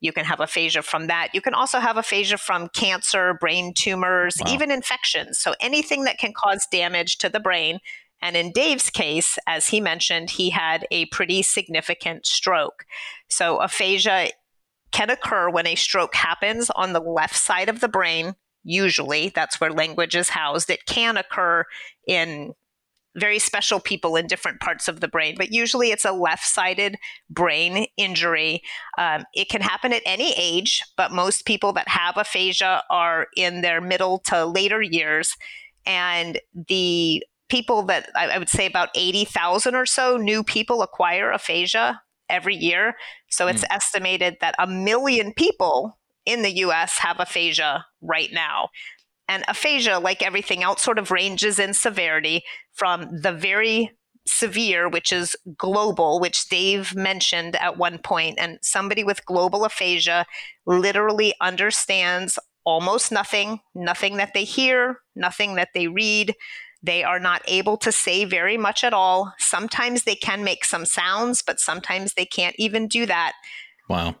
You 0.00 0.12
can 0.12 0.24
have 0.24 0.40
aphasia 0.40 0.82
from 0.82 1.06
that. 1.06 1.28
You 1.32 1.40
can 1.40 1.54
also 1.54 1.78
have 1.78 1.96
aphasia 1.96 2.38
from 2.38 2.68
cancer, 2.74 3.34
brain 3.40 3.72
tumors, 3.74 4.36
Wow. 4.44 4.52
even 4.52 4.70
infections. 4.70 5.38
So 5.38 5.54
anything 5.60 6.04
that 6.04 6.18
can 6.18 6.32
cause 6.36 6.66
damage 6.70 7.18
to 7.18 7.28
the 7.28 7.40
brain. 7.40 7.78
And 8.22 8.36
in 8.36 8.50
Dave's 8.52 8.90
case, 8.90 9.38
as 9.46 9.68
he 9.68 9.80
mentioned, 9.80 10.30
he 10.30 10.50
had 10.50 10.86
a 10.90 11.06
pretty 11.06 11.42
significant 11.42 12.24
stroke. 12.26 12.84
So 13.28 13.58
aphasia 13.58 14.30
can 14.92 15.10
occur 15.10 15.50
when 15.50 15.66
a 15.66 15.74
stroke 15.74 16.14
happens 16.14 16.70
on 16.70 16.92
the 16.92 17.00
left 17.00 17.36
side 17.36 17.68
of 17.68 17.80
the 17.80 17.88
brain. 17.88 18.34
Usually, 18.64 19.28
that's 19.34 19.60
where 19.60 19.70
language 19.72 20.16
is 20.16 20.30
housed. 20.30 20.70
It 20.70 20.86
can 20.86 21.16
occur 21.16 21.64
in 22.06 22.54
very 23.16 23.38
special 23.38 23.80
people 23.80 24.16
in 24.16 24.26
different 24.26 24.60
parts 24.60 24.88
of 24.88 25.00
the 25.00 25.08
brain, 25.08 25.34
but 25.36 25.52
usually 25.52 25.90
it's 25.90 26.04
a 26.04 26.12
left 26.12 26.44
sided 26.44 26.96
brain 27.30 27.86
injury. 27.96 28.62
Um, 28.98 29.24
it 29.34 29.48
can 29.48 29.62
happen 29.62 29.92
at 29.92 30.02
any 30.04 30.34
age, 30.36 30.82
but 30.96 31.12
most 31.12 31.46
people 31.46 31.72
that 31.74 31.88
have 31.88 32.16
aphasia 32.16 32.82
are 32.90 33.28
in 33.36 33.62
their 33.62 33.80
middle 33.80 34.18
to 34.26 34.44
later 34.44 34.82
years. 34.82 35.34
And 35.86 36.40
the 36.68 37.24
people 37.48 37.82
that 37.84 38.08
I 38.14 38.38
would 38.38 38.48
say 38.48 38.66
about 38.66 38.90
80,000 38.94 39.74
or 39.74 39.86
so 39.86 40.16
new 40.16 40.42
people 40.42 40.82
acquire 40.82 41.30
aphasia 41.30 42.02
every 42.28 42.56
year. 42.56 42.96
So 43.30 43.46
it's 43.46 43.62
mm. 43.62 43.68
estimated 43.70 44.36
that 44.40 44.56
a 44.58 44.66
million 44.66 45.32
people 45.32 45.98
in 46.24 46.42
the 46.42 46.56
US 46.58 46.98
have 46.98 47.20
aphasia 47.20 47.86
right 48.02 48.30
now. 48.32 48.68
And 49.28 49.44
aphasia, 49.48 49.98
like 49.98 50.22
everything 50.22 50.62
else, 50.62 50.82
sort 50.82 50.98
of 50.98 51.10
ranges 51.10 51.58
in 51.58 51.74
severity 51.74 52.44
from 52.76 53.08
the 53.20 53.32
very 53.32 53.90
severe, 54.26 54.88
which 54.88 55.12
is 55.12 55.36
global, 55.56 56.20
which 56.20 56.48
Dave 56.48 56.94
mentioned 56.94 57.56
at 57.56 57.78
one 57.78 57.98
point. 57.98 58.38
And 58.38 58.58
somebody 58.62 59.04
with 59.04 59.24
global 59.24 59.64
aphasia 59.64 60.26
literally 60.66 61.34
understands 61.40 62.38
almost 62.64 63.12
nothing, 63.12 63.60
nothing 63.74 64.16
that 64.16 64.34
they 64.34 64.44
hear, 64.44 65.00
nothing 65.14 65.54
that 65.54 65.68
they 65.74 65.86
read. 65.86 66.34
They 66.82 67.04
are 67.04 67.20
not 67.20 67.42
able 67.46 67.76
to 67.78 67.92
say 67.92 68.24
very 68.24 68.56
much 68.56 68.84
at 68.84 68.92
all. 68.92 69.32
Sometimes 69.38 70.02
they 70.02 70.16
can 70.16 70.44
make 70.44 70.64
some 70.64 70.84
sounds, 70.84 71.42
but 71.42 71.60
sometimes 71.60 72.14
they 72.14 72.26
can't 72.26 72.56
even 72.58 72.88
do 72.88 73.06
that. 73.06 73.32
Wow 73.88 74.16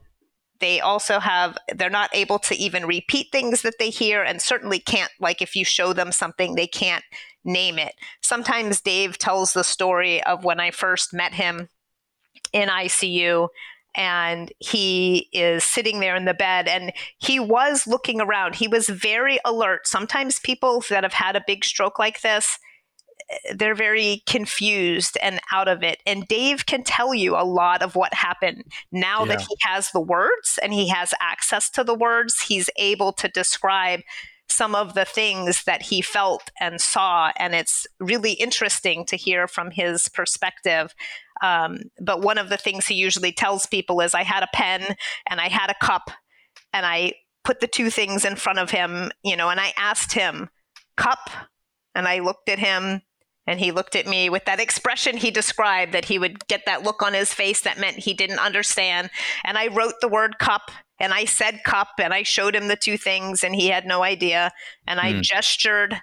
they 0.60 0.80
also 0.80 1.18
have 1.18 1.56
they're 1.74 1.90
not 1.90 2.10
able 2.14 2.38
to 2.38 2.54
even 2.56 2.86
repeat 2.86 3.28
things 3.32 3.62
that 3.62 3.78
they 3.78 3.90
hear 3.90 4.22
and 4.22 4.40
certainly 4.40 4.78
can't 4.78 5.12
like 5.20 5.42
if 5.42 5.54
you 5.56 5.64
show 5.64 5.92
them 5.92 6.12
something 6.12 6.54
they 6.54 6.66
can't 6.66 7.04
name 7.44 7.78
it. 7.78 7.94
Sometimes 8.22 8.80
dave 8.80 9.18
tells 9.18 9.52
the 9.52 9.64
story 9.64 10.22
of 10.24 10.44
when 10.44 10.60
i 10.60 10.70
first 10.70 11.12
met 11.12 11.34
him 11.34 11.68
in 12.52 12.68
icu 12.68 13.48
and 13.96 14.52
he 14.58 15.28
is 15.32 15.64
sitting 15.64 16.00
there 16.00 16.14
in 16.14 16.26
the 16.26 16.34
bed 16.34 16.68
and 16.68 16.92
he 17.18 17.40
was 17.40 17.86
looking 17.86 18.20
around. 18.20 18.54
He 18.54 18.68
was 18.68 18.90
very 18.90 19.38
alert. 19.44 19.86
Sometimes 19.86 20.38
people 20.38 20.84
that 20.90 21.02
have 21.02 21.14
had 21.14 21.34
a 21.34 21.44
big 21.46 21.64
stroke 21.64 21.98
like 21.98 22.20
this 22.20 22.58
they're 23.54 23.74
very 23.74 24.22
confused 24.26 25.18
and 25.20 25.40
out 25.52 25.68
of 25.68 25.82
it. 25.82 25.98
And 26.06 26.28
Dave 26.28 26.66
can 26.66 26.84
tell 26.84 27.14
you 27.14 27.36
a 27.36 27.44
lot 27.44 27.82
of 27.82 27.96
what 27.96 28.14
happened. 28.14 28.64
Now 28.92 29.20
yeah. 29.24 29.36
that 29.36 29.40
he 29.42 29.56
has 29.62 29.90
the 29.90 30.00
words 30.00 30.58
and 30.62 30.72
he 30.72 30.88
has 30.88 31.12
access 31.20 31.70
to 31.70 31.84
the 31.84 31.94
words, 31.94 32.42
he's 32.42 32.70
able 32.76 33.12
to 33.14 33.28
describe 33.28 34.00
some 34.48 34.76
of 34.76 34.94
the 34.94 35.04
things 35.04 35.64
that 35.64 35.82
he 35.82 36.00
felt 36.00 36.50
and 36.60 36.80
saw. 36.80 37.32
And 37.36 37.54
it's 37.54 37.86
really 37.98 38.32
interesting 38.32 39.04
to 39.06 39.16
hear 39.16 39.48
from 39.48 39.72
his 39.72 40.08
perspective. 40.08 40.94
Um, 41.42 41.90
but 42.00 42.22
one 42.22 42.38
of 42.38 42.48
the 42.48 42.56
things 42.56 42.86
he 42.86 42.94
usually 42.94 43.32
tells 43.32 43.66
people 43.66 44.00
is 44.00 44.14
I 44.14 44.22
had 44.22 44.44
a 44.44 44.48
pen 44.54 44.96
and 45.28 45.40
I 45.40 45.48
had 45.48 45.68
a 45.68 45.84
cup 45.84 46.10
and 46.72 46.86
I 46.86 47.14
put 47.44 47.60
the 47.60 47.66
two 47.66 47.90
things 47.90 48.24
in 48.24 48.36
front 48.36 48.58
of 48.58 48.70
him, 48.70 49.10
you 49.24 49.36
know, 49.36 49.50
and 49.50 49.60
I 49.60 49.72
asked 49.76 50.12
him, 50.12 50.48
cup. 50.96 51.30
And 51.94 52.06
I 52.06 52.18
looked 52.18 52.48
at 52.48 52.58
him 52.58 53.02
and 53.46 53.60
he 53.60 53.70
looked 53.70 53.94
at 53.96 54.06
me 54.06 54.28
with 54.28 54.44
that 54.46 54.60
expression 54.60 55.16
he 55.16 55.30
described 55.30 55.92
that 55.92 56.06
he 56.06 56.18
would 56.18 56.46
get 56.48 56.62
that 56.66 56.82
look 56.82 57.02
on 57.02 57.14
his 57.14 57.32
face 57.32 57.60
that 57.62 57.78
meant 57.78 57.98
he 57.98 58.14
didn't 58.14 58.38
understand. 58.38 59.10
And 59.44 59.56
I 59.56 59.68
wrote 59.68 59.94
the 60.00 60.08
word 60.08 60.38
cup 60.38 60.70
and 60.98 61.12
I 61.12 61.24
said 61.24 61.64
cup 61.64 61.88
and 61.98 62.12
I 62.12 62.22
showed 62.22 62.56
him 62.56 62.68
the 62.68 62.76
two 62.76 62.96
things 62.96 63.44
and 63.44 63.54
he 63.54 63.68
had 63.68 63.86
no 63.86 64.02
idea. 64.02 64.52
And 64.86 64.98
I 64.98 65.14
mm. 65.14 65.22
gestured 65.22 66.00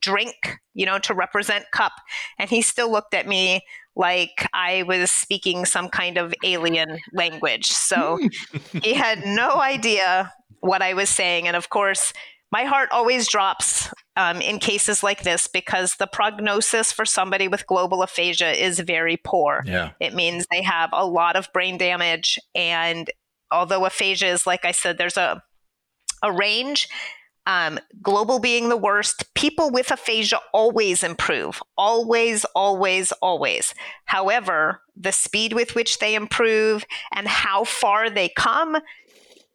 drink, 0.00 0.34
you 0.74 0.86
know, 0.86 0.98
to 1.00 1.14
represent 1.14 1.70
cup. 1.72 1.92
And 2.38 2.48
he 2.48 2.62
still 2.62 2.90
looked 2.90 3.14
at 3.14 3.26
me 3.26 3.60
like 3.94 4.48
I 4.52 4.82
was 4.84 5.10
speaking 5.10 5.64
some 5.64 5.88
kind 5.88 6.18
of 6.18 6.34
alien 6.44 6.98
language. 7.12 7.66
So 7.66 8.18
he 8.82 8.94
had 8.94 9.24
no 9.24 9.60
idea 9.60 10.32
what 10.60 10.82
I 10.82 10.94
was 10.94 11.08
saying. 11.08 11.46
And 11.46 11.56
of 11.56 11.70
course, 11.70 12.12
my 12.52 12.64
heart 12.64 12.88
always 12.92 13.28
drops 13.28 13.90
um, 14.16 14.40
in 14.40 14.58
cases 14.58 15.02
like 15.02 15.22
this 15.22 15.46
because 15.46 15.96
the 15.96 16.06
prognosis 16.06 16.90
for 16.90 17.04
somebody 17.04 17.48
with 17.48 17.66
global 17.66 18.02
aphasia 18.02 18.50
is 18.50 18.80
very 18.80 19.18
poor. 19.18 19.62
Yeah. 19.66 19.90
It 20.00 20.14
means 20.14 20.46
they 20.50 20.62
have 20.62 20.90
a 20.92 21.06
lot 21.06 21.36
of 21.36 21.52
brain 21.52 21.76
damage. 21.76 22.38
And 22.54 23.10
although 23.50 23.84
aphasia 23.84 24.28
is, 24.28 24.46
like 24.46 24.64
I 24.64 24.72
said, 24.72 24.96
there's 24.96 25.18
a, 25.18 25.42
a 26.22 26.32
range. 26.32 26.88
Um, 27.48 27.78
global 28.02 28.40
being 28.40 28.70
the 28.70 28.76
worst, 28.76 29.32
people 29.34 29.70
with 29.70 29.92
aphasia 29.92 30.40
always 30.52 31.04
improve. 31.04 31.62
Always, 31.78 32.44
always, 32.56 33.12
always. 33.22 33.72
However, 34.06 34.80
the 34.96 35.12
speed 35.12 35.52
with 35.52 35.76
which 35.76 35.98
they 35.98 36.16
improve 36.16 36.84
and 37.12 37.28
how 37.28 37.62
far 37.62 38.10
they 38.10 38.30
come 38.30 38.78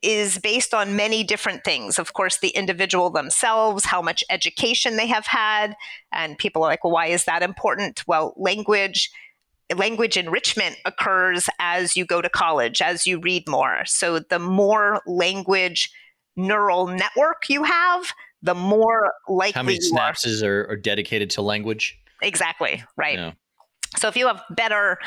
is 0.02 0.38
based 0.40 0.74
on 0.74 0.96
many 0.96 1.24
different 1.24 1.64
things. 1.64 2.00
Of 2.00 2.14
course, 2.14 2.40
the 2.40 2.50
individual 2.50 3.10
themselves, 3.10 3.86
how 3.86 4.02
much 4.02 4.24
education 4.30 4.98
they 4.98 5.08
have 5.08 5.28
had. 5.28 5.76
And 6.12 6.38
people 6.38 6.64
are 6.64 6.70
like, 6.70 6.84
well, 6.84 6.94
why 6.94 7.08
is 7.08 7.26
that 7.26 7.44
important? 7.44 8.04
Well, 8.08 8.34
language. 8.38 9.12
Language 9.74 10.18
enrichment 10.18 10.76
occurs 10.84 11.48
as 11.58 11.96
you 11.96 12.06
go 12.06 12.22
to 12.22 12.28
college, 12.28 12.82
as 12.82 13.08
you 13.08 13.22
read 13.22 13.48
more. 13.48 13.84
So, 13.86 14.20
the 14.20 14.38
more 14.38 15.02
language 15.08 15.90
neural 16.36 16.88
network 16.88 17.44
you 17.48 17.64
have, 17.64 18.12
the 18.42 18.54
more 18.54 19.14
likely 19.30 19.54
how 19.54 19.64
many 19.64 19.80
synapses 19.80 20.44
are. 20.44 20.64
Are, 20.64 20.72
are 20.72 20.76
dedicated 20.76 21.30
to 21.32 21.42
language. 21.42 21.98
Exactly 22.22 22.84
right. 22.98 23.18
Yeah. 23.18 23.32
So, 23.96 24.10
if 24.10 24.18
you 24.18 24.28
have 24.28 24.44
better 24.50 24.98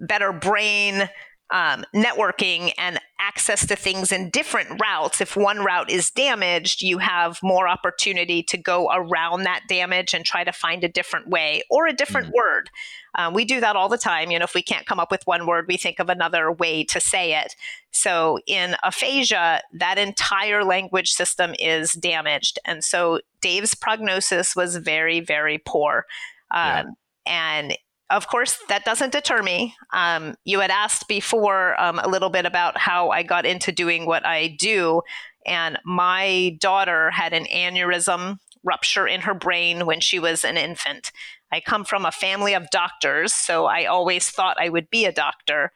better 0.00 0.34
brain 0.34 1.08
um, 1.54 1.84
networking 1.94 2.72
and 2.76 2.98
access 3.20 3.64
to 3.64 3.76
things 3.76 4.10
in 4.10 4.28
different 4.28 4.68
routes. 4.82 5.20
If 5.20 5.36
one 5.36 5.60
route 5.60 5.88
is 5.88 6.10
damaged, 6.10 6.82
you 6.82 6.98
have 6.98 7.38
more 7.44 7.68
opportunity 7.68 8.42
to 8.42 8.58
go 8.58 8.90
around 8.92 9.44
that 9.44 9.62
damage 9.68 10.14
and 10.14 10.24
try 10.24 10.42
to 10.42 10.52
find 10.52 10.82
a 10.82 10.88
different 10.88 11.28
way 11.28 11.62
or 11.70 11.86
a 11.86 11.92
different 11.92 12.28
mm 12.28 12.32
word. 12.34 12.70
Um, 13.16 13.32
we 13.32 13.44
do 13.44 13.60
that 13.60 13.76
all 13.76 13.88
the 13.88 13.96
time. 13.96 14.32
You 14.32 14.40
know, 14.40 14.44
if 14.44 14.54
we 14.54 14.62
can't 14.62 14.86
come 14.86 14.98
up 14.98 15.12
with 15.12 15.24
one 15.24 15.46
word, 15.46 15.66
we 15.68 15.76
think 15.76 16.00
of 16.00 16.08
another 16.08 16.50
way 16.50 16.82
to 16.84 17.00
say 17.00 17.38
it. 17.38 17.54
So 17.92 18.40
in 18.48 18.74
aphasia, 18.82 19.62
that 19.74 19.98
entire 19.98 20.64
language 20.64 21.12
system 21.12 21.54
is 21.60 21.92
damaged. 21.92 22.58
And 22.64 22.82
so 22.82 23.20
Dave's 23.40 23.76
prognosis 23.76 24.56
was 24.56 24.76
very, 24.78 25.20
very 25.20 25.58
poor. 25.58 26.06
Um, 26.50 26.66
yeah. 26.66 26.84
And 27.26 27.76
of 28.10 28.28
course, 28.28 28.58
that 28.68 28.84
doesn't 28.84 29.12
deter 29.12 29.42
me. 29.42 29.74
Um, 29.92 30.34
you 30.44 30.60
had 30.60 30.70
asked 30.70 31.08
before 31.08 31.80
um, 31.80 31.98
a 31.98 32.08
little 32.08 32.30
bit 32.30 32.46
about 32.46 32.78
how 32.78 33.10
I 33.10 33.22
got 33.22 33.46
into 33.46 33.72
doing 33.72 34.06
what 34.06 34.26
I 34.26 34.56
do. 34.58 35.02
And 35.46 35.78
my 35.84 36.56
daughter 36.60 37.10
had 37.10 37.32
an 37.32 37.44
aneurysm 37.46 38.38
rupture 38.62 39.06
in 39.06 39.22
her 39.22 39.34
brain 39.34 39.86
when 39.86 40.00
she 40.00 40.18
was 40.18 40.44
an 40.44 40.56
infant. 40.56 41.12
I 41.52 41.60
come 41.60 41.84
from 41.84 42.04
a 42.04 42.12
family 42.12 42.54
of 42.54 42.70
doctors, 42.70 43.32
so 43.32 43.66
I 43.66 43.84
always 43.84 44.30
thought 44.30 44.56
I 44.58 44.68
would 44.68 44.90
be 44.90 45.04
a 45.04 45.12
doctor. 45.12 45.72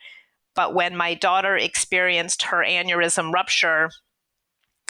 But 0.54 0.74
when 0.74 0.96
my 0.96 1.14
daughter 1.14 1.56
experienced 1.56 2.44
her 2.44 2.64
aneurysm 2.64 3.32
rupture, 3.32 3.90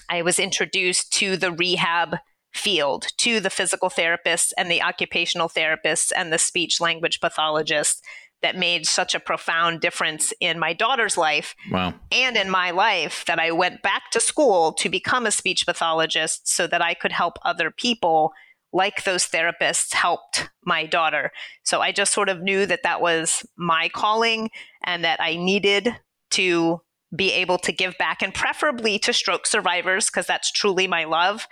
I 0.08 0.22
was 0.22 0.38
introduced 0.38 1.12
to 1.14 1.36
the 1.36 1.52
rehab 1.52 2.16
field 2.54 3.06
to 3.18 3.40
the 3.40 3.50
physical 3.50 3.90
therapists 3.90 4.52
and 4.56 4.70
the 4.70 4.82
occupational 4.82 5.48
therapists 5.48 6.12
and 6.14 6.32
the 6.32 6.38
speech 6.38 6.80
language 6.80 7.20
pathologists 7.20 8.02
that 8.42 8.56
made 8.56 8.86
such 8.86 9.14
a 9.14 9.20
profound 9.20 9.80
difference 9.80 10.32
in 10.40 10.58
my 10.58 10.72
daughter's 10.72 11.16
life 11.16 11.54
wow. 11.70 11.92
and 12.12 12.36
in 12.36 12.48
my 12.48 12.70
life 12.70 13.24
that 13.26 13.38
I 13.38 13.50
went 13.50 13.82
back 13.82 14.10
to 14.12 14.20
school 14.20 14.72
to 14.74 14.88
become 14.88 15.26
a 15.26 15.32
speech 15.32 15.66
pathologist 15.66 16.48
so 16.48 16.66
that 16.68 16.82
I 16.82 16.94
could 16.94 17.12
help 17.12 17.38
other 17.44 17.70
people 17.70 18.32
like 18.72 19.04
those 19.04 19.24
therapists 19.24 19.94
helped 19.94 20.50
my 20.64 20.86
daughter. 20.86 21.32
So 21.64 21.80
I 21.80 21.90
just 21.90 22.12
sort 22.12 22.28
of 22.28 22.42
knew 22.42 22.66
that 22.66 22.82
that 22.82 23.00
was 23.00 23.44
my 23.56 23.88
calling 23.88 24.50
and 24.84 25.02
that 25.04 25.20
I 25.20 25.36
needed 25.36 25.96
to 26.32 26.82
be 27.14 27.32
able 27.32 27.58
to 27.58 27.72
give 27.72 27.96
back 27.96 28.22
and 28.22 28.34
preferably 28.34 28.98
to 28.98 29.12
stroke 29.14 29.46
survivors 29.46 30.06
because 30.06 30.26
that's 30.26 30.52
truly 30.52 30.86
my 30.86 31.04
love 31.04 31.46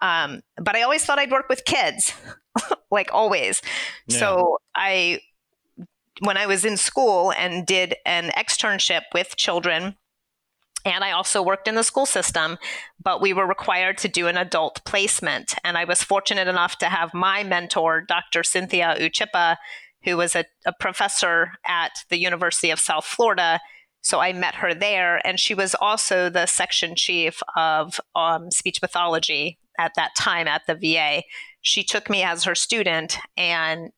um, 0.00 0.42
but 0.56 0.76
I 0.76 0.82
always 0.82 1.04
thought 1.04 1.18
I'd 1.18 1.30
work 1.30 1.48
with 1.48 1.64
kids, 1.64 2.12
like 2.90 3.12
always. 3.12 3.62
Yeah. 4.06 4.18
So 4.18 4.58
I, 4.74 5.20
when 6.20 6.36
I 6.36 6.46
was 6.46 6.64
in 6.64 6.76
school 6.76 7.32
and 7.32 7.66
did 7.66 7.96
an 8.06 8.30
externship 8.36 9.02
with 9.14 9.36
children, 9.36 9.96
and 10.84 11.04
I 11.04 11.12
also 11.12 11.42
worked 11.42 11.68
in 11.68 11.74
the 11.74 11.82
school 11.82 12.06
system, 12.06 12.56
but 13.02 13.20
we 13.20 13.34
were 13.34 13.46
required 13.46 13.98
to 13.98 14.08
do 14.08 14.28
an 14.28 14.38
adult 14.38 14.82
placement. 14.86 15.54
And 15.62 15.76
I 15.76 15.84
was 15.84 16.02
fortunate 16.02 16.48
enough 16.48 16.78
to 16.78 16.86
have 16.86 17.12
my 17.12 17.44
mentor, 17.44 18.00
Dr. 18.00 18.42
Cynthia 18.42 18.96
Ochipa, 18.98 19.56
who 20.04 20.16
was 20.16 20.34
a, 20.34 20.46
a 20.64 20.72
professor 20.72 21.52
at 21.66 21.90
the 22.08 22.16
University 22.16 22.70
of 22.70 22.80
South 22.80 23.04
Florida 23.04 23.60
so 24.02 24.20
I 24.20 24.32
met 24.32 24.56
her 24.56 24.74
there, 24.74 25.24
and 25.26 25.38
she 25.38 25.54
was 25.54 25.74
also 25.74 26.30
the 26.30 26.46
section 26.46 26.94
chief 26.94 27.42
of 27.56 28.00
um, 28.14 28.50
speech 28.50 28.80
pathology 28.80 29.58
at 29.80 29.94
that 29.96 30.10
time 30.16 30.46
at 30.46 30.62
the 30.66 30.74
VA. 30.74 31.22
She 31.62 31.82
took 31.82 32.10
me 32.10 32.22
as 32.22 32.44
her 32.44 32.54
student, 32.54 33.18
and 33.36 33.90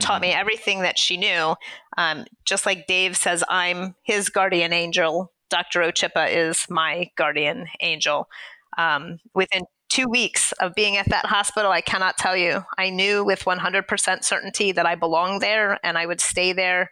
taught 0.00 0.20
me 0.20 0.32
everything 0.32 0.80
that 0.82 0.98
she 0.98 1.16
knew. 1.16 1.54
Um, 1.96 2.24
just 2.44 2.66
like 2.66 2.86
Dave 2.86 3.16
says, 3.16 3.44
I'm 3.48 3.94
his 4.02 4.28
guardian 4.28 4.72
angel. 4.72 5.32
Dr. 5.50 5.80
Ochipa 5.80 6.28
is 6.30 6.66
my 6.68 7.10
guardian 7.16 7.66
angel. 7.80 8.28
Um, 8.76 9.18
within 9.34 9.64
two 9.88 10.08
weeks 10.08 10.52
of 10.52 10.74
being 10.74 10.96
at 10.96 11.08
that 11.08 11.26
hospital, 11.26 11.72
I 11.72 11.80
cannot 11.80 12.18
tell 12.18 12.36
you. 12.36 12.62
I 12.76 12.90
knew 12.90 13.24
with 13.24 13.44
100% 13.44 14.24
certainty 14.24 14.72
that 14.72 14.86
I 14.86 14.94
belonged 14.94 15.40
there 15.40 15.78
and 15.82 15.98
I 15.98 16.06
would 16.06 16.20
stay 16.20 16.52
there 16.52 16.90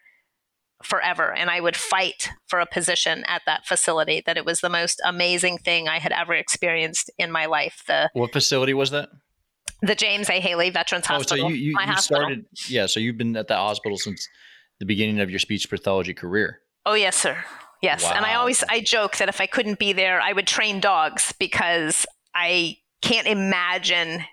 forever. 0.87 1.35
And 1.35 1.51
I 1.51 1.61
would 1.61 1.77
fight 1.77 2.31
for 2.47 2.61
a 2.61 2.67
position 2.67 3.25
at 3.27 3.43
that 3.45 3.67
facility, 3.67 4.23
that 4.25 4.37
it 4.37 4.45
was 4.45 4.61
the 4.61 4.71
most 4.71 5.01
amazing 5.05 5.59
thing 5.59 5.89
I 5.89 5.99
had 5.99 6.13
ever 6.13 6.33
experienced 6.33 7.11
in 7.19 7.31
my 7.31 7.47
life. 7.47 7.83
The, 7.87 8.09
what 8.15 8.33
facility 8.33 8.73
was 8.73 8.91
that? 8.93 9.11
The 9.83 9.95
James 9.95 10.31
A. 10.31 10.41
Haley 10.41 10.71
Veterans 10.71 11.07
Hospital. 11.07 11.45
Oh, 11.45 11.49
so 11.49 11.55
you, 11.55 11.57
you, 11.57 11.77
you 11.79 11.97
started, 11.99 12.47
yeah, 12.69 12.87
so 12.87 12.99
you've 12.99 13.19
been 13.19 13.37
at 13.37 13.49
that 13.49 13.59
hospital 13.59 13.99
since 13.99 14.27
the 14.79 14.87
beginning 14.87 15.21
of 15.21 15.29
your 15.29 15.39
speech 15.39 15.69
pathology 15.69 16.15
career. 16.15 16.61
Oh, 16.87 16.95
yes, 16.95 17.17
sir. 17.17 17.37
Yes. 17.83 18.05
Wow. 18.05 18.13
And 18.17 18.25
I 18.25 18.37
always 18.37 18.65
I 18.71 18.81
joke 18.81 19.19
that 19.19 19.29
if 19.29 19.41
I 19.41 19.47
couldn't 19.47 19.79
be 19.79 19.93
there, 19.93 20.21
I 20.21 20.33
would 20.33 20.47
train 20.47 20.81
dogs 20.81 21.35
because 21.39 22.07
I 22.35 22.79
can't 23.03 23.27
imagine 23.27 24.25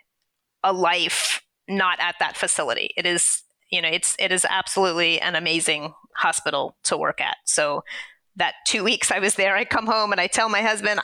a 0.63 0.71
life 0.71 1.41
not 1.67 1.99
at 1.99 2.15
that 2.19 2.37
facility. 2.37 2.91
It 2.95 3.05
is, 3.05 3.43
you 3.73 3.81
know, 3.81 3.89
it's 3.89 4.15
it 4.19 4.31
is 4.31 4.45
absolutely 4.47 5.19
an 5.19 5.35
amazing 5.35 5.93
hospital 6.15 6.75
to 6.83 6.95
work 6.95 7.19
at. 7.19 7.37
So 7.43 7.83
that 8.35 8.53
2 8.67 8.83
weeks 8.89 9.11
I 9.11 9.19
was 9.19 9.35
there, 9.35 9.55
I 9.55 9.65
come 9.65 9.87
home 9.87 10.11
and 10.11 10.21
I 10.21 10.27
tell 10.27 10.47
my 10.47 10.61
husband 10.61 10.99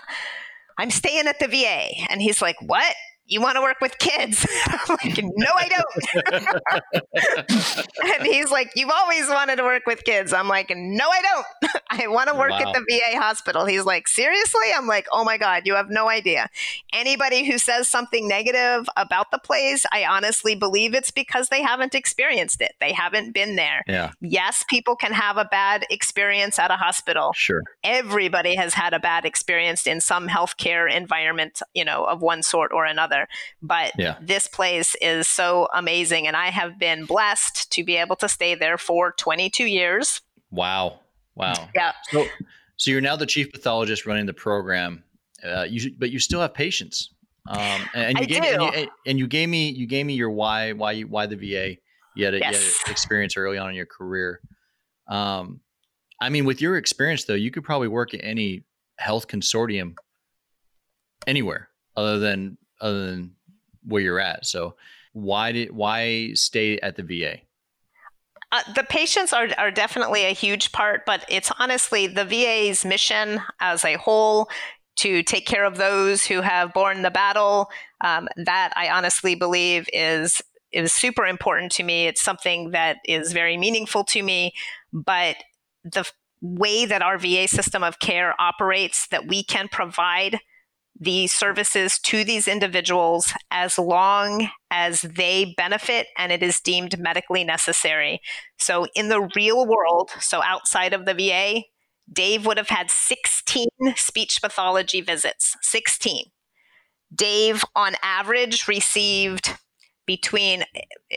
I'm 0.78 0.92
staying 0.92 1.28
at 1.28 1.40
the 1.40 1.48
VA 1.48 1.90
and 2.10 2.22
he's 2.22 2.42
like, 2.42 2.56
"What?" 2.62 2.96
You 3.30 3.42
want 3.42 3.56
to 3.56 3.62
work 3.62 3.78
with 3.80 3.98
kids? 4.00 4.46
I'm 4.66 4.98
like, 5.04 5.24
no, 5.24 5.52
I 5.56 5.70
don't. 5.70 5.86
and 8.18 8.28
he's 8.28 8.52
like, 8.52 8.72
you've 8.76 8.90
always 8.90 9.30
wanted 9.30 9.58
to 9.58 9.64
work 9.64 9.84
with 9.86 10.04
kids. 10.04 10.34
I'm 10.34 10.48
like, 10.48 10.72
no, 10.76 11.08
I 11.08 11.22
don't. 11.22 11.46
I 11.90 12.08
want 12.08 12.30
to 12.30 12.36
work 12.36 12.52
wow. 12.52 12.60
at 12.60 12.74
the 12.74 12.86
VA 12.90 13.20
hospital. 13.20 13.66
He's 13.66 13.86
like, 13.86 14.08
seriously? 14.08 14.68
I'm 14.76 14.88
like, 14.88 15.06
oh 15.12 15.24
my 15.24 15.38
God, 15.38 15.64
you 15.66 15.76
have 15.76 15.90
no 15.90 16.10
idea. 16.10 16.50
Anybody 16.92 17.46
who 17.46 17.60
says 17.60 17.88
something 17.88 18.28
negative 18.28 18.88
about 18.98 19.32
the 19.32 19.40
place, 19.40 19.86
I 19.92 20.06
honestly 20.06 20.56
believe 20.56 20.96
it's 20.96 21.12
because 21.12 21.50
they 21.50 21.62
haven't 21.62 21.94
experienced 21.94 22.62
it. 22.62 22.74
They 22.82 22.94
haven't 22.94 23.34
been 23.34 23.56
there. 23.56 23.84
Yeah. 23.88 24.12
Yes, 24.22 24.66
people 24.70 24.96
can 24.96 25.14
have 25.14 25.38
a 25.38 25.46
bad 25.46 25.86
experience 25.92 26.58
at 26.58 26.72
a 26.72 26.76
hospital. 26.76 27.34
Sure. 27.34 27.62
Everybody 27.84 28.56
has 28.56 28.74
had 28.74 28.94
a 28.94 29.00
bad 29.00 29.26
experience 29.26 29.86
in 29.86 30.02
some 30.02 30.28
healthcare 30.28 30.92
environment, 30.92 31.62
you 31.76 31.86
know, 31.86 32.06
of 32.06 32.22
one 32.22 32.42
sort 32.42 32.72
or 32.74 32.86
another 32.86 33.19
But 33.62 33.92
yeah. 33.98 34.18
this 34.22 34.48
place 34.48 34.96
is 35.02 35.28
so 35.28 35.68
amazing. 35.74 36.28
And 36.28 36.36
I 36.36 36.48
have 36.48 36.80
been 36.80 37.06
blessed 37.06 37.72
to 37.72 37.84
be 37.84 37.98
able 37.98 38.16
to 38.18 38.30
stay 38.30 38.56
there 38.56 38.78
for 38.78 39.14
22 39.14 39.66
years. 39.66 40.22
Wow. 40.52 41.00
Wow. 41.36 41.70
Yeah. 41.76 41.94
So, 42.12 42.26
so 42.78 42.92
you're 42.92 43.02
now 43.02 43.16
the 43.16 43.26
chief 43.26 43.52
pathologist 43.52 44.06
running 44.06 44.26
the 44.26 44.34
program, 44.34 45.04
uh, 45.44 45.64
you, 45.70 45.92
but 45.98 46.12
you 46.12 46.20
still 46.20 46.42
have 46.42 46.54
patients. 46.54 47.14
Um, 47.48 47.82
and, 47.94 48.18
you 48.18 48.24
I 48.24 48.26
gave 48.26 48.44
do. 48.44 48.50
Me, 48.50 48.54
and, 48.54 48.76
you, 48.76 48.88
and 49.08 49.20
you 49.20 49.28
gave 49.28 49.50
me 49.50 49.70
you 49.70 49.88
gave 49.88 50.06
me 50.06 50.14
your 50.14 50.30
why 50.30 50.74
why 50.74 50.92
you, 50.94 51.08
why 51.08 51.26
the 51.26 51.36
VA. 51.36 51.78
You 52.16 52.26
had, 52.26 52.34
a, 52.34 52.40
yes. 52.40 52.62
you 52.62 52.74
had 52.86 52.92
experience 52.92 53.38
early 53.38 53.58
on 53.58 53.70
in 53.70 53.76
your 53.76 53.86
career. 53.86 54.42
Um, 55.08 55.62
I 56.22 56.30
mean, 56.30 56.46
with 56.46 56.62
your 56.62 56.78
experience 56.78 57.24
though, 57.24 57.34
you 57.34 57.50
could 57.50 57.64
probably 57.64 57.88
work 57.88 58.14
at 58.14 58.20
any 58.24 58.66
health 58.98 59.28
consortium 59.28 59.96
anywhere 61.26 61.70
other 61.96 62.20
than 62.20 62.58
other 62.82 63.08
than 63.08 63.36
where 63.86 64.02
you're 64.02 64.20
at. 64.20 64.46
So 64.46 64.76
why 65.14 65.52
did 65.52 65.72
why 65.72 66.34
stay 66.34 66.80
at 66.80 66.96
the 66.96 67.04
VA? 67.04 67.40
Uh, 68.52 68.64
the 68.74 68.84
patients 68.84 69.32
are, 69.32 69.48
are 69.58 69.70
definitely 69.70 70.26
a 70.26 70.34
huge 70.34 70.72
part, 70.72 71.06
but 71.06 71.24
it's 71.30 71.52
honestly 71.60 72.08
the 72.08 72.26
VA's 72.26 72.84
mission 72.84 73.42
as 73.60 73.86
a 73.86 73.96
whole 73.96 74.50
to 74.98 75.22
take 75.22 75.46
care 75.46 75.66
of 75.66 75.78
those 75.78 76.26
who 76.26 76.42
have 76.42 76.74
borne 76.74 77.04
the 77.04 77.12
battle. 77.12 77.70
Um, 78.02 78.28
that 78.38 78.74
I 78.76 78.90
honestly 78.90 79.36
believe 79.36 79.88
is 79.94 80.42
is 80.72 80.92
super 80.92 81.26
important 81.26 81.72
to 81.74 81.84
me. 81.84 82.08
It's 82.08 82.22
something 82.22 82.72
that 82.72 82.98
is 83.06 83.34
very 83.34 83.58
meaningful 83.58 84.04
to 84.06 84.24
me. 84.24 84.54
But 84.94 85.38
the 85.84 86.10
way 86.42 86.86
that 86.86 87.02
our 87.02 87.18
VA 87.18 87.48
system 87.48 87.84
of 87.84 88.00
care 88.00 88.40
operates, 88.40 89.08
that 89.08 89.28
we 89.28 89.44
can 89.44 89.68
provide 89.68 90.40
the 91.00 91.28
services 91.28 91.98
to 92.00 92.24
these 92.24 92.48
individuals 92.48 93.34
as 93.52 93.80
long 93.80 94.50
as 94.70 95.02
they 95.02 95.54
benefit 95.56 96.08
and 96.18 96.32
it 96.32 96.44
is 96.44 96.60
deemed 96.60 97.00
medically 97.00 97.44
necessary. 97.44 98.22
So, 98.58 98.88
in 98.96 99.10
the 99.10 99.30
real 99.36 99.66
world, 99.66 100.12
so 100.20 100.44
outside 100.44 100.94
of 100.94 101.06
the 101.06 101.14
VA, 101.14 101.62
Dave 102.12 102.46
would 102.46 102.58
have 102.58 102.70
had 102.70 102.92
16 102.92 103.68
speech 103.96 104.42
pathology 104.42 105.02
visits. 105.02 105.56
16. 105.62 106.26
Dave, 107.14 107.64
on 107.76 107.94
average, 108.04 108.68
received 108.68 109.58
between, 110.06 110.64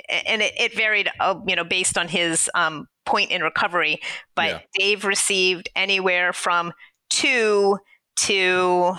and 0.08 0.42
it, 0.42 0.52
it 0.58 0.74
varied, 0.74 1.10
uh, 1.18 1.34
you 1.46 1.56
know, 1.56 1.64
based 1.64 1.96
on 1.96 2.08
his 2.08 2.50
um, 2.54 2.86
point 3.04 3.30
in 3.30 3.42
recovery, 3.42 4.00
but 4.34 4.48
yeah. 4.48 4.60
Dave 4.78 5.04
received 5.04 5.70
anywhere 5.74 6.32
from 6.32 6.72
two 7.10 7.78
to 8.16 8.94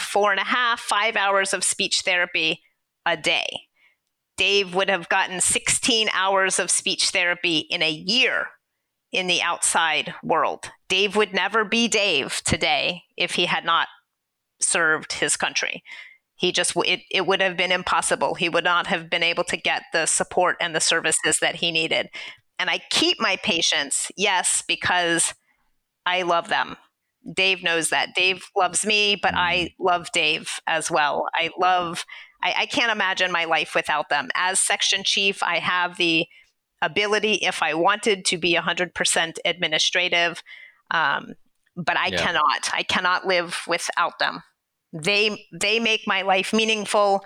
four 0.00 0.30
and 0.30 0.40
a 0.40 0.44
half, 0.44 0.80
five 0.80 1.16
hours 1.16 1.52
of 1.54 1.64
speech 1.64 2.02
therapy 2.04 2.62
a 3.06 3.16
day. 3.16 3.48
Dave 4.36 4.74
would 4.74 4.88
have 4.88 5.08
gotten 5.08 5.40
16 5.40 6.08
hours 6.14 6.58
of 6.58 6.70
speech 6.70 7.10
therapy 7.10 7.58
in 7.58 7.82
a 7.82 7.90
year 7.90 8.46
in 9.12 9.26
the 9.26 9.42
outside 9.42 10.14
world. 10.22 10.70
Dave 10.88 11.16
would 11.16 11.34
never 11.34 11.64
be 11.64 11.88
Dave 11.88 12.40
today 12.44 13.02
if 13.16 13.32
he 13.32 13.46
had 13.46 13.64
not 13.64 13.88
served 14.60 15.14
his 15.14 15.36
country. 15.36 15.82
He 16.36 16.52
just, 16.52 16.72
it, 16.86 17.00
it 17.10 17.26
would 17.26 17.42
have 17.42 17.56
been 17.56 17.72
impossible. 17.72 18.34
He 18.34 18.48
would 18.48 18.64
not 18.64 18.86
have 18.86 19.10
been 19.10 19.22
able 19.22 19.44
to 19.44 19.56
get 19.56 19.82
the 19.92 20.06
support 20.06 20.56
and 20.58 20.74
the 20.74 20.80
services 20.80 21.38
that 21.40 21.56
he 21.56 21.70
needed. 21.70 22.08
And 22.58 22.70
I 22.70 22.80
keep 22.90 23.20
my 23.20 23.36
patients, 23.36 24.10
yes, 24.16 24.62
because 24.66 25.34
I 26.06 26.22
love 26.22 26.48
them. 26.48 26.76
Dave 27.34 27.62
knows 27.62 27.90
that. 27.90 28.14
Dave 28.14 28.44
loves 28.56 28.84
me, 28.84 29.16
but 29.20 29.34
I 29.34 29.56
mm-hmm. 29.56 29.84
love 29.84 30.12
Dave 30.12 30.50
as 30.66 30.90
well. 30.90 31.26
I 31.34 31.50
love, 31.58 32.04
I, 32.42 32.54
I, 32.58 32.66
can't 32.66 32.90
imagine 32.90 33.30
my 33.30 33.44
life 33.44 33.74
without 33.74 34.08
them. 34.08 34.28
As 34.34 34.58
section 34.60 35.04
chief, 35.04 35.42
I 35.42 35.58
have 35.58 35.96
the 35.96 36.26
ability, 36.80 37.34
if 37.42 37.62
I 37.62 37.74
wanted, 37.74 38.24
to 38.26 38.38
be 38.38 38.54
100% 38.54 39.38
administrative, 39.44 40.42
um, 40.90 41.34
but 41.76 41.96
I 41.96 42.08
yeah. 42.08 42.18
cannot. 42.18 42.70
I 42.72 42.82
cannot 42.82 43.26
live 43.26 43.60
without 43.68 44.18
them. 44.18 44.42
They, 44.92 45.46
they 45.52 45.78
make 45.78 46.06
my 46.06 46.22
life 46.22 46.52
meaningful. 46.52 47.22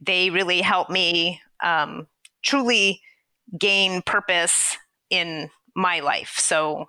They 0.00 0.30
really 0.30 0.60
help 0.60 0.90
me 0.90 1.40
um, 1.62 2.06
truly 2.44 3.00
gain 3.58 4.02
purpose 4.02 4.76
in 5.10 5.50
my 5.74 6.00
life. 6.00 6.34
So 6.38 6.86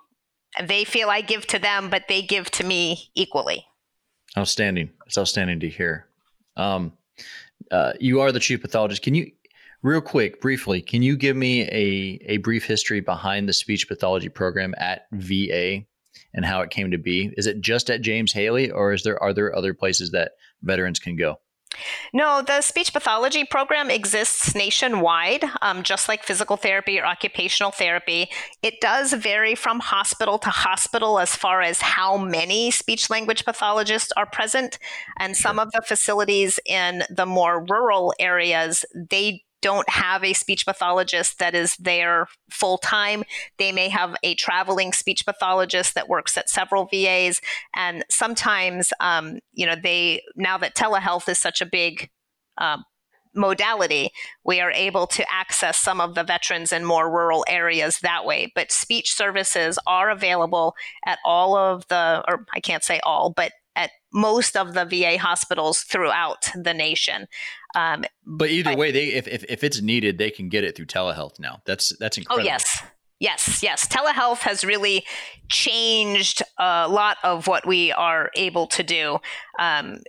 they 0.62 0.84
feel 0.84 1.10
I 1.10 1.20
give 1.20 1.46
to 1.48 1.58
them, 1.58 1.90
but 1.90 2.04
they 2.08 2.22
give 2.22 2.50
to 2.52 2.64
me 2.64 3.10
equally. 3.14 3.66
Outstanding. 4.36 4.90
It's 5.06 5.18
outstanding 5.18 5.60
to 5.60 5.68
hear. 5.68 6.06
Um, 6.56 6.92
uh, 7.70 7.92
you 8.00 8.20
are 8.20 8.32
the 8.32 8.40
chief 8.40 8.60
pathologist. 8.60 9.02
Can 9.02 9.14
you, 9.14 9.30
real 9.82 10.00
quick, 10.00 10.40
briefly, 10.40 10.82
can 10.82 11.02
you 11.02 11.16
give 11.16 11.36
me 11.36 11.62
a, 11.62 12.18
a 12.32 12.36
brief 12.38 12.64
history 12.64 13.00
behind 13.00 13.48
the 13.48 13.52
speech 13.52 13.88
pathology 13.88 14.28
program 14.28 14.74
at 14.78 15.06
VA 15.12 15.84
and 16.34 16.44
how 16.44 16.60
it 16.60 16.70
came 16.70 16.90
to 16.90 16.98
be? 16.98 17.32
Is 17.36 17.46
it 17.46 17.60
just 17.60 17.90
at 17.90 18.02
James 18.02 18.32
Haley, 18.32 18.70
or 18.70 18.92
is 18.92 19.02
there 19.02 19.22
are 19.22 19.32
there 19.32 19.54
other 19.56 19.74
places 19.74 20.10
that 20.10 20.32
veterans 20.62 20.98
can 20.98 21.16
go? 21.16 21.38
No, 22.12 22.42
the 22.42 22.60
speech 22.60 22.92
pathology 22.92 23.44
program 23.44 23.90
exists 23.90 24.54
nationwide, 24.54 25.44
um, 25.62 25.82
just 25.82 26.08
like 26.08 26.22
physical 26.22 26.56
therapy 26.56 26.98
or 26.98 27.06
occupational 27.06 27.70
therapy. 27.70 28.28
It 28.62 28.80
does 28.80 29.12
vary 29.12 29.54
from 29.54 29.80
hospital 29.80 30.38
to 30.38 30.50
hospital 30.50 31.18
as 31.18 31.34
far 31.34 31.62
as 31.62 31.80
how 31.80 32.16
many 32.16 32.70
speech 32.70 33.10
language 33.10 33.44
pathologists 33.44 34.12
are 34.16 34.26
present. 34.26 34.78
And 35.18 35.36
some 35.36 35.58
of 35.58 35.72
the 35.72 35.82
facilities 35.82 36.58
in 36.66 37.04
the 37.10 37.26
more 37.26 37.64
rural 37.68 38.14
areas, 38.18 38.84
they 38.94 39.42
don't 39.64 39.88
have 39.88 40.22
a 40.22 40.34
speech 40.34 40.66
pathologist 40.66 41.38
that 41.38 41.54
is 41.54 41.74
there 41.78 42.28
full 42.50 42.76
time. 42.76 43.24
They 43.56 43.72
may 43.72 43.88
have 43.88 44.14
a 44.22 44.34
traveling 44.34 44.92
speech 44.92 45.24
pathologist 45.24 45.94
that 45.94 46.06
works 46.06 46.36
at 46.36 46.50
several 46.50 46.84
VAs. 46.84 47.40
And 47.74 48.04
sometimes, 48.10 48.92
um, 49.00 49.38
you 49.54 49.64
know, 49.64 49.74
they, 49.74 50.20
now 50.36 50.58
that 50.58 50.74
telehealth 50.74 51.30
is 51.30 51.38
such 51.38 51.62
a 51.62 51.66
big 51.66 52.10
uh, 52.58 52.76
modality, 53.34 54.10
we 54.44 54.60
are 54.60 54.70
able 54.70 55.06
to 55.06 55.24
access 55.32 55.78
some 55.78 55.98
of 55.98 56.14
the 56.14 56.24
veterans 56.24 56.70
in 56.70 56.84
more 56.84 57.10
rural 57.10 57.42
areas 57.48 58.00
that 58.00 58.26
way. 58.26 58.52
But 58.54 58.70
speech 58.70 59.14
services 59.14 59.78
are 59.86 60.10
available 60.10 60.74
at 61.06 61.18
all 61.24 61.56
of 61.56 61.88
the, 61.88 62.22
or 62.28 62.44
I 62.54 62.60
can't 62.60 62.84
say 62.84 63.00
all, 63.02 63.30
but 63.30 63.52
at 63.76 63.92
most 64.12 64.56
of 64.56 64.74
the 64.74 64.84
VA 64.84 65.18
hospitals 65.18 65.80
throughout 65.80 66.50
the 66.54 66.74
nation. 66.74 67.28
Um, 67.74 68.04
but 68.26 68.50
either 68.50 68.70
but, 68.70 68.78
way, 68.78 68.92
they 68.92 69.06
if, 69.06 69.26
if, 69.26 69.44
if 69.48 69.64
it's 69.64 69.80
needed, 69.80 70.18
they 70.18 70.30
can 70.30 70.48
get 70.48 70.64
it 70.64 70.76
through 70.76 70.86
telehealth 70.86 71.38
now. 71.38 71.60
That's 71.66 71.92
that's 71.98 72.18
oh, 72.18 72.20
incredible. 72.20 72.42
Oh 72.42 72.52
yes, 72.52 72.82
Yes, 73.20 73.62
yes. 73.62 73.86
Telehealth 73.86 74.40
has 74.40 74.64
really 74.64 75.04
changed 75.48 76.42
a 76.58 76.88
lot 76.88 77.16
of 77.22 77.46
what 77.46 77.66
we 77.66 77.92
are 77.92 78.30
able 78.34 78.66
to 78.66 78.82
do. 78.82 79.18
Um, 79.58 80.00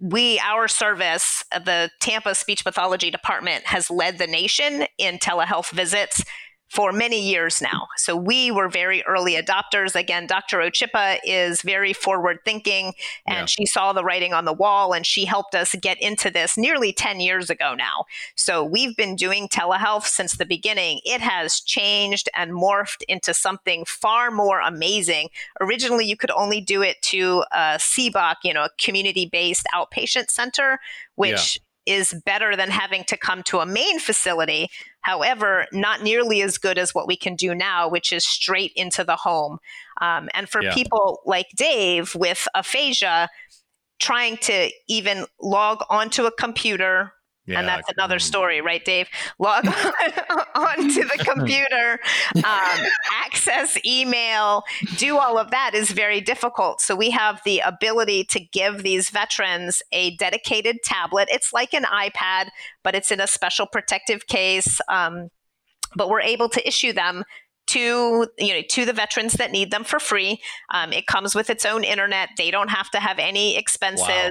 we, 0.00 0.38
our 0.40 0.66
service, 0.66 1.44
the 1.52 1.90
Tampa 2.00 2.34
Speech 2.34 2.64
Pathology 2.64 3.10
Department, 3.10 3.66
has 3.66 3.90
led 3.90 4.18
the 4.18 4.26
nation 4.26 4.86
in 4.98 5.18
telehealth 5.18 5.70
visits 5.72 6.24
for 6.72 6.90
many 6.90 7.20
years 7.20 7.60
now. 7.60 7.86
So 7.98 8.16
we 8.16 8.50
were 8.50 8.70
very 8.70 9.02
early 9.02 9.34
adopters. 9.34 9.94
Again, 9.94 10.26
Dr. 10.26 10.56
Ochipa 10.56 11.18
is 11.22 11.60
very 11.60 11.92
forward 11.92 12.38
thinking 12.46 12.94
and 13.26 13.40
yeah. 13.40 13.44
she 13.44 13.66
saw 13.66 13.92
the 13.92 14.02
writing 14.02 14.32
on 14.32 14.46
the 14.46 14.54
wall 14.54 14.94
and 14.94 15.04
she 15.04 15.26
helped 15.26 15.54
us 15.54 15.74
get 15.82 16.00
into 16.00 16.30
this 16.30 16.56
nearly 16.56 16.90
10 16.90 17.20
years 17.20 17.50
ago 17.50 17.74
now. 17.74 18.06
So 18.36 18.64
we've 18.64 18.96
been 18.96 19.16
doing 19.16 19.48
telehealth 19.48 20.06
since 20.06 20.38
the 20.38 20.46
beginning. 20.46 21.00
It 21.04 21.20
has 21.20 21.60
changed 21.60 22.30
and 22.34 22.52
morphed 22.52 23.02
into 23.06 23.34
something 23.34 23.84
far 23.84 24.30
more 24.30 24.60
amazing. 24.60 25.28
Originally, 25.60 26.06
you 26.06 26.16
could 26.16 26.30
only 26.30 26.62
do 26.62 26.80
it 26.80 27.02
to 27.02 27.44
uh, 27.52 27.72
a 27.74 27.78
CBOC, 27.78 28.36
you 28.44 28.54
know, 28.54 28.64
a 28.64 28.70
community 28.80 29.28
based 29.30 29.66
outpatient 29.74 30.30
center, 30.30 30.78
which 31.16 31.60
yeah 31.60 31.62
is 31.86 32.14
better 32.24 32.56
than 32.56 32.70
having 32.70 33.04
to 33.04 33.16
come 33.16 33.42
to 33.42 33.58
a 33.58 33.66
main 33.66 33.98
facility. 33.98 34.68
However, 35.02 35.66
not 35.72 36.02
nearly 36.02 36.42
as 36.42 36.58
good 36.58 36.78
as 36.78 36.94
what 36.94 37.06
we 37.06 37.16
can 37.16 37.34
do 37.34 37.54
now, 37.54 37.88
which 37.88 38.12
is 38.12 38.24
straight 38.24 38.72
into 38.76 39.04
the 39.04 39.16
home. 39.16 39.58
Um, 40.00 40.28
and 40.32 40.48
for 40.48 40.62
yeah. 40.62 40.74
people 40.74 41.20
like 41.26 41.48
Dave 41.56 42.14
with 42.14 42.46
aphasia, 42.54 43.28
trying 44.00 44.36
to 44.38 44.70
even 44.88 45.26
log 45.40 45.84
onto 45.90 46.24
a 46.24 46.32
computer 46.32 47.12
yeah, 47.46 47.58
and 47.58 47.68
that's 47.68 47.88
another 47.96 48.20
story, 48.20 48.60
right, 48.60 48.84
Dave? 48.84 49.08
Log 49.38 49.66
on, 49.66 50.40
onto 50.54 51.02
the 51.02 51.24
computer, 51.34 51.98
um, 52.36 52.86
access 53.24 53.76
email, 53.84 54.62
do 54.96 55.18
all 55.18 55.38
of 55.38 55.50
that 55.50 55.74
is 55.74 55.90
very 55.90 56.20
difficult. 56.20 56.80
So 56.80 56.94
we 56.94 57.10
have 57.10 57.40
the 57.44 57.60
ability 57.60 58.24
to 58.30 58.40
give 58.40 58.82
these 58.84 59.10
veterans 59.10 59.82
a 59.90 60.14
dedicated 60.16 60.78
tablet. 60.84 61.28
It's 61.32 61.52
like 61.52 61.74
an 61.74 61.84
iPad, 61.84 62.48
but 62.84 62.94
it's 62.94 63.10
in 63.10 63.20
a 63.20 63.26
special 63.26 63.66
protective 63.66 64.26
case. 64.28 64.80
Um, 64.88 65.28
but 65.96 66.08
we're 66.08 66.20
able 66.20 66.48
to 66.48 66.66
issue 66.66 66.92
them 66.92 67.24
to 67.64 68.26
you 68.38 68.54
know 68.54 68.62
to 68.68 68.84
the 68.84 68.92
veterans 68.92 69.34
that 69.34 69.50
need 69.50 69.70
them 69.70 69.84
for 69.84 69.98
free. 69.98 70.40
Um, 70.72 70.92
it 70.92 71.06
comes 71.06 71.34
with 71.34 71.50
its 71.50 71.64
own 71.64 71.84
internet. 71.84 72.30
They 72.36 72.50
don't 72.50 72.70
have 72.70 72.90
to 72.90 73.00
have 73.00 73.18
any 73.18 73.56
expenses. 73.56 74.06
Wow. 74.08 74.30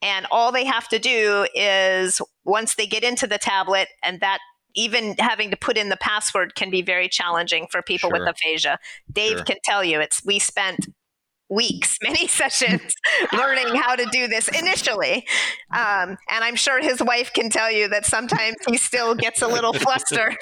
And 0.00 0.26
all 0.30 0.52
they 0.52 0.64
have 0.64 0.88
to 0.88 0.98
do 0.98 1.46
is 1.54 2.20
once 2.44 2.74
they 2.74 2.86
get 2.86 3.02
into 3.02 3.26
the 3.26 3.38
tablet, 3.38 3.88
and 4.02 4.20
that 4.20 4.38
even 4.74 5.16
having 5.18 5.50
to 5.50 5.56
put 5.56 5.76
in 5.76 5.88
the 5.88 5.96
password 5.96 6.54
can 6.54 6.70
be 6.70 6.82
very 6.82 7.08
challenging 7.08 7.66
for 7.70 7.82
people 7.82 8.10
sure. 8.10 8.20
with 8.20 8.28
aphasia. 8.28 8.78
Dave 9.10 9.38
sure. 9.38 9.44
can 9.44 9.56
tell 9.64 9.82
you 9.82 10.00
it's 10.00 10.24
we 10.24 10.38
spent 10.38 10.86
weeks, 11.50 11.96
many 12.02 12.26
sessions 12.26 12.94
learning 13.32 13.74
how 13.74 13.96
to 13.96 14.06
do 14.12 14.28
this 14.28 14.48
initially. 14.48 15.26
Um, 15.72 16.16
and 16.30 16.44
I'm 16.44 16.56
sure 16.56 16.80
his 16.80 17.02
wife 17.02 17.32
can 17.32 17.50
tell 17.50 17.70
you 17.70 17.88
that 17.88 18.06
sometimes 18.06 18.56
he 18.68 18.76
still 18.76 19.14
gets 19.14 19.42
a 19.42 19.48
little 19.48 19.72
flustered. 19.74 20.36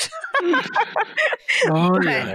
oh, 1.71 2.01
yeah. 2.03 2.35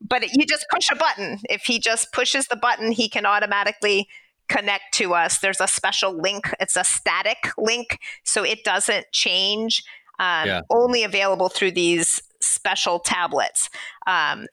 but 0.00 0.30
you 0.32 0.44
just 0.46 0.66
push 0.70 0.88
a 0.90 0.96
button. 0.96 1.38
If 1.48 1.62
he 1.62 1.78
just 1.78 2.12
pushes 2.12 2.48
the 2.48 2.56
button, 2.56 2.92
he 2.92 3.08
can 3.08 3.26
automatically 3.26 4.08
connect 4.48 4.94
to 4.94 5.14
us, 5.14 5.38
there's 5.38 5.60
a 5.60 5.68
special 5.68 6.16
link. 6.16 6.54
It's 6.60 6.76
a 6.76 6.84
static 6.84 7.50
link, 7.58 7.98
so 8.24 8.44
it 8.44 8.64
doesn't 8.64 9.06
change. 9.12 9.82
Um, 10.18 10.46
yeah. 10.46 10.60
Only 10.70 11.04
available 11.04 11.48
through 11.48 11.72
these 11.72 12.22
special 12.40 12.98
tablets. 13.00 13.68
Um, 14.06 14.46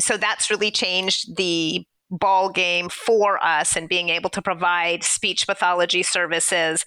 so 0.00 0.16
that's 0.16 0.50
really 0.50 0.70
changed 0.70 1.36
the 1.36 1.84
ball 2.10 2.50
game 2.50 2.88
for 2.88 3.42
us 3.42 3.76
and 3.76 3.88
being 3.88 4.08
able 4.08 4.30
to 4.30 4.42
provide 4.42 5.04
speech 5.04 5.46
pathology 5.46 6.02
services 6.02 6.84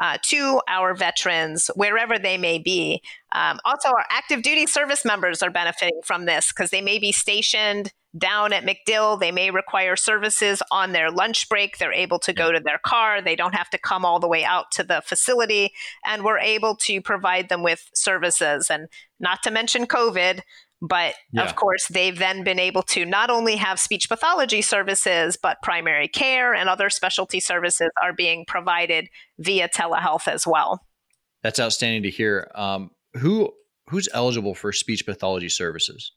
uh, 0.00 0.18
to 0.22 0.60
our 0.68 0.94
veterans 0.94 1.70
wherever 1.74 2.18
they 2.18 2.36
may 2.36 2.58
be. 2.58 3.02
Um, 3.32 3.58
also, 3.64 3.88
our 3.88 4.06
active 4.10 4.42
duty 4.42 4.66
service 4.66 5.04
members 5.04 5.42
are 5.42 5.50
benefiting 5.50 6.00
from 6.04 6.26
this 6.26 6.52
because 6.52 6.70
they 6.70 6.80
may 6.80 6.98
be 6.98 7.12
stationed 7.12 7.92
down 8.16 8.52
at 8.52 8.64
MacDill. 8.64 9.20
They 9.20 9.32
may 9.32 9.50
require 9.50 9.96
services 9.96 10.62
on 10.70 10.92
their 10.92 11.10
lunch 11.10 11.48
break. 11.48 11.78
They're 11.78 11.92
able 11.92 12.18
to 12.20 12.32
go 12.32 12.52
to 12.52 12.60
their 12.60 12.78
car. 12.78 13.20
They 13.20 13.36
don't 13.36 13.54
have 13.54 13.70
to 13.70 13.78
come 13.78 14.04
all 14.04 14.20
the 14.20 14.28
way 14.28 14.44
out 14.44 14.70
to 14.72 14.82
the 14.82 15.02
facility. 15.04 15.72
And 16.04 16.24
we're 16.24 16.38
able 16.38 16.76
to 16.76 17.00
provide 17.00 17.48
them 17.48 17.62
with 17.62 17.90
services. 17.94 18.70
And 18.70 18.88
not 19.20 19.42
to 19.42 19.50
mention 19.50 19.86
COVID, 19.86 20.40
but 20.88 21.14
yeah. 21.32 21.42
of 21.42 21.56
course, 21.56 21.86
they've 21.88 22.18
then 22.18 22.44
been 22.44 22.58
able 22.58 22.82
to 22.82 23.04
not 23.04 23.30
only 23.30 23.56
have 23.56 23.78
speech 23.78 24.08
pathology 24.08 24.62
services, 24.62 25.36
but 25.40 25.62
primary 25.62 26.08
care 26.08 26.54
and 26.54 26.68
other 26.68 26.90
specialty 26.90 27.40
services 27.40 27.90
are 28.02 28.12
being 28.12 28.44
provided 28.46 29.08
via 29.38 29.68
telehealth 29.68 30.28
as 30.28 30.46
well. 30.46 30.84
That's 31.42 31.60
outstanding 31.60 32.02
to 32.04 32.10
hear. 32.10 32.50
Um, 32.54 32.90
who 33.14 33.52
who's 33.88 34.08
eligible 34.12 34.54
for 34.54 34.72
speech 34.72 35.06
pathology 35.06 35.48
services? 35.48 36.12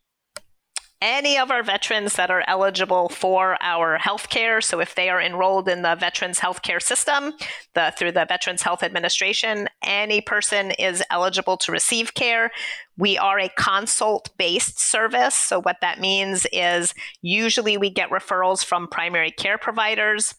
Any 1.01 1.37
of 1.37 1.49
our 1.49 1.63
veterans 1.63 2.15
that 2.15 2.29
are 2.29 2.43
eligible 2.47 3.09
for 3.09 3.57
our 3.61 3.97
health 3.97 4.29
care. 4.29 4.59
So 4.59 4.81
if 4.81 4.95
they 4.95 5.09
are 5.09 5.21
enrolled 5.21 5.69
in 5.69 5.81
the 5.81 5.95
Veterans 5.95 6.39
Healthcare 6.39 6.81
System 6.81 7.33
the, 7.73 7.93
through 7.97 8.11
the 8.11 8.25
Veterans 8.25 8.61
Health 8.61 8.83
Administration, 8.83 9.69
any 9.81 10.19
person 10.19 10.71
is 10.71 11.01
eligible 11.09 11.55
to 11.57 11.71
receive 11.71 12.13
care. 12.13 12.51
We 12.97 13.17
are 13.17 13.39
a 13.39 13.49
consult 13.49 14.29
based 14.37 14.79
service. 14.79 15.35
So 15.35 15.61
what 15.61 15.77
that 15.81 16.01
means 16.01 16.45
is 16.51 16.93
usually 17.21 17.77
we 17.77 17.89
get 17.89 18.09
referrals 18.09 18.65
from 18.65 18.87
primary 18.87 19.31
care 19.31 19.57
providers 19.57 20.35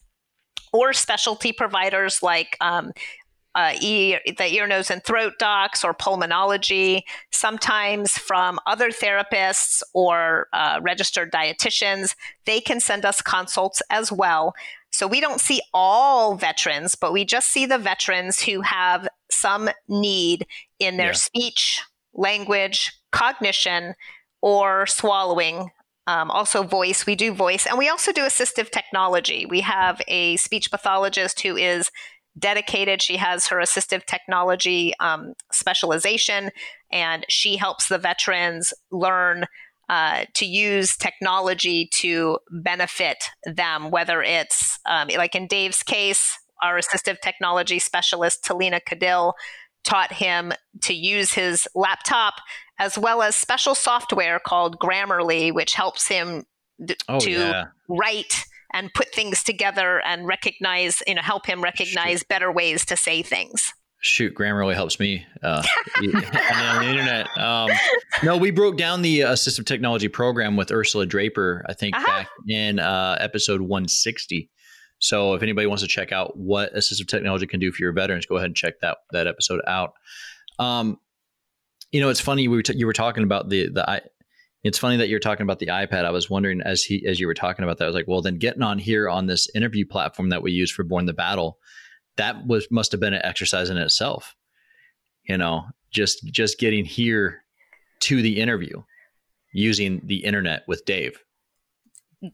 or 0.72 0.92
specialty 0.92 1.52
providers 1.52 2.22
like 2.22 2.56
um, 2.60 2.92
uh, 3.54 3.74
ear, 3.80 4.20
the 4.38 4.46
ear, 4.52 4.66
nose, 4.66 4.90
and 4.90 5.02
throat 5.04 5.34
docs 5.38 5.84
or 5.84 5.94
pulmonology, 5.94 7.02
sometimes 7.32 8.12
from 8.12 8.58
other 8.66 8.90
therapists 8.90 9.82
or 9.92 10.48
uh, 10.52 10.80
registered 10.82 11.32
dietitians. 11.32 12.14
They 12.46 12.60
can 12.60 12.80
send 12.80 13.04
us 13.04 13.20
consults 13.22 13.82
as 13.90 14.12
well. 14.12 14.54
So 14.92 15.06
we 15.06 15.20
don't 15.20 15.40
see 15.40 15.60
all 15.72 16.34
veterans, 16.34 16.94
but 16.94 17.12
we 17.12 17.24
just 17.24 17.48
see 17.48 17.66
the 17.66 17.78
veterans 17.78 18.40
who 18.40 18.60
have 18.62 19.08
some 19.30 19.70
need 19.88 20.46
in 20.78 20.96
their 20.96 21.08
yeah. 21.08 21.12
speech, 21.12 21.82
language, 22.12 22.92
cognition, 23.12 23.94
or 24.42 24.86
swallowing 24.86 25.70
um, 26.06 26.30
also 26.30 26.62
voice 26.62 27.06
we 27.06 27.14
do 27.14 27.32
voice 27.32 27.66
and 27.66 27.78
we 27.78 27.88
also 27.88 28.10
do 28.10 28.22
assistive 28.22 28.70
technology 28.70 29.46
we 29.46 29.60
have 29.60 30.00
a 30.08 30.36
speech 30.36 30.70
pathologist 30.70 31.42
who 31.42 31.56
is 31.56 31.90
dedicated. 32.40 33.02
She 33.02 33.16
has 33.18 33.46
her 33.48 33.58
assistive 33.58 34.04
technology 34.04 34.94
um, 34.98 35.34
specialization, 35.52 36.50
and 36.90 37.24
she 37.28 37.56
helps 37.56 37.88
the 37.88 37.98
veterans 37.98 38.72
learn 38.90 39.44
uh, 39.88 40.24
to 40.34 40.46
use 40.46 40.96
technology 40.96 41.88
to 41.92 42.38
benefit 42.50 43.24
them, 43.44 43.90
whether 43.90 44.22
it's 44.22 44.78
um, 44.86 45.08
like 45.16 45.34
in 45.34 45.46
Dave's 45.46 45.82
case, 45.82 46.38
our 46.62 46.78
assistive 46.78 47.20
technology 47.20 47.78
specialist, 47.78 48.44
Talina 48.44 48.80
Cadill, 48.88 49.32
taught 49.82 50.12
him 50.12 50.52
to 50.82 50.94
use 50.94 51.32
his 51.32 51.66
laptop 51.74 52.34
as 52.78 52.96
well 52.96 53.22
as 53.22 53.34
special 53.34 53.74
software 53.74 54.38
called 54.38 54.78
Grammarly, 54.78 55.52
which 55.52 55.74
helps 55.74 56.06
him 56.06 56.44
d- 56.84 56.96
oh, 57.08 57.18
to 57.20 57.30
yeah. 57.30 57.64
write 57.88 58.44
and 58.72 58.92
put 58.94 59.12
things 59.14 59.42
together 59.42 60.00
and 60.04 60.26
recognize, 60.26 61.02
you 61.06 61.14
know, 61.14 61.22
help 61.22 61.46
him 61.46 61.62
recognize 61.62 62.18
Shoot. 62.20 62.28
better 62.28 62.52
ways 62.52 62.84
to 62.86 62.96
say 62.96 63.22
things. 63.22 63.72
Shoot, 64.02 64.34
grammar 64.34 64.58
really 64.58 64.74
helps 64.74 64.98
me 64.98 65.26
uh, 65.42 65.62
on 65.98 66.82
the 66.82 66.88
internet. 66.88 67.38
Um, 67.38 67.68
no, 68.22 68.36
we 68.36 68.50
broke 68.50 68.78
down 68.78 69.02
the 69.02 69.20
assistive 69.20 69.66
technology 69.66 70.08
program 70.08 70.56
with 70.56 70.70
Ursula 70.70 71.04
Draper, 71.04 71.64
I 71.68 71.74
think, 71.74 71.96
uh-huh. 71.96 72.06
back 72.06 72.28
in 72.48 72.78
uh, 72.78 73.16
episode 73.20 73.60
160. 73.60 74.50
So 75.00 75.34
if 75.34 75.42
anybody 75.42 75.66
wants 75.66 75.82
to 75.82 75.88
check 75.88 76.12
out 76.12 76.36
what 76.36 76.74
assistive 76.74 77.08
technology 77.08 77.46
can 77.46 77.60
do 77.60 77.72
for 77.72 77.82
your 77.82 77.92
veterans, 77.92 78.26
go 78.26 78.36
ahead 78.36 78.46
and 78.46 78.56
check 78.56 78.80
that 78.80 78.98
that 79.12 79.26
episode 79.26 79.60
out. 79.66 79.94
Um, 80.58 80.98
you 81.90 82.00
know, 82.00 82.10
it's 82.10 82.20
funny 82.20 82.48
we 82.48 82.56
were 82.56 82.62
t- 82.62 82.76
you 82.76 82.86
were 82.86 82.92
talking 82.92 83.24
about 83.24 83.48
the 83.48 83.68
the 83.68 84.02
it's 84.62 84.78
funny 84.78 84.98
that 84.98 85.08
you're 85.08 85.20
talking 85.20 85.44
about 85.44 85.58
the 85.58 85.66
iPad. 85.66 86.04
I 86.04 86.10
was 86.10 86.28
wondering 86.28 86.60
as 86.60 86.82
he 86.82 87.06
as 87.06 87.18
you 87.18 87.26
were 87.26 87.34
talking 87.34 87.64
about 87.64 87.78
that, 87.78 87.84
I 87.84 87.88
was 87.88 87.94
like, 87.94 88.08
well, 88.08 88.22
then 88.22 88.38
getting 88.38 88.62
on 88.62 88.78
here 88.78 89.08
on 89.08 89.26
this 89.26 89.48
interview 89.54 89.86
platform 89.86 90.28
that 90.30 90.42
we 90.42 90.52
use 90.52 90.70
for 90.70 90.84
Borne 90.84 91.06
the 91.06 91.14
Battle, 91.14 91.58
that 92.16 92.46
was 92.46 92.66
must 92.70 92.92
have 92.92 93.00
been 93.00 93.14
an 93.14 93.24
exercise 93.24 93.70
in 93.70 93.78
itself. 93.78 94.34
You 95.24 95.38
know, 95.38 95.64
just 95.90 96.24
just 96.26 96.58
getting 96.58 96.84
here 96.84 97.44
to 98.00 98.22
the 98.22 98.40
interview 98.40 98.82
using 99.52 100.02
the 100.04 100.24
internet 100.24 100.62
with 100.68 100.84
Dave. 100.84 101.18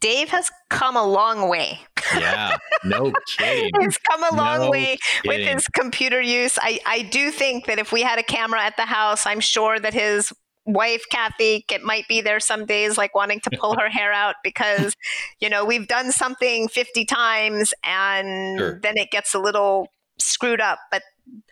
Dave 0.00 0.28
has 0.30 0.50
come 0.68 0.96
a 0.96 1.06
long 1.06 1.48
way. 1.48 1.78
Yeah, 2.12 2.56
no 2.84 3.12
kidding. 3.38 3.70
He's 3.80 3.98
come 3.98 4.24
a 4.24 4.34
long 4.34 4.62
No 4.62 4.70
way 4.70 4.98
with 5.24 5.46
his 5.46 5.64
computer 5.68 6.20
use. 6.20 6.58
I, 6.60 6.80
I 6.84 7.02
do 7.02 7.30
think 7.30 7.66
that 7.66 7.78
if 7.78 7.92
we 7.92 8.02
had 8.02 8.18
a 8.18 8.24
camera 8.24 8.60
at 8.62 8.76
the 8.76 8.84
house, 8.84 9.26
I'm 9.26 9.38
sure 9.38 9.78
that 9.78 9.94
his 9.94 10.32
wife, 10.66 11.04
Kathy, 11.10 11.64
it 11.70 11.82
might 11.82 12.06
be 12.08 12.20
there 12.20 12.40
some 12.40 12.66
days 12.66 12.98
like 12.98 13.14
wanting 13.14 13.40
to 13.40 13.50
pull 13.58 13.74
her 13.78 13.88
hair 13.88 14.12
out 14.12 14.34
because, 14.44 14.94
you 15.40 15.48
know, 15.48 15.64
we've 15.64 15.88
done 15.88 16.12
something 16.12 16.68
50 16.68 17.04
times 17.04 17.72
and 17.84 18.58
Sure. 18.58 18.80
then 18.82 18.96
it 18.96 19.10
gets 19.10 19.34
a 19.34 19.38
little 19.38 19.88
screwed 20.18 20.60
up. 20.60 20.78
But 20.90 21.02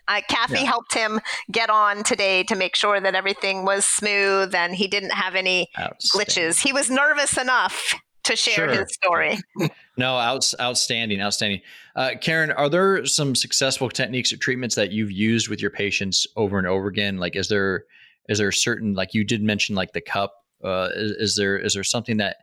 uh, 0.07 0.21
Kathy 0.29 0.59
Yeah. 0.59 0.65
helped 0.65 0.93
him 0.93 1.19
get 1.51 1.69
on 1.69 2.03
today 2.03 2.43
to 2.43 2.55
make 2.55 2.75
sure 2.75 2.99
that 3.01 3.15
everything 3.15 3.65
was 3.65 3.85
smooth 3.85 4.53
and 4.53 4.75
he 4.75 4.87
didn't 4.87 5.11
have 5.11 5.35
any 5.35 5.69
glitches. 6.13 6.61
He 6.61 6.71
was 6.73 6.89
nervous 6.89 7.37
enough 7.37 7.93
to 8.23 8.35
share 8.35 8.55
Sure. 8.55 8.69
his 8.69 8.93
story. 8.93 9.37
No, 9.97 10.17
outs, 10.17 10.53
outstanding, 10.59 11.21
outstanding. 11.21 11.61
Uh, 11.95 12.11
Karen, 12.19 12.51
are 12.51 12.67
there 12.67 13.05
some 13.05 13.33
successful 13.33 13.87
techniques 13.89 14.33
or 14.33 14.37
treatments 14.37 14.75
that 14.75 14.91
you've 14.91 15.09
used 15.09 15.47
with 15.47 15.61
your 15.61 15.71
patients 15.71 16.27
over 16.35 16.57
and 16.57 16.67
over 16.67 16.87
again? 16.87 17.17
Like, 17.17 17.37
is 17.37 17.47
there 17.47 17.85
is 18.29 18.39
there 18.39 18.49
a 18.49 18.53
certain 18.53 18.93
like 18.93 19.13
you 19.13 19.23
did 19.23 19.41
mention 19.41 19.75
like 19.75 19.93
the 19.93 20.01
cup? 20.01 20.33
Uh, 20.63 20.89
is, 20.95 21.11
is 21.11 21.35
there 21.35 21.57
is 21.57 21.73
there 21.73 21.83
something 21.83 22.17
that 22.17 22.37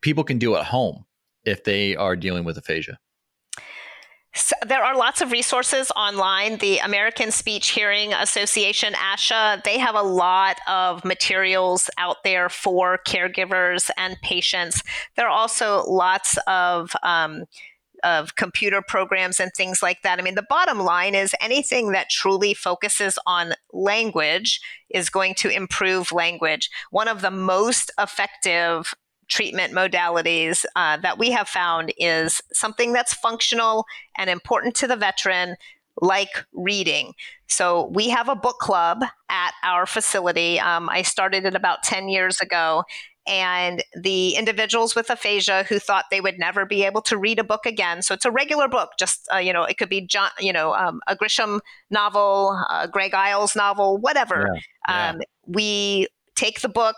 people 0.00 0.24
can 0.24 0.38
do 0.38 0.56
at 0.56 0.64
home 0.64 1.04
if 1.44 1.64
they 1.64 1.96
are 1.96 2.16
dealing 2.16 2.44
with 2.44 2.56
aphasia? 2.56 2.98
So 4.36 4.54
there 4.66 4.84
are 4.84 4.94
lots 4.94 5.22
of 5.22 5.32
resources 5.32 5.90
online. 5.96 6.58
The 6.58 6.76
American 6.78 7.30
Speech 7.30 7.70
Hearing 7.70 8.12
Association, 8.12 8.92
ASHA, 8.92 9.64
they 9.64 9.78
have 9.78 9.94
a 9.94 10.02
lot 10.02 10.58
of 10.68 11.02
materials 11.06 11.88
out 11.96 12.18
there 12.22 12.50
for 12.50 12.98
caregivers 13.06 13.88
and 13.96 14.18
patients. 14.22 14.82
There 15.16 15.26
are 15.26 15.30
also 15.30 15.84
lots 15.84 16.36
of 16.46 16.92
um, 17.02 17.46
of 18.06 18.36
computer 18.36 18.80
programs 18.80 19.40
and 19.40 19.50
things 19.52 19.82
like 19.82 20.02
that. 20.02 20.20
I 20.20 20.22
mean, 20.22 20.36
the 20.36 20.46
bottom 20.48 20.78
line 20.78 21.16
is 21.16 21.34
anything 21.40 21.90
that 21.90 22.08
truly 22.08 22.54
focuses 22.54 23.18
on 23.26 23.54
language 23.72 24.60
is 24.88 25.10
going 25.10 25.34
to 25.34 25.48
improve 25.48 26.12
language. 26.12 26.70
One 26.92 27.08
of 27.08 27.20
the 27.20 27.32
most 27.32 27.90
effective 27.98 28.94
treatment 29.28 29.72
modalities 29.72 30.64
uh, 30.76 30.98
that 30.98 31.18
we 31.18 31.32
have 31.32 31.48
found 31.48 31.92
is 31.98 32.40
something 32.52 32.92
that's 32.92 33.12
functional 33.12 33.84
and 34.16 34.30
important 34.30 34.76
to 34.76 34.86
the 34.86 34.94
veteran, 34.94 35.56
like 36.00 36.44
reading. 36.52 37.12
So 37.48 37.90
we 37.92 38.08
have 38.10 38.28
a 38.28 38.36
book 38.36 38.58
club 38.60 39.02
at 39.28 39.52
our 39.64 39.84
facility. 39.84 40.60
Um, 40.60 40.88
I 40.88 41.02
started 41.02 41.44
it 41.44 41.56
about 41.56 41.82
10 41.82 42.08
years 42.08 42.40
ago. 42.40 42.84
And 43.26 43.82
the 43.94 44.36
individuals 44.36 44.94
with 44.94 45.10
aphasia 45.10 45.64
who 45.64 45.78
thought 45.78 46.04
they 46.10 46.20
would 46.20 46.38
never 46.38 46.64
be 46.64 46.84
able 46.84 47.02
to 47.02 47.18
read 47.18 47.38
a 47.38 47.44
book 47.44 47.66
again. 47.66 48.02
So 48.02 48.14
it's 48.14 48.24
a 48.24 48.30
regular 48.30 48.68
book, 48.68 48.90
just, 48.98 49.28
uh, 49.32 49.38
you 49.38 49.52
know, 49.52 49.64
it 49.64 49.78
could 49.78 49.88
be, 49.88 50.00
John, 50.00 50.30
you 50.38 50.52
know, 50.52 50.74
um, 50.74 51.00
a 51.08 51.16
Grisham 51.16 51.60
novel, 51.90 52.50
a 52.70 52.86
Greg 52.86 53.14
Iles 53.14 53.56
novel, 53.56 53.98
whatever. 53.98 54.56
Yeah. 54.88 55.10
Um, 55.10 55.20
we 55.46 56.06
take 56.36 56.60
the 56.60 56.68
book 56.68 56.96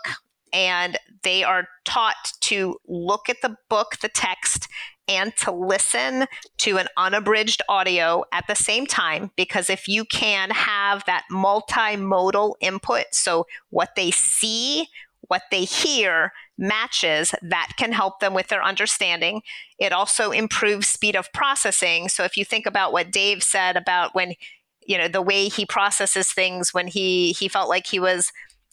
and 0.53 0.97
they 1.23 1.43
are 1.43 1.67
taught 1.85 2.33
to 2.41 2.77
look 2.87 3.29
at 3.29 3.37
the 3.41 3.55
book, 3.69 3.97
the 4.01 4.09
text, 4.09 4.67
and 5.07 5.35
to 5.37 5.51
listen 5.51 6.27
to 6.57 6.77
an 6.77 6.87
unabridged 6.95 7.63
audio 7.67 8.23
at 8.31 8.45
the 8.47 8.55
same 8.55 8.85
time. 8.85 9.31
Because 9.35 9.69
if 9.69 9.87
you 9.87 10.05
can 10.05 10.51
have 10.51 11.03
that 11.05 11.23
multimodal 11.31 12.53
input, 12.61 13.05
so 13.11 13.47
what 13.71 13.95
they 13.95 14.11
see, 14.11 14.87
what 15.29 15.43
they 15.51 15.63
hear 15.63 16.33
matches, 16.57 17.33
that 17.41 17.71
can 17.77 17.93
help 17.93 18.19
them 18.19 18.33
with 18.33 18.47
their 18.47 18.63
understanding. 18.63 19.41
It 19.77 19.93
also 19.93 20.31
improves 20.31 20.87
speed 20.87 21.15
of 21.15 21.31
processing. 21.31 22.09
So 22.09 22.23
if 22.23 22.35
you 22.35 22.43
think 22.43 22.65
about 22.65 22.91
what 22.91 23.11
Dave 23.11 23.43
said 23.43 23.77
about 23.77 24.13
when, 24.13 24.33
you 24.85 24.97
know, 24.97 25.07
the 25.07 25.21
way 25.21 25.47
he 25.47 25.65
processes 25.65 26.31
things 26.31 26.73
when 26.73 26.87
he 26.87 27.31
he 27.31 27.47
felt 27.47 27.69
like 27.69 27.87
he 27.87 27.99
was 27.99 28.31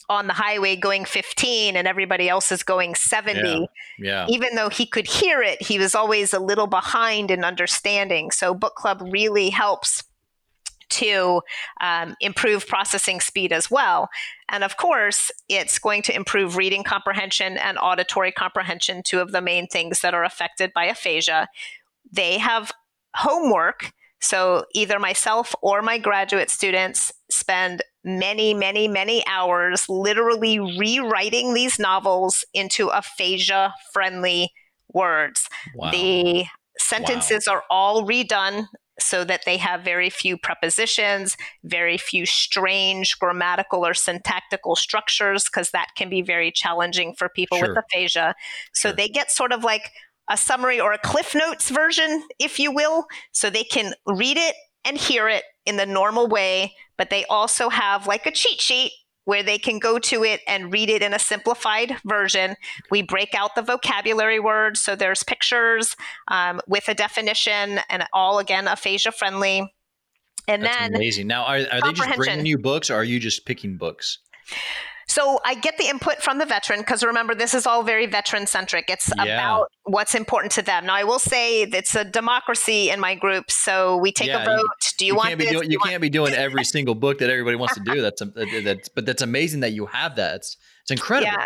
on 0.08 0.28
the 0.28 0.32
highway 0.32 0.76
going 0.76 1.04
15 1.04 1.76
and 1.76 1.86
everybody 1.86 2.28
else 2.28 2.52
is 2.52 2.62
going 2.62 2.94
70 2.94 3.68
Yeah, 3.98 4.26
even 4.28 4.54
though 4.54 4.68
he 4.68 4.86
could 4.86 5.06
hear 5.06 5.42
it, 5.42 5.60
he 5.60 5.78
was 5.78 5.94
always 5.94 6.32
a 6.32 6.38
little 6.40 6.68
behind 6.68 7.30
in 7.30 7.44
understanding. 7.44 8.30
So, 8.30 8.54
book 8.54 8.76
club 8.76 9.02
really 9.02 9.50
helps 9.50 10.04
to 10.88 11.42
um, 11.80 12.14
improve 12.20 12.66
processing 12.66 13.20
speed 13.20 13.52
as 13.52 13.70
well. 13.70 14.08
And 14.48 14.64
of 14.64 14.76
course, 14.76 15.30
it's 15.48 15.78
going 15.78 16.02
to 16.02 16.14
improve 16.14 16.56
reading 16.56 16.84
comprehension 16.84 17.56
and 17.56 17.78
auditory 17.78 18.32
comprehension, 18.32 19.02
two 19.04 19.20
of 19.20 19.32
the 19.32 19.40
main 19.40 19.66
things 19.66 20.00
that 20.00 20.14
are 20.14 20.24
affected 20.24 20.72
by 20.74 20.84
aphasia. 20.84 21.48
They 22.10 22.38
have 22.38 22.72
homework. 23.14 23.92
So, 24.18 24.64
either 24.74 24.98
myself 24.98 25.54
or 25.60 25.82
my 25.82 25.98
graduate 25.98 26.50
students 26.50 27.12
spend 27.30 27.82
many, 28.02 28.54
many, 28.54 28.88
many 28.88 29.22
hours 29.26 29.88
literally 29.88 30.58
rewriting 30.58 31.52
these 31.52 31.78
novels 31.78 32.44
into 32.54 32.88
aphasia 32.88 33.74
friendly 33.92 34.52
words. 34.92 35.48
wow. 35.74 35.90
The 35.90 36.46
sentences 36.78 37.46
are 37.46 37.64
all 37.68 38.06
redone 38.06 38.66
so 38.98 39.24
that 39.24 39.44
they 39.44 39.58
have 39.58 39.82
very 39.82 40.08
few 40.10 40.38
prepositions, 40.38 41.36
very 41.64 41.98
few 41.98 42.24
strange 42.24 43.18
grammatical 43.18 43.86
or 43.86 43.94
syntactical 43.94 44.74
structures, 44.74 45.44
because 45.44 45.70
that 45.70 45.88
can 45.96 46.08
be 46.08 46.22
very 46.22 46.50
challenging 46.50 47.14
for 47.14 47.28
people 47.28 47.58
Sure. 47.58 47.68
with 47.68 47.78
aphasia. 47.78 48.34
So 48.72 48.88
Sure. 48.88 48.96
they 48.96 49.08
get 49.08 49.30
sort 49.30 49.52
of 49.52 49.64
like 49.64 49.90
a 50.30 50.36
summary 50.36 50.80
or 50.80 50.92
a 50.92 50.98
Cliff 50.98 51.34
Notes 51.34 51.70
version, 51.70 52.26
if 52.38 52.58
you 52.58 52.70
will, 52.72 53.06
so 53.32 53.48
they 53.50 53.64
can 53.64 53.94
read 54.06 54.36
it 54.36 54.56
and 54.84 54.96
hear 54.96 55.28
it 55.28 55.44
in 55.64 55.76
the 55.76 55.86
normal 55.86 56.26
way, 56.26 56.74
but 56.96 57.10
they 57.10 57.24
also 57.26 57.68
have 57.68 58.06
like 58.06 58.26
a 58.26 58.30
cheat 58.30 58.60
sheet 58.60 58.92
where 59.26 59.42
they 59.42 59.58
can 59.58 59.78
go 59.78 59.98
to 59.98 60.24
it 60.24 60.40
and 60.48 60.72
read 60.72 60.88
it 60.88 61.02
in 61.02 61.12
a 61.12 61.18
simplified 61.18 61.96
version. 62.04 62.56
We 62.90 63.02
break 63.02 63.34
out 63.34 63.54
the 63.54 63.62
vocabulary 63.62 64.40
words, 64.40 64.80
so 64.80 64.96
there's 64.96 65.22
pictures 65.22 65.96
um, 66.28 66.60
with 66.66 66.88
a 66.88 66.94
definition, 66.94 67.80
and 67.90 68.04
all 68.12 68.38
again 68.38 68.66
aphasia 68.68 69.12
friendly. 69.12 69.74
And 70.48 70.62
That's 70.62 70.78
then 70.78 70.94
amazing. 70.94 71.26
Now, 71.26 71.42
are, 71.42 71.58
are 71.72 71.80
they 71.82 71.92
just 71.92 72.16
bringing 72.16 72.46
you 72.46 72.56
books, 72.56 72.88
or 72.88 72.94
are 72.94 73.04
you 73.04 73.18
just 73.18 73.44
picking 73.44 73.76
books? 73.76 74.18
So 75.16 75.40
I 75.46 75.54
get 75.54 75.78
the 75.78 75.86
input 75.88 76.20
from 76.22 76.36
the 76.36 76.44
veteran 76.44 76.80
because 76.80 77.02
remember, 77.02 77.34
this 77.34 77.54
is 77.54 77.66
all 77.66 77.82
very 77.82 78.04
veteran 78.04 78.46
centric. 78.46 78.90
It's 78.90 79.10
Yeah. 79.16 79.22
about 79.24 79.72
what's 79.84 80.14
important 80.14 80.52
to 80.52 80.62
them. 80.62 80.84
Now, 80.84 80.94
I 80.94 81.04
will 81.04 81.18
say 81.18 81.62
it's 81.62 81.94
a 81.94 82.04
democracy 82.04 82.90
in 82.90 83.00
my 83.00 83.14
group, 83.14 83.50
so 83.50 83.96
we 83.96 84.12
take 84.12 84.28
Yeah, 84.28 84.44
a 84.44 84.50
you- 84.50 84.56
vote. 84.58 84.66
Do 84.98 85.06
you, 85.06 85.14
want 85.14 85.28
can't 85.28 85.38
be 85.38 85.44
this? 85.46 85.52
doing 85.54 85.70
you 85.70 85.78
want- 85.78 85.90
can't 85.90 86.02
be 86.02 86.10
doing 86.10 86.34
every 86.34 86.64
single 86.74 86.94
book 86.94 87.16
that 87.20 87.30
everybody 87.30 87.56
wants 87.56 87.74
to 87.76 87.80
do. 87.80 88.02
That's 88.02 88.20
a, 88.20 88.26
that's 88.26 88.88
but 88.90 89.06
that's 89.06 89.22
amazing 89.22 89.60
that 89.60 89.72
you 89.72 89.86
have 89.86 90.16
that. 90.16 90.34
It's 90.36 90.58
it's 90.82 90.90
incredible. 90.90 91.32
Yeah. 91.32 91.44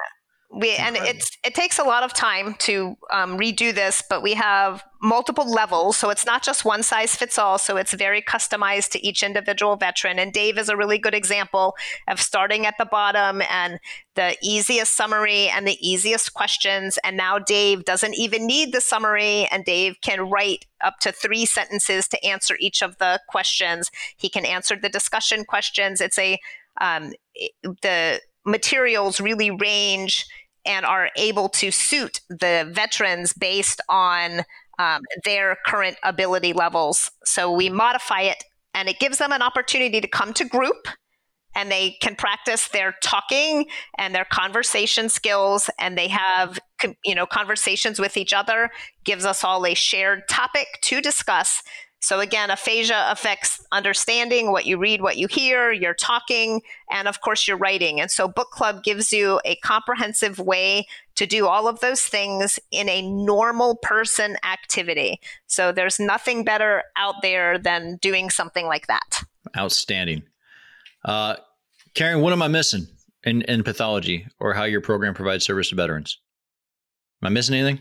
We, 0.52 0.74
and 0.74 0.96
it's 0.96 1.38
it 1.44 1.54
takes 1.54 1.78
a 1.78 1.84
lot 1.84 2.02
of 2.02 2.12
time 2.12 2.54
to 2.60 2.96
um, 3.12 3.38
redo 3.38 3.72
this, 3.72 4.02
but 4.10 4.20
we 4.20 4.34
have 4.34 4.82
multiple 5.00 5.48
levels, 5.48 5.96
so 5.96 6.10
it's 6.10 6.26
not 6.26 6.42
just 6.42 6.64
one 6.64 6.82
size 6.82 7.14
fits 7.14 7.38
all. 7.38 7.56
So 7.56 7.76
it's 7.76 7.94
very 7.94 8.20
customized 8.20 8.90
to 8.90 9.06
each 9.06 9.22
individual 9.22 9.76
veteran. 9.76 10.18
And 10.18 10.32
Dave 10.32 10.58
is 10.58 10.68
a 10.68 10.76
really 10.76 10.98
good 10.98 11.14
example 11.14 11.76
of 12.08 12.20
starting 12.20 12.66
at 12.66 12.74
the 12.78 12.84
bottom 12.84 13.42
and 13.48 13.78
the 14.16 14.36
easiest 14.42 14.96
summary 14.96 15.48
and 15.48 15.68
the 15.68 15.78
easiest 15.80 16.34
questions. 16.34 16.98
And 17.04 17.16
now 17.16 17.38
Dave 17.38 17.84
doesn't 17.84 18.16
even 18.16 18.44
need 18.44 18.72
the 18.72 18.80
summary, 18.80 19.46
and 19.52 19.64
Dave 19.64 20.00
can 20.00 20.28
write 20.28 20.66
up 20.80 20.98
to 21.02 21.12
three 21.12 21.46
sentences 21.46 22.08
to 22.08 22.24
answer 22.26 22.56
each 22.58 22.82
of 22.82 22.98
the 22.98 23.20
questions. 23.28 23.88
He 24.16 24.28
can 24.28 24.44
answer 24.44 24.74
the 24.74 24.88
discussion 24.88 25.44
questions. 25.44 26.00
It's 26.00 26.18
a 26.18 26.40
um, 26.80 27.12
the 27.82 28.20
materials 28.44 29.20
really 29.20 29.50
range 29.50 30.26
and 30.64 30.84
are 30.84 31.10
able 31.16 31.48
to 31.48 31.70
suit 31.70 32.20
the 32.28 32.68
veterans 32.72 33.32
based 33.32 33.80
on 33.88 34.42
um, 34.78 35.02
their 35.24 35.56
current 35.66 35.96
ability 36.02 36.52
levels. 36.52 37.10
So 37.24 37.52
we 37.52 37.68
modify 37.68 38.22
it 38.22 38.44
and 38.74 38.88
it 38.88 38.98
gives 38.98 39.18
them 39.18 39.32
an 39.32 39.42
opportunity 39.42 40.00
to 40.00 40.08
come 40.08 40.32
to 40.34 40.44
group 40.44 40.88
and 41.54 41.70
they 41.70 41.96
can 42.00 42.14
practice 42.14 42.68
their 42.68 42.94
talking 43.02 43.66
and 43.98 44.14
their 44.14 44.24
conversation 44.24 45.08
skills 45.08 45.68
and 45.78 45.98
they 45.98 46.08
have 46.08 46.58
you 47.04 47.14
know 47.14 47.26
conversations 47.26 47.98
with 47.98 48.16
each 48.16 48.32
other 48.32 48.70
gives 49.04 49.24
us 49.24 49.44
all 49.44 49.66
a 49.66 49.74
shared 49.74 50.28
topic 50.28 50.66
to 50.82 51.00
discuss 51.00 51.62
so 52.00 52.20
again 52.20 52.50
aphasia 52.50 53.06
affects 53.10 53.64
understanding 53.72 54.50
what 54.50 54.66
you 54.66 54.78
read 54.78 55.02
what 55.02 55.16
you 55.16 55.26
hear 55.28 55.72
your 55.72 55.94
talking 55.94 56.60
and 56.90 57.06
of 57.06 57.20
course 57.20 57.46
your 57.46 57.56
writing 57.56 58.00
and 58.00 58.10
so 58.10 58.26
book 58.26 58.50
club 58.50 58.82
gives 58.82 59.12
you 59.12 59.40
a 59.44 59.56
comprehensive 59.56 60.38
way 60.38 60.86
to 61.14 61.26
do 61.26 61.46
all 61.46 61.68
of 61.68 61.80
those 61.80 62.02
things 62.02 62.58
in 62.70 62.88
a 62.88 63.02
normal 63.02 63.76
person 63.76 64.36
activity 64.44 65.20
so 65.46 65.72
there's 65.72 66.00
nothing 66.00 66.44
better 66.44 66.82
out 66.96 67.16
there 67.22 67.58
than 67.58 67.96
doing 67.96 68.30
something 68.30 68.66
like 68.66 68.86
that 68.86 69.22
Outstanding. 69.56 70.22
Uh, 71.04 71.36
Karen, 71.94 72.20
what 72.20 72.32
am 72.32 72.42
I 72.42 72.48
missing 72.48 72.86
in, 73.24 73.42
in 73.42 73.62
pathology 73.62 74.26
or 74.38 74.54
how 74.54 74.64
your 74.64 74.80
program 74.80 75.14
provides 75.14 75.44
service 75.44 75.70
to 75.70 75.74
veterans? 75.74 76.18
Am 77.22 77.26
I 77.26 77.30
missing 77.30 77.54
anything? 77.54 77.80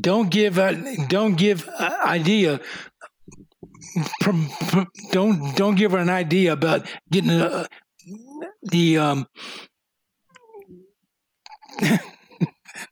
Don't 0.00 0.30
give 0.30 0.58
a 0.58 0.74
don't 1.08 1.36
give 1.36 1.68
a 1.68 2.06
idea 2.06 2.60
don't 5.12 5.56
don't 5.56 5.74
give 5.76 5.92
her 5.92 5.98
an 5.98 6.10
idea 6.10 6.52
about 6.52 6.86
getting 7.10 7.30
a, 7.30 7.66
the 8.62 8.98
um 8.98 9.26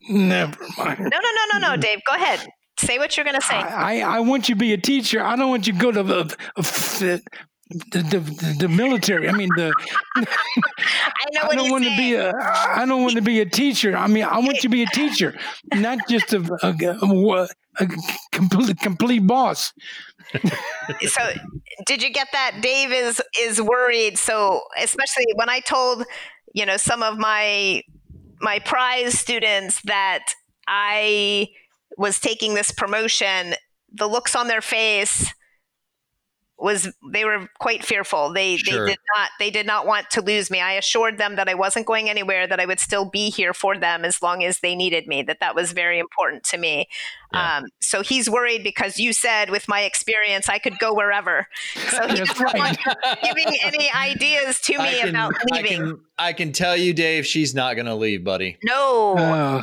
never 0.09 0.65
mind 0.79 0.99
No, 0.99 1.09
no, 1.11 1.19
no, 1.21 1.59
no, 1.59 1.69
no, 1.71 1.77
Dave. 1.77 2.01
Go 2.07 2.15
ahead. 2.15 2.47
Say 2.79 2.99
what 2.99 3.17
you're 3.17 3.25
going 3.25 3.41
to 3.41 3.47
say. 3.47 3.55
I, 3.55 4.01
I 4.01 4.17
I 4.17 4.21
want 4.21 4.49
you 4.49 4.55
to 4.55 4.59
be 4.59 4.73
a 4.73 4.79
teacher. 4.79 5.23
I 5.23 5.37
don't 5.37 5.49
want 5.49 5.67
you 5.67 5.73
to 5.75 5.79
go 5.79 5.93
to 5.93 6.03
the, 6.03 6.25
the, 6.57 7.23
the, 7.71 8.03
the, 8.03 8.57
the 8.61 8.69
military. 8.69 9.29
I 9.29 9.33
mean, 9.33 9.49
the 9.57 9.73
I 10.17 11.27
know 11.33 11.49
I 11.51 11.57
don't 11.57 11.71
want 11.71 11.85
to 11.85 11.97
be 11.97 12.15
a 12.15 12.33
I 12.35 12.85
don't 12.87 13.03
want 13.03 13.15
to 13.15 13.23
be 13.23 13.41
a 13.41 13.47
teacher. 13.47 13.97
I 13.97 14.07
mean, 14.07 14.25
I 14.25 14.39
want 14.39 14.57
you 14.57 14.63
to 14.63 14.69
be 14.69 14.83
a 14.83 14.87
teacher, 14.87 15.35
not 15.73 15.99
just 16.09 16.33
a, 16.35 16.41
a, 16.63 16.75
a, 17.03 17.49
a 17.81 17.89
complete 18.33 18.79
complete 18.81 19.27
boss. 19.27 19.73
so 21.07 21.33
did 21.87 22.03
you 22.03 22.11
get 22.11 22.29
that 22.33 22.59
dave 22.61 22.91
is 22.91 23.21
is 23.41 23.61
worried 23.61 24.17
so 24.17 24.63
especially 24.81 25.27
when 25.35 25.49
i 25.49 25.61
told 25.61 26.05
you 26.55 26.65
know 26.65 26.77
some 26.77 27.03
of 27.03 27.19
my 27.19 27.83
my 28.41 28.59
prize 28.61 29.19
students 29.19 29.81
that 29.83 30.35
i 30.67 31.47
was 31.99 32.19
taking 32.19 32.55
this 32.55 32.73
promotion 32.73 33.55
the 33.93 34.07
looks 34.07 34.35
on 34.35 34.49
their 34.49 34.63
face 34.63 35.33
was 36.57 36.93
they 37.13 37.25
were 37.25 37.49
quite 37.59 37.85
fearful 37.85 38.33
they 38.33 38.57
Sure. 38.57 38.87
they 38.87 38.93
did 38.93 38.99
not 39.17 39.31
they 39.41 39.51
did 39.51 39.67
not 39.67 39.87
want 39.87 40.09
to 40.11 40.23
lose 40.23 40.51
me 40.51 40.61
i 40.61 40.73
assured 40.75 41.19
them 41.19 41.35
that 41.37 41.49
i 41.49 41.55
wasn't 41.55 41.85
going 41.85 42.09
anywhere 42.09 42.47
that 42.47 42.61
i 42.61 42.65
would 42.65 42.79
still 42.79 43.05
be 43.11 43.29
here 43.29 43.53
for 43.53 43.77
them 43.77 44.05
as 44.05 44.23
long 44.23 44.45
as 44.45 44.61
they 44.61 44.77
needed 44.77 45.07
me 45.09 45.23
that 45.23 45.41
that 45.41 45.55
was 45.57 45.73
very 45.73 45.99
important 45.99 46.45
to 46.45 46.57
me 46.57 46.87
Yeah. 47.33 47.57
um, 47.59 47.65
so 47.81 48.03
he's 48.03 48.31
worried 48.31 48.63
because 48.63 48.99
you 48.99 49.13
said 49.13 49.51
with 49.51 49.67
my 49.69 49.81
experience 49.83 50.49
i 50.49 50.59
could 50.59 50.79
go 50.79 50.95
wherever 50.95 51.49
so 51.91 52.07
he 52.07 52.15
doesn't 52.17 52.39
right. 52.39 52.57
want 52.57 52.79
giving 53.23 53.53
any 53.65 53.91
ideas 53.95 54.61
to 54.61 54.79
me 54.79 54.85
I 54.85 54.93
can, 55.01 55.09
about 55.11 55.35
I 55.35 55.57
leaving 55.57 55.79
can 55.81 56.01
I 56.17 56.33
can 56.33 56.53
tell 56.53 56.77
you, 56.77 56.95
Dave, 56.95 57.27
she's 57.27 57.57
not 57.57 57.75
going 57.75 57.87
to 57.87 57.95
leave, 57.97 58.23
buddy. 58.23 58.57
no 58.63 59.17
Uh, 59.19 59.63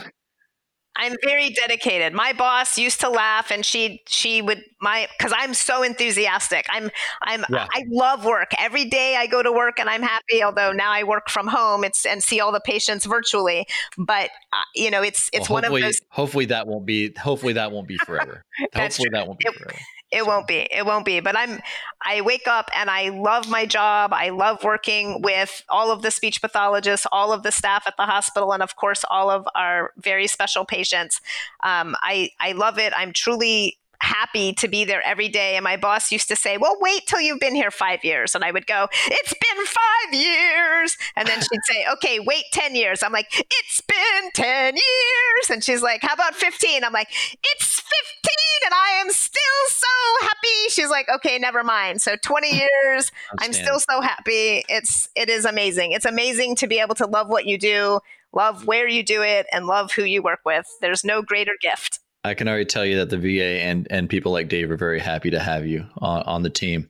I'm 0.95 1.15
very 1.23 1.49
dedicated. 1.51 2.13
My 2.13 2.33
boss 2.33 2.77
used 2.77 2.99
to 3.01 3.09
laugh 3.09 3.51
and 3.51 3.65
she 3.65 4.01
she 4.07 4.41
would 4.41 4.63
my 4.81 5.07
cuz 5.19 5.31
I'm 5.35 5.53
so 5.53 5.83
enthusiastic. 5.83 6.65
I'm 6.69 6.91
I'm 7.21 7.45
Yeah. 7.49 7.67
I 7.71 7.83
love 7.89 8.25
work. 8.25 8.51
Every 8.57 8.85
day 8.85 9.15
I 9.15 9.27
go 9.27 9.41
to 9.41 9.51
work 9.51 9.79
and 9.79 9.89
I'm 9.89 10.01
happy 10.01 10.43
although 10.43 10.71
now 10.71 10.91
I 10.91 11.03
work 11.03 11.29
from 11.29 11.47
home 11.47 11.83
it's 11.83 12.05
and 12.05 12.21
see 12.23 12.39
all 12.39 12.51
the 12.51 12.59
patients 12.59 13.05
virtually. 13.05 13.65
But 13.97 14.31
uh, 14.53 14.63
you 14.75 14.91
know, 14.91 15.01
it's 15.01 15.29
it's 15.33 15.49
Well, 15.49 15.61
one 15.61 15.65
of 15.65 15.71
those 15.81 16.01
hopefully 16.09 16.45
that 16.45 16.67
won't 16.67 16.85
be. 16.85 17.13
Hopefully 17.17 17.53
that 17.53 17.71
won't 17.71 17.87
be 17.87 17.97
forever. 17.97 18.43
Hopefully 18.75 19.09
that 19.11 19.27
won't 19.27 19.39
be 19.39 19.45
forever. 19.51 19.75
it 19.75 19.81
won't 20.13 20.47
be 20.47 20.67
it 20.71 20.85
won't 20.85 21.05
be 21.05 21.19
but 21.19 21.37
i'm 21.37 21.59
i 22.05 22.21
wake 22.21 22.47
up 22.47 22.69
and 22.75 22.89
i 22.89 23.09
love 23.09 23.49
my 23.49 23.65
job. 23.65 24.11
I 24.13 24.29
love 24.29 24.63
working 24.63 25.21
with 25.21 25.63
all 25.69 25.91
of 25.91 26.01
the 26.01 26.11
speech 26.11 26.41
pathologists 26.41 27.07
all 27.11 27.31
of 27.31 27.43
the 27.43 27.51
staff 27.51 27.83
at 27.87 27.95
the 27.97 28.05
hospital 28.05 28.53
and 28.53 28.63
of 28.63 28.75
course 28.75 29.03
all 29.09 29.29
of 29.29 29.47
our 29.55 29.91
very 29.97 30.27
special 30.27 30.65
patients. 30.65 31.21
Um, 31.63 31.95
i 32.01 32.31
i 32.39 32.51
love 32.51 32.77
it. 32.77 32.93
I'm 32.95 33.13
truly 33.13 33.77
happy 34.01 34.51
to 34.53 34.67
be 34.67 34.83
there 34.83 35.01
every 35.05 35.29
day. 35.29 35.55
And 35.55 35.63
my 35.63 35.77
boss 35.77 36.11
used 36.11 36.27
to 36.29 36.35
say 36.35 36.57
well 36.57 36.75
wait 36.79 37.05
till 37.07 37.21
you've 37.21 37.39
been 37.39 37.55
here 37.55 37.71
five 37.71 38.03
years. 38.03 38.33
And 38.35 38.43
i 38.43 38.51
would 38.51 38.67
go 38.67 38.87
it's 39.07 39.33
been 39.33 39.65
five 39.65 40.13
years. 40.13 40.97
And 41.15 41.27
then 41.27 41.39
she'd 41.39 41.65
say 41.65 41.85
okay 41.93 42.19
wait 42.19 42.45
10 42.51 42.75
years. 42.75 43.03
I'm 43.03 43.13
like 43.13 43.27
it's 43.31 43.81
been 43.81 44.31
10 44.33 44.75
years. 44.75 45.49
And 45.49 45.63
she's 45.63 45.81
like 45.81 46.01
how 46.01 46.13
about 46.13 46.35
15 46.35 46.83
i'm 46.83 46.93
like 46.93 47.09
it's 47.43 47.79
15 47.79 48.20
and 48.65 48.73
i 48.73 49.01
am 49.01 49.09
still 49.09 49.41
so 49.69 49.87
happy 50.21 50.69
she's 50.69 50.89
like 50.89 51.07
okay 51.09 51.37
never 51.37 51.63
mind 51.63 52.01
so 52.01 52.15
20 52.21 52.55
years 52.83 53.11
i'm 53.39 53.53
still 53.53 53.79
so 53.79 54.01
happy 54.01 54.63
it's 54.69 55.09
it 55.15 55.29
is 55.29 55.45
amazing 55.45 55.91
it's 55.91 56.05
amazing 56.05 56.55
to 56.55 56.67
be 56.67 56.79
able 56.79 56.95
to 56.95 57.05
love 57.05 57.27
what 57.27 57.45
you 57.45 57.57
do 57.57 57.99
love 58.33 58.65
where 58.65 58.87
you 58.87 59.03
do 59.03 59.21
it 59.21 59.45
and 59.51 59.65
love 59.65 59.91
who 59.91 60.03
you 60.03 60.21
work 60.21 60.39
with 60.45 60.65
there's 60.81 61.03
no 61.03 61.21
greater 61.21 61.53
gift 61.61 61.99
I 62.23 62.35
can 62.35 62.47
already 62.47 62.65
tell 62.65 62.85
you 62.85 62.97
that 62.97 63.09
the 63.09 63.17
VA 63.17 63.63
and 63.63 63.87
and 63.89 64.07
people 64.07 64.31
like 64.31 64.47
Dave 64.47 64.69
are 64.69 64.77
very 64.77 64.99
happy 64.99 65.31
to 65.31 65.39
have 65.39 65.65
you 65.65 65.87
on, 65.97 66.21
on 66.23 66.43
the 66.43 66.51
team. 66.51 66.87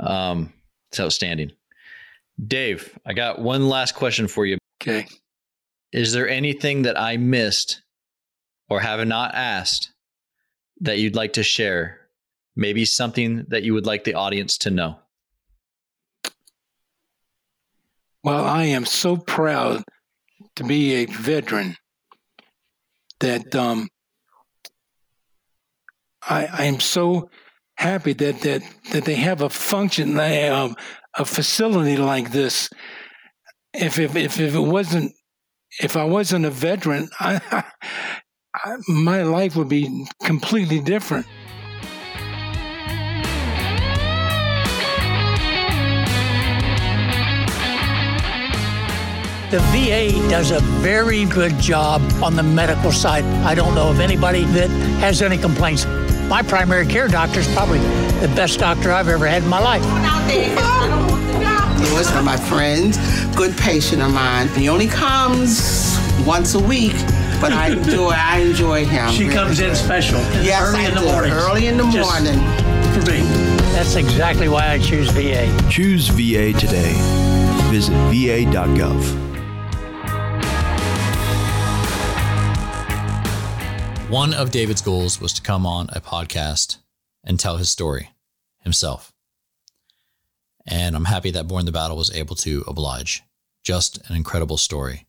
Um, 0.00 0.54
it's 0.90 1.00
outstanding. 1.00 1.52
Dave, 2.44 2.98
I 3.04 3.12
got 3.12 3.40
one 3.40 3.68
last 3.68 3.94
question 3.94 4.28
for 4.28 4.46
you. 4.46 4.58
okay. 4.82 5.06
Is 5.92 6.12
there 6.12 6.28
anything 6.28 6.82
that 6.82 6.98
I 6.98 7.16
missed 7.16 7.82
or 8.68 8.80
have 8.80 9.06
not 9.06 9.34
asked 9.34 9.90
that 10.80 10.98
you'd 10.98 11.16
like 11.16 11.34
to 11.34 11.42
share? 11.42 12.00
Maybe 12.56 12.84
something 12.84 13.44
that 13.48 13.62
you 13.62 13.74
would 13.74 13.86
like 13.86 14.04
the 14.04 14.14
audience 14.14 14.58
to 14.58 14.70
know. 14.70 14.96
Well, 18.24 18.44
I 18.44 18.64
am 18.64 18.84
so 18.84 19.16
proud 19.16 19.84
to 20.56 20.64
be 20.64 20.94
a 20.94 21.06
veteran 21.06 21.76
that 23.20 23.54
um, 23.54 23.88
I, 26.28 26.46
I 26.46 26.64
am 26.64 26.80
so 26.80 27.30
happy 27.76 28.12
that 28.12 28.40
that 28.42 28.62
that 28.92 29.04
they 29.04 29.14
have 29.14 29.40
a 29.40 29.48
function, 29.48 30.18
um, 30.18 30.76
a 31.14 31.24
facility 31.24 31.96
like 31.96 32.32
this. 32.32 32.68
If 33.72 33.98
if 33.98 34.16
if, 34.16 34.40
if 34.40 34.54
it 34.54 34.58
wasn't, 34.58 35.12
if 35.80 35.96
I 35.96 36.04
wasn't 36.04 36.44
a 36.44 36.50
veteran, 36.50 37.08
I, 37.20 37.64
I, 38.54 38.76
my 38.88 39.22
life 39.22 39.56
would 39.56 39.68
be 39.68 40.06
completely 40.24 40.80
different. 40.80 41.26
The 49.50 49.60
VA 49.72 50.10
does 50.28 50.50
a 50.50 50.60
very 50.60 51.24
good 51.24 51.58
job 51.58 52.02
on 52.22 52.36
the 52.36 52.42
medical 52.42 52.92
side. 52.92 53.24
I 53.44 53.54
don't 53.54 53.74
know 53.74 53.88
of 53.88 54.00
anybody 54.00 54.44
that 54.44 54.68
has 55.00 55.22
any 55.22 55.38
complaints. 55.38 55.86
My 56.28 56.42
primary 56.42 56.86
care 56.86 57.08
doctor 57.08 57.40
is 57.40 57.48
probably 57.54 57.78
the 58.20 58.30
best 58.36 58.58
doctor 58.58 58.92
I've 58.92 59.08
ever 59.08 59.26
had 59.26 59.42
in 59.42 59.48
my 59.48 59.60
life. 59.60 59.82
Lewis, 61.80 62.10
one 62.10 62.18
of 62.18 62.24
my 62.24 62.36
friends, 62.36 62.98
good 63.34 63.56
patient 63.56 64.02
of 64.02 64.12
mine. 64.12 64.48
He 64.48 64.68
only 64.68 64.88
comes 64.88 65.98
once 66.26 66.54
a 66.54 66.60
week, 66.60 66.96
but 67.40 67.52
I 67.52 67.68
enjoy 67.68 68.10
I 68.10 68.38
enjoy 68.38 68.84
him. 68.84 69.10
She 69.10 69.28
comes 69.28 69.60
in 69.60 69.74
special, 69.74 70.18
yes, 70.42 70.62
early 70.62 70.84
I 70.84 70.88
in 70.88 70.94
the 70.94 71.00
do. 71.00 71.06
morning. 71.06 71.32
Early 71.32 71.66
in 71.66 71.76
the 71.76 71.84
Just 71.90 72.10
morning. 72.10 72.38
For 72.92 73.10
me. 73.10 73.20
That's 73.72 73.94
exactly 73.94 74.48
why 74.48 74.70
I 74.70 74.78
choose 74.78 75.08
VA. 75.10 75.46
Choose 75.70 76.08
VA 76.08 76.52
today. 76.58 76.92
Visit 77.70 77.92
va.gov. 78.10 79.28
One 84.10 84.32
of 84.32 84.50
David's 84.50 84.80
goals 84.80 85.20
was 85.20 85.34
to 85.34 85.42
come 85.42 85.66
on 85.66 85.90
a 85.92 86.00
podcast 86.00 86.78
and 87.22 87.38
tell 87.38 87.58
his 87.58 87.70
story 87.70 88.10
himself. 88.60 89.12
And 90.66 90.96
I'm 90.96 91.04
happy 91.04 91.30
that 91.32 91.46
Borne 91.46 91.66
the 91.66 91.72
Battle 91.72 91.96
was 91.96 92.10
able 92.14 92.34
to 92.36 92.64
oblige. 92.66 93.22
Just 93.64 93.98
an 94.08 94.16
incredible 94.16 94.56
story. 94.56 95.06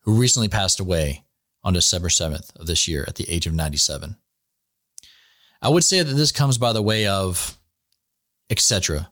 who 0.01 0.21
recently 0.21 0.49
passed 0.49 0.81
away 0.81 1.25
on 1.63 1.73
December 1.73 2.09
7th 2.09 2.55
of 2.57 2.67
this 2.67 2.87
year 2.87 3.07
at 3.09 3.15
the 3.15 3.31
age 3.31 3.47
of 3.47 3.55
97. 3.55 4.19
I 5.65 5.71
would 5.71 5.83
say 5.83 6.03
that 6.03 6.13
this 6.13 6.31
comes 6.31 6.59
by 6.59 6.75
the 6.75 6.83
way 6.83 7.07
of 7.07 7.59
etc., 8.51 9.11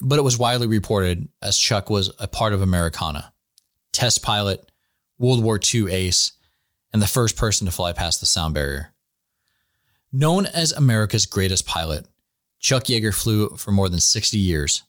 but 0.00 0.18
it 0.18 0.22
was 0.22 0.38
widely 0.38 0.66
reported 0.66 1.28
as 1.40 1.56
Chuck 1.56 1.88
was 1.88 2.12
a 2.18 2.28
part 2.28 2.52
of 2.52 2.60
Americana, 2.60 3.32
test 3.90 4.22
pilot, 4.22 4.70
World 5.18 5.42
War 5.42 5.58
II 5.58 5.90
ace, 5.90 6.32
and 6.92 7.00
the 7.00 7.06
first 7.06 7.36
person 7.36 7.64
to 7.64 7.72
fly 7.72 7.94
past 7.94 8.20
the 8.20 8.26
sound 8.26 8.52
barrier. 8.52 8.92
Known 10.12 10.44
as 10.44 10.72
America's 10.72 11.24
greatest 11.24 11.66
pilot, 11.66 12.06
Chuck 12.60 12.84
Yeager 12.84 13.14
flew 13.14 13.56
for 13.56 13.72
more 13.72 13.88
than 13.88 14.00
60 14.00 14.36
years, 14.36 14.82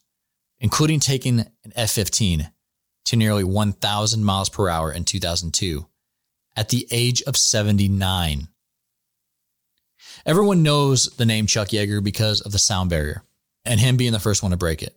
including 0.60 1.00
taking 1.00 1.40
an 1.40 1.72
F 1.74 1.92
15 1.92 2.50
to 3.06 3.16
nearly 3.16 3.42
1,000 3.42 4.22
miles 4.22 4.50
per 4.50 4.68
hour 4.68 4.92
in 4.92 5.04
2002 5.04 5.86
at 6.54 6.68
the 6.68 6.86
age 6.90 7.22
of 7.22 7.38
79. 7.38 8.48
Everyone 10.26 10.62
knows 10.62 11.04
the 11.16 11.26
name 11.26 11.46
Chuck 11.46 11.68
Yeager 11.68 12.02
because 12.02 12.40
of 12.40 12.52
the 12.52 12.58
sound 12.58 12.90
barrier 12.90 13.22
and 13.64 13.80
him 13.80 13.96
being 13.96 14.12
the 14.12 14.18
first 14.18 14.42
one 14.42 14.50
to 14.50 14.56
break 14.56 14.82
it. 14.82 14.96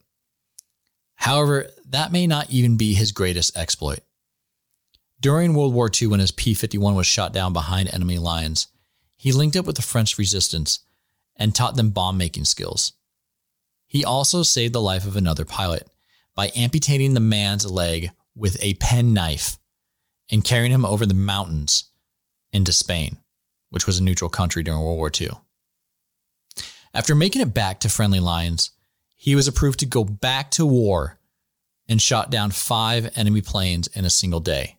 However, 1.15 1.69
that 1.89 2.11
may 2.11 2.27
not 2.27 2.49
even 2.49 2.75
be 2.77 2.93
his 2.93 3.11
greatest 3.11 3.57
exploit. 3.57 3.99
During 5.19 5.53
World 5.53 5.73
War 5.73 5.89
II, 5.89 6.09
when 6.09 6.19
his 6.19 6.31
P 6.31 6.53
51 6.53 6.95
was 6.95 7.07
shot 7.07 7.31
down 7.31 7.53
behind 7.53 7.87
enemy 7.93 8.17
lines, 8.17 8.67
he 9.15 9.31
linked 9.31 9.55
up 9.55 9.65
with 9.65 9.77
the 9.77 9.81
French 9.81 10.17
resistance 10.17 10.79
and 11.37 11.55
taught 11.55 11.77
them 11.77 11.91
bomb 11.91 12.17
making 12.17 12.45
skills. 12.45 12.93
He 13.87 14.03
also 14.03 14.43
saved 14.43 14.73
the 14.73 14.81
life 14.81 15.05
of 15.05 15.15
another 15.15 15.45
pilot 15.45 15.87
by 16.35 16.51
amputating 16.55 17.13
the 17.13 17.19
man's 17.19 17.65
leg 17.69 18.11
with 18.35 18.57
a 18.61 18.73
penknife 18.75 19.57
and 20.29 20.43
carrying 20.43 20.71
him 20.71 20.83
over 20.83 21.05
the 21.05 21.13
mountains 21.13 21.85
into 22.51 22.73
Spain, 22.73 23.17
which 23.73 23.87
was 23.87 23.97
a 23.97 24.03
neutral 24.03 24.29
country 24.29 24.61
during 24.61 24.79
World 24.79 24.97
War 24.97 25.11
II. 25.19 25.31
After 26.93 27.15
making 27.15 27.41
it 27.41 27.55
back 27.55 27.79
to 27.79 27.89
friendly 27.89 28.19
lines, 28.19 28.69
he 29.15 29.33
was 29.33 29.47
approved 29.47 29.79
to 29.79 29.87
go 29.87 30.03
back 30.03 30.51
to 30.51 30.63
war 30.63 31.17
and 31.89 31.99
shot 31.99 32.29
down 32.29 32.51
five 32.51 33.11
enemy 33.15 33.41
planes 33.41 33.87
in 33.87 34.05
a 34.05 34.11
single 34.11 34.39
day, 34.39 34.77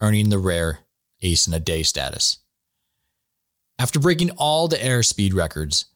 earning 0.00 0.28
the 0.28 0.38
rare 0.38 0.78
ace 1.20 1.48
in 1.48 1.54
a 1.54 1.58
day 1.58 1.82
status. 1.82 2.38
After 3.76 3.98
breaking 3.98 4.30
all 4.30 4.68
the 4.68 4.76
airspeed 4.76 5.34
records, 5.34 5.86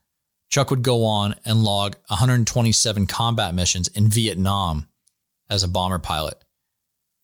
Chuck 0.49 0.71
would 0.71 0.83
go 0.83 1.05
on 1.05 1.37
and 1.45 1.63
log 1.63 1.95
127 2.09 3.07
combat 3.07 3.55
missions 3.55 3.87
in 3.87 4.09
Vietnam 4.09 4.89
as 5.49 5.63
a 5.63 5.69
bomber 5.69 6.01
pilot 6.01 6.43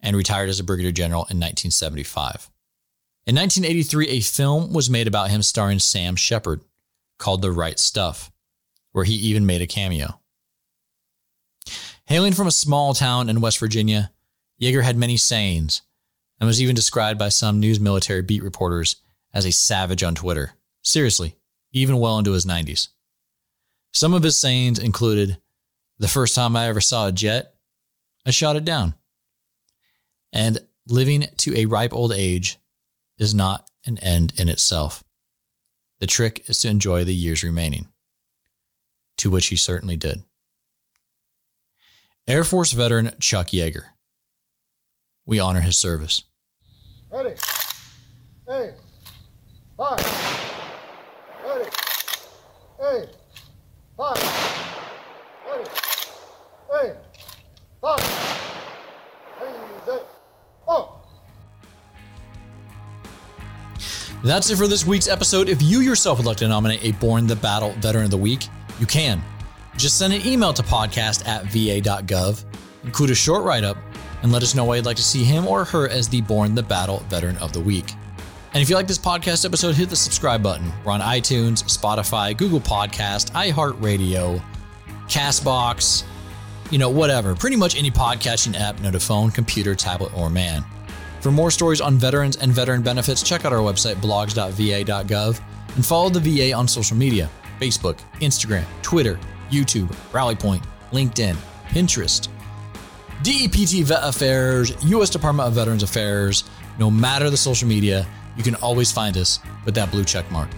and 0.00 0.16
retired 0.16 0.48
as 0.48 0.60
a 0.60 0.64
brigadier 0.64 0.92
general 0.92 1.22
in 1.22 1.40
1975. 1.40 2.50
In 3.26 3.34
1983, 3.34 4.06
a 4.06 4.20
film 4.20 4.72
was 4.72 4.88
made 4.88 5.08
about 5.08 5.30
him 5.30 5.42
starring 5.42 5.80
Sam 5.80 6.14
Shepard 6.14 6.60
called 7.18 7.42
The 7.42 7.50
Right 7.50 7.76
Stuff, 7.76 8.30
where 8.92 9.04
he 9.04 9.14
even 9.14 9.44
made 9.44 9.60
a 9.60 9.66
cameo. 9.66 10.20
Hailing 12.04 12.34
from 12.34 12.46
a 12.46 12.52
small 12.52 12.94
town 12.94 13.28
in 13.28 13.40
West 13.40 13.58
Virginia, 13.58 14.12
Yeager 14.62 14.84
had 14.84 14.96
many 14.96 15.16
sayings 15.16 15.82
and 16.38 16.46
was 16.46 16.62
even 16.62 16.76
described 16.76 17.18
by 17.18 17.28
some 17.28 17.58
news 17.58 17.80
military 17.80 18.22
beat 18.22 18.44
reporters 18.44 18.94
as 19.34 19.44
a 19.44 19.50
savage 19.50 20.04
on 20.04 20.14
Twitter. 20.14 20.52
Seriously, 20.84 21.34
even 21.72 21.98
well 21.98 22.20
into 22.20 22.30
his 22.30 22.46
90s. 22.46 22.90
Some 23.92 24.14
of 24.14 24.22
his 24.22 24.36
sayings 24.36 24.78
included 24.78 25.38
The 25.98 26.06
first 26.06 26.36
time 26.36 26.54
I 26.54 26.68
ever 26.68 26.80
saw 26.80 27.08
a 27.08 27.12
jet, 27.12 27.54
I 28.24 28.30
shot 28.30 28.54
it 28.54 28.64
down. 28.64 28.94
And 30.32 30.60
living 30.86 31.26
to 31.38 31.56
a 31.58 31.66
ripe 31.66 31.92
old 31.92 32.12
age 32.12 32.58
is 33.18 33.34
not 33.34 33.68
an 33.86 33.98
end 33.98 34.32
in 34.36 34.48
itself. 34.48 35.02
The 36.00 36.06
trick 36.06 36.48
is 36.48 36.60
to 36.60 36.68
enjoy 36.68 37.04
the 37.04 37.14
years 37.14 37.42
remaining, 37.42 37.88
to 39.18 39.30
which 39.30 39.46
he 39.46 39.56
certainly 39.56 39.96
did. 39.96 40.22
Air 42.28 42.44
Force 42.44 42.72
veteran 42.72 43.12
Chuck 43.20 43.48
Yeager. 43.48 43.84
We 45.24 45.38
honor 45.38 45.60
his 45.60 45.78
service. 45.78 46.24
Ready. 47.10 47.34
Hey. 48.46 48.74
Five. 49.76 49.98
Ready. 51.44 51.70
Hey. 52.80 53.08
Five. 53.96 54.22
Ready. 55.48 55.70
Hey. 56.70 56.94
Five. 57.80 58.25
That's 64.26 64.50
it 64.50 64.56
for 64.56 64.66
this 64.66 64.84
week's 64.84 65.06
episode. 65.06 65.48
If 65.48 65.62
you 65.62 65.82
yourself 65.82 66.18
would 66.18 66.26
like 66.26 66.38
to 66.38 66.48
nominate 66.48 66.82
a 66.82 66.90
Borne 66.90 67.28
the 67.28 67.36
Battle 67.36 67.70
Veteran 67.78 68.06
of 68.06 68.10
the 68.10 68.16
Week, 68.16 68.48
you 68.80 68.84
can. 68.84 69.22
Just 69.76 70.00
send 70.00 70.12
an 70.12 70.26
email 70.26 70.52
to 70.52 70.64
podcast 70.64 71.28
at 71.28 71.44
va.gov, 71.44 72.44
include 72.82 73.10
a 73.10 73.14
short 73.14 73.44
write 73.44 73.62
up, 73.62 73.76
and 74.24 74.32
let 74.32 74.42
us 74.42 74.52
know 74.52 74.64
why 74.64 74.74
you'd 74.74 74.84
like 74.84 74.96
to 74.96 75.02
see 75.04 75.22
him 75.22 75.46
or 75.46 75.64
her 75.66 75.88
as 75.88 76.08
the 76.08 76.22
Borne 76.22 76.56
the 76.56 76.62
Battle 76.64 77.04
Veteran 77.08 77.36
of 77.36 77.52
the 77.52 77.60
Week. 77.60 77.92
And 78.52 78.60
if 78.60 78.68
you 78.68 78.74
like 78.74 78.88
this 78.88 78.98
podcast 78.98 79.44
episode, 79.44 79.76
hit 79.76 79.90
the 79.90 79.94
subscribe 79.94 80.42
button. 80.42 80.72
We're 80.84 80.90
on 80.90 81.00
iTunes, 81.02 81.62
Spotify, 81.62 82.36
Google 82.36 82.58
Podcast, 82.58 83.30
iHeartRadio, 83.30 84.42
Castbox, 85.06 86.02
you 86.72 86.78
know, 86.78 86.90
whatever. 86.90 87.36
Pretty 87.36 87.54
much 87.54 87.78
any 87.78 87.92
podcasting 87.92 88.58
app, 88.58 88.80
no 88.80 88.90
to 88.90 88.98
phone, 88.98 89.30
computer, 89.30 89.76
tablet, 89.76 90.12
or 90.18 90.28
man. 90.28 90.64
For 91.20 91.32
more 91.32 91.50
stories 91.50 91.80
on 91.80 91.96
veterans 91.96 92.36
and 92.36 92.52
veteran 92.52 92.82
benefits, 92.82 93.22
check 93.22 93.44
out 93.44 93.52
our 93.52 93.60
website, 93.60 93.96
blogs.va.gov, 93.96 95.40
and 95.74 95.84
follow 95.84 96.08
the 96.08 96.20
VA 96.20 96.52
on 96.52 96.68
social 96.68 96.96
media 96.96 97.28
Facebook, 97.60 97.98
Instagram, 98.20 98.64
Twitter, 98.82 99.18
YouTube, 99.50 99.88
RallyPoint, 100.12 100.62
LinkedIn, 100.92 101.36
Pinterest, 101.68 102.28
DEPT 103.22 103.82
Vet 103.84 104.00
Affairs, 104.02 104.84
U.S. 104.84 105.10
Department 105.10 105.48
of 105.48 105.54
Veterans 105.54 105.82
Affairs. 105.82 106.44
No 106.78 106.90
matter 106.90 107.30
the 107.30 107.36
social 107.36 107.66
media, 107.66 108.06
you 108.36 108.42
can 108.42 108.54
always 108.56 108.92
find 108.92 109.16
us 109.16 109.40
with 109.64 109.74
that 109.74 109.90
blue 109.90 110.04
check 110.04 110.30
mark. 110.30 110.50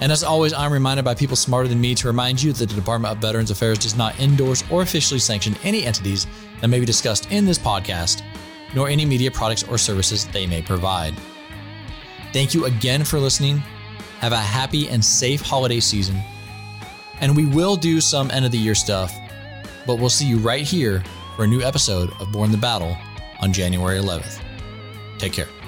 And 0.00 0.10
as 0.10 0.24
always, 0.24 0.52
I'm 0.52 0.72
reminded 0.72 1.04
by 1.04 1.14
people 1.14 1.36
smarter 1.36 1.68
than 1.68 1.80
me 1.80 1.94
to 1.96 2.06
remind 2.06 2.42
you 2.42 2.52
that 2.52 2.68
the 2.68 2.74
Department 2.74 3.14
of 3.14 3.20
Veterans 3.20 3.50
Affairs 3.50 3.78
does 3.78 3.96
not 3.96 4.18
endorse 4.20 4.64
or 4.70 4.82
officially 4.82 5.20
sanction 5.20 5.54
any 5.62 5.84
entities 5.84 6.26
that 6.60 6.68
may 6.68 6.80
be 6.80 6.86
discussed 6.86 7.30
in 7.30 7.44
this 7.44 7.58
podcast, 7.58 8.22
nor 8.74 8.88
any 8.88 9.04
media 9.04 9.30
products 9.30 9.62
or 9.62 9.78
services 9.78 10.26
they 10.26 10.46
may 10.46 10.62
provide. 10.62 11.14
Thank 12.32 12.54
you 12.54 12.64
again 12.64 13.04
for 13.04 13.18
listening. 13.18 13.58
Have 14.20 14.32
a 14.32 14.36
happy 14.36 14.88
and 14.88 15.04
safe 15.04 15.40
holiday 15.40 15.80
season. 15.80 16.16
And 17.20 17.36
we 17.36 17.46
will 17.46 17.76
do 17.76 18.00
some 18.00 18.30
end 18.30 18.44
of 18.44 18.52
the 18.52 18.58
year 18.58 18.74
stuff, 18.74 19.14
but 19.86 19.96
we'll 19.98 20.10
see 20.10 20.26
you 20.26 20.38
right 20.38 20.62
here 20.62 21.02
for 21.36 21.44
a 21.44 21.46
new 21.46 21.60
episode 21.62 22.10
of 22.20 22.32
Borne 22.32 22.50
the 22.50 22.58
Battle 22.58 22.96
on 23.40 23.52
January 23.52 23.98
11th. 23.98 24.40
Take 25.18 25.32
care. 25.32 25.61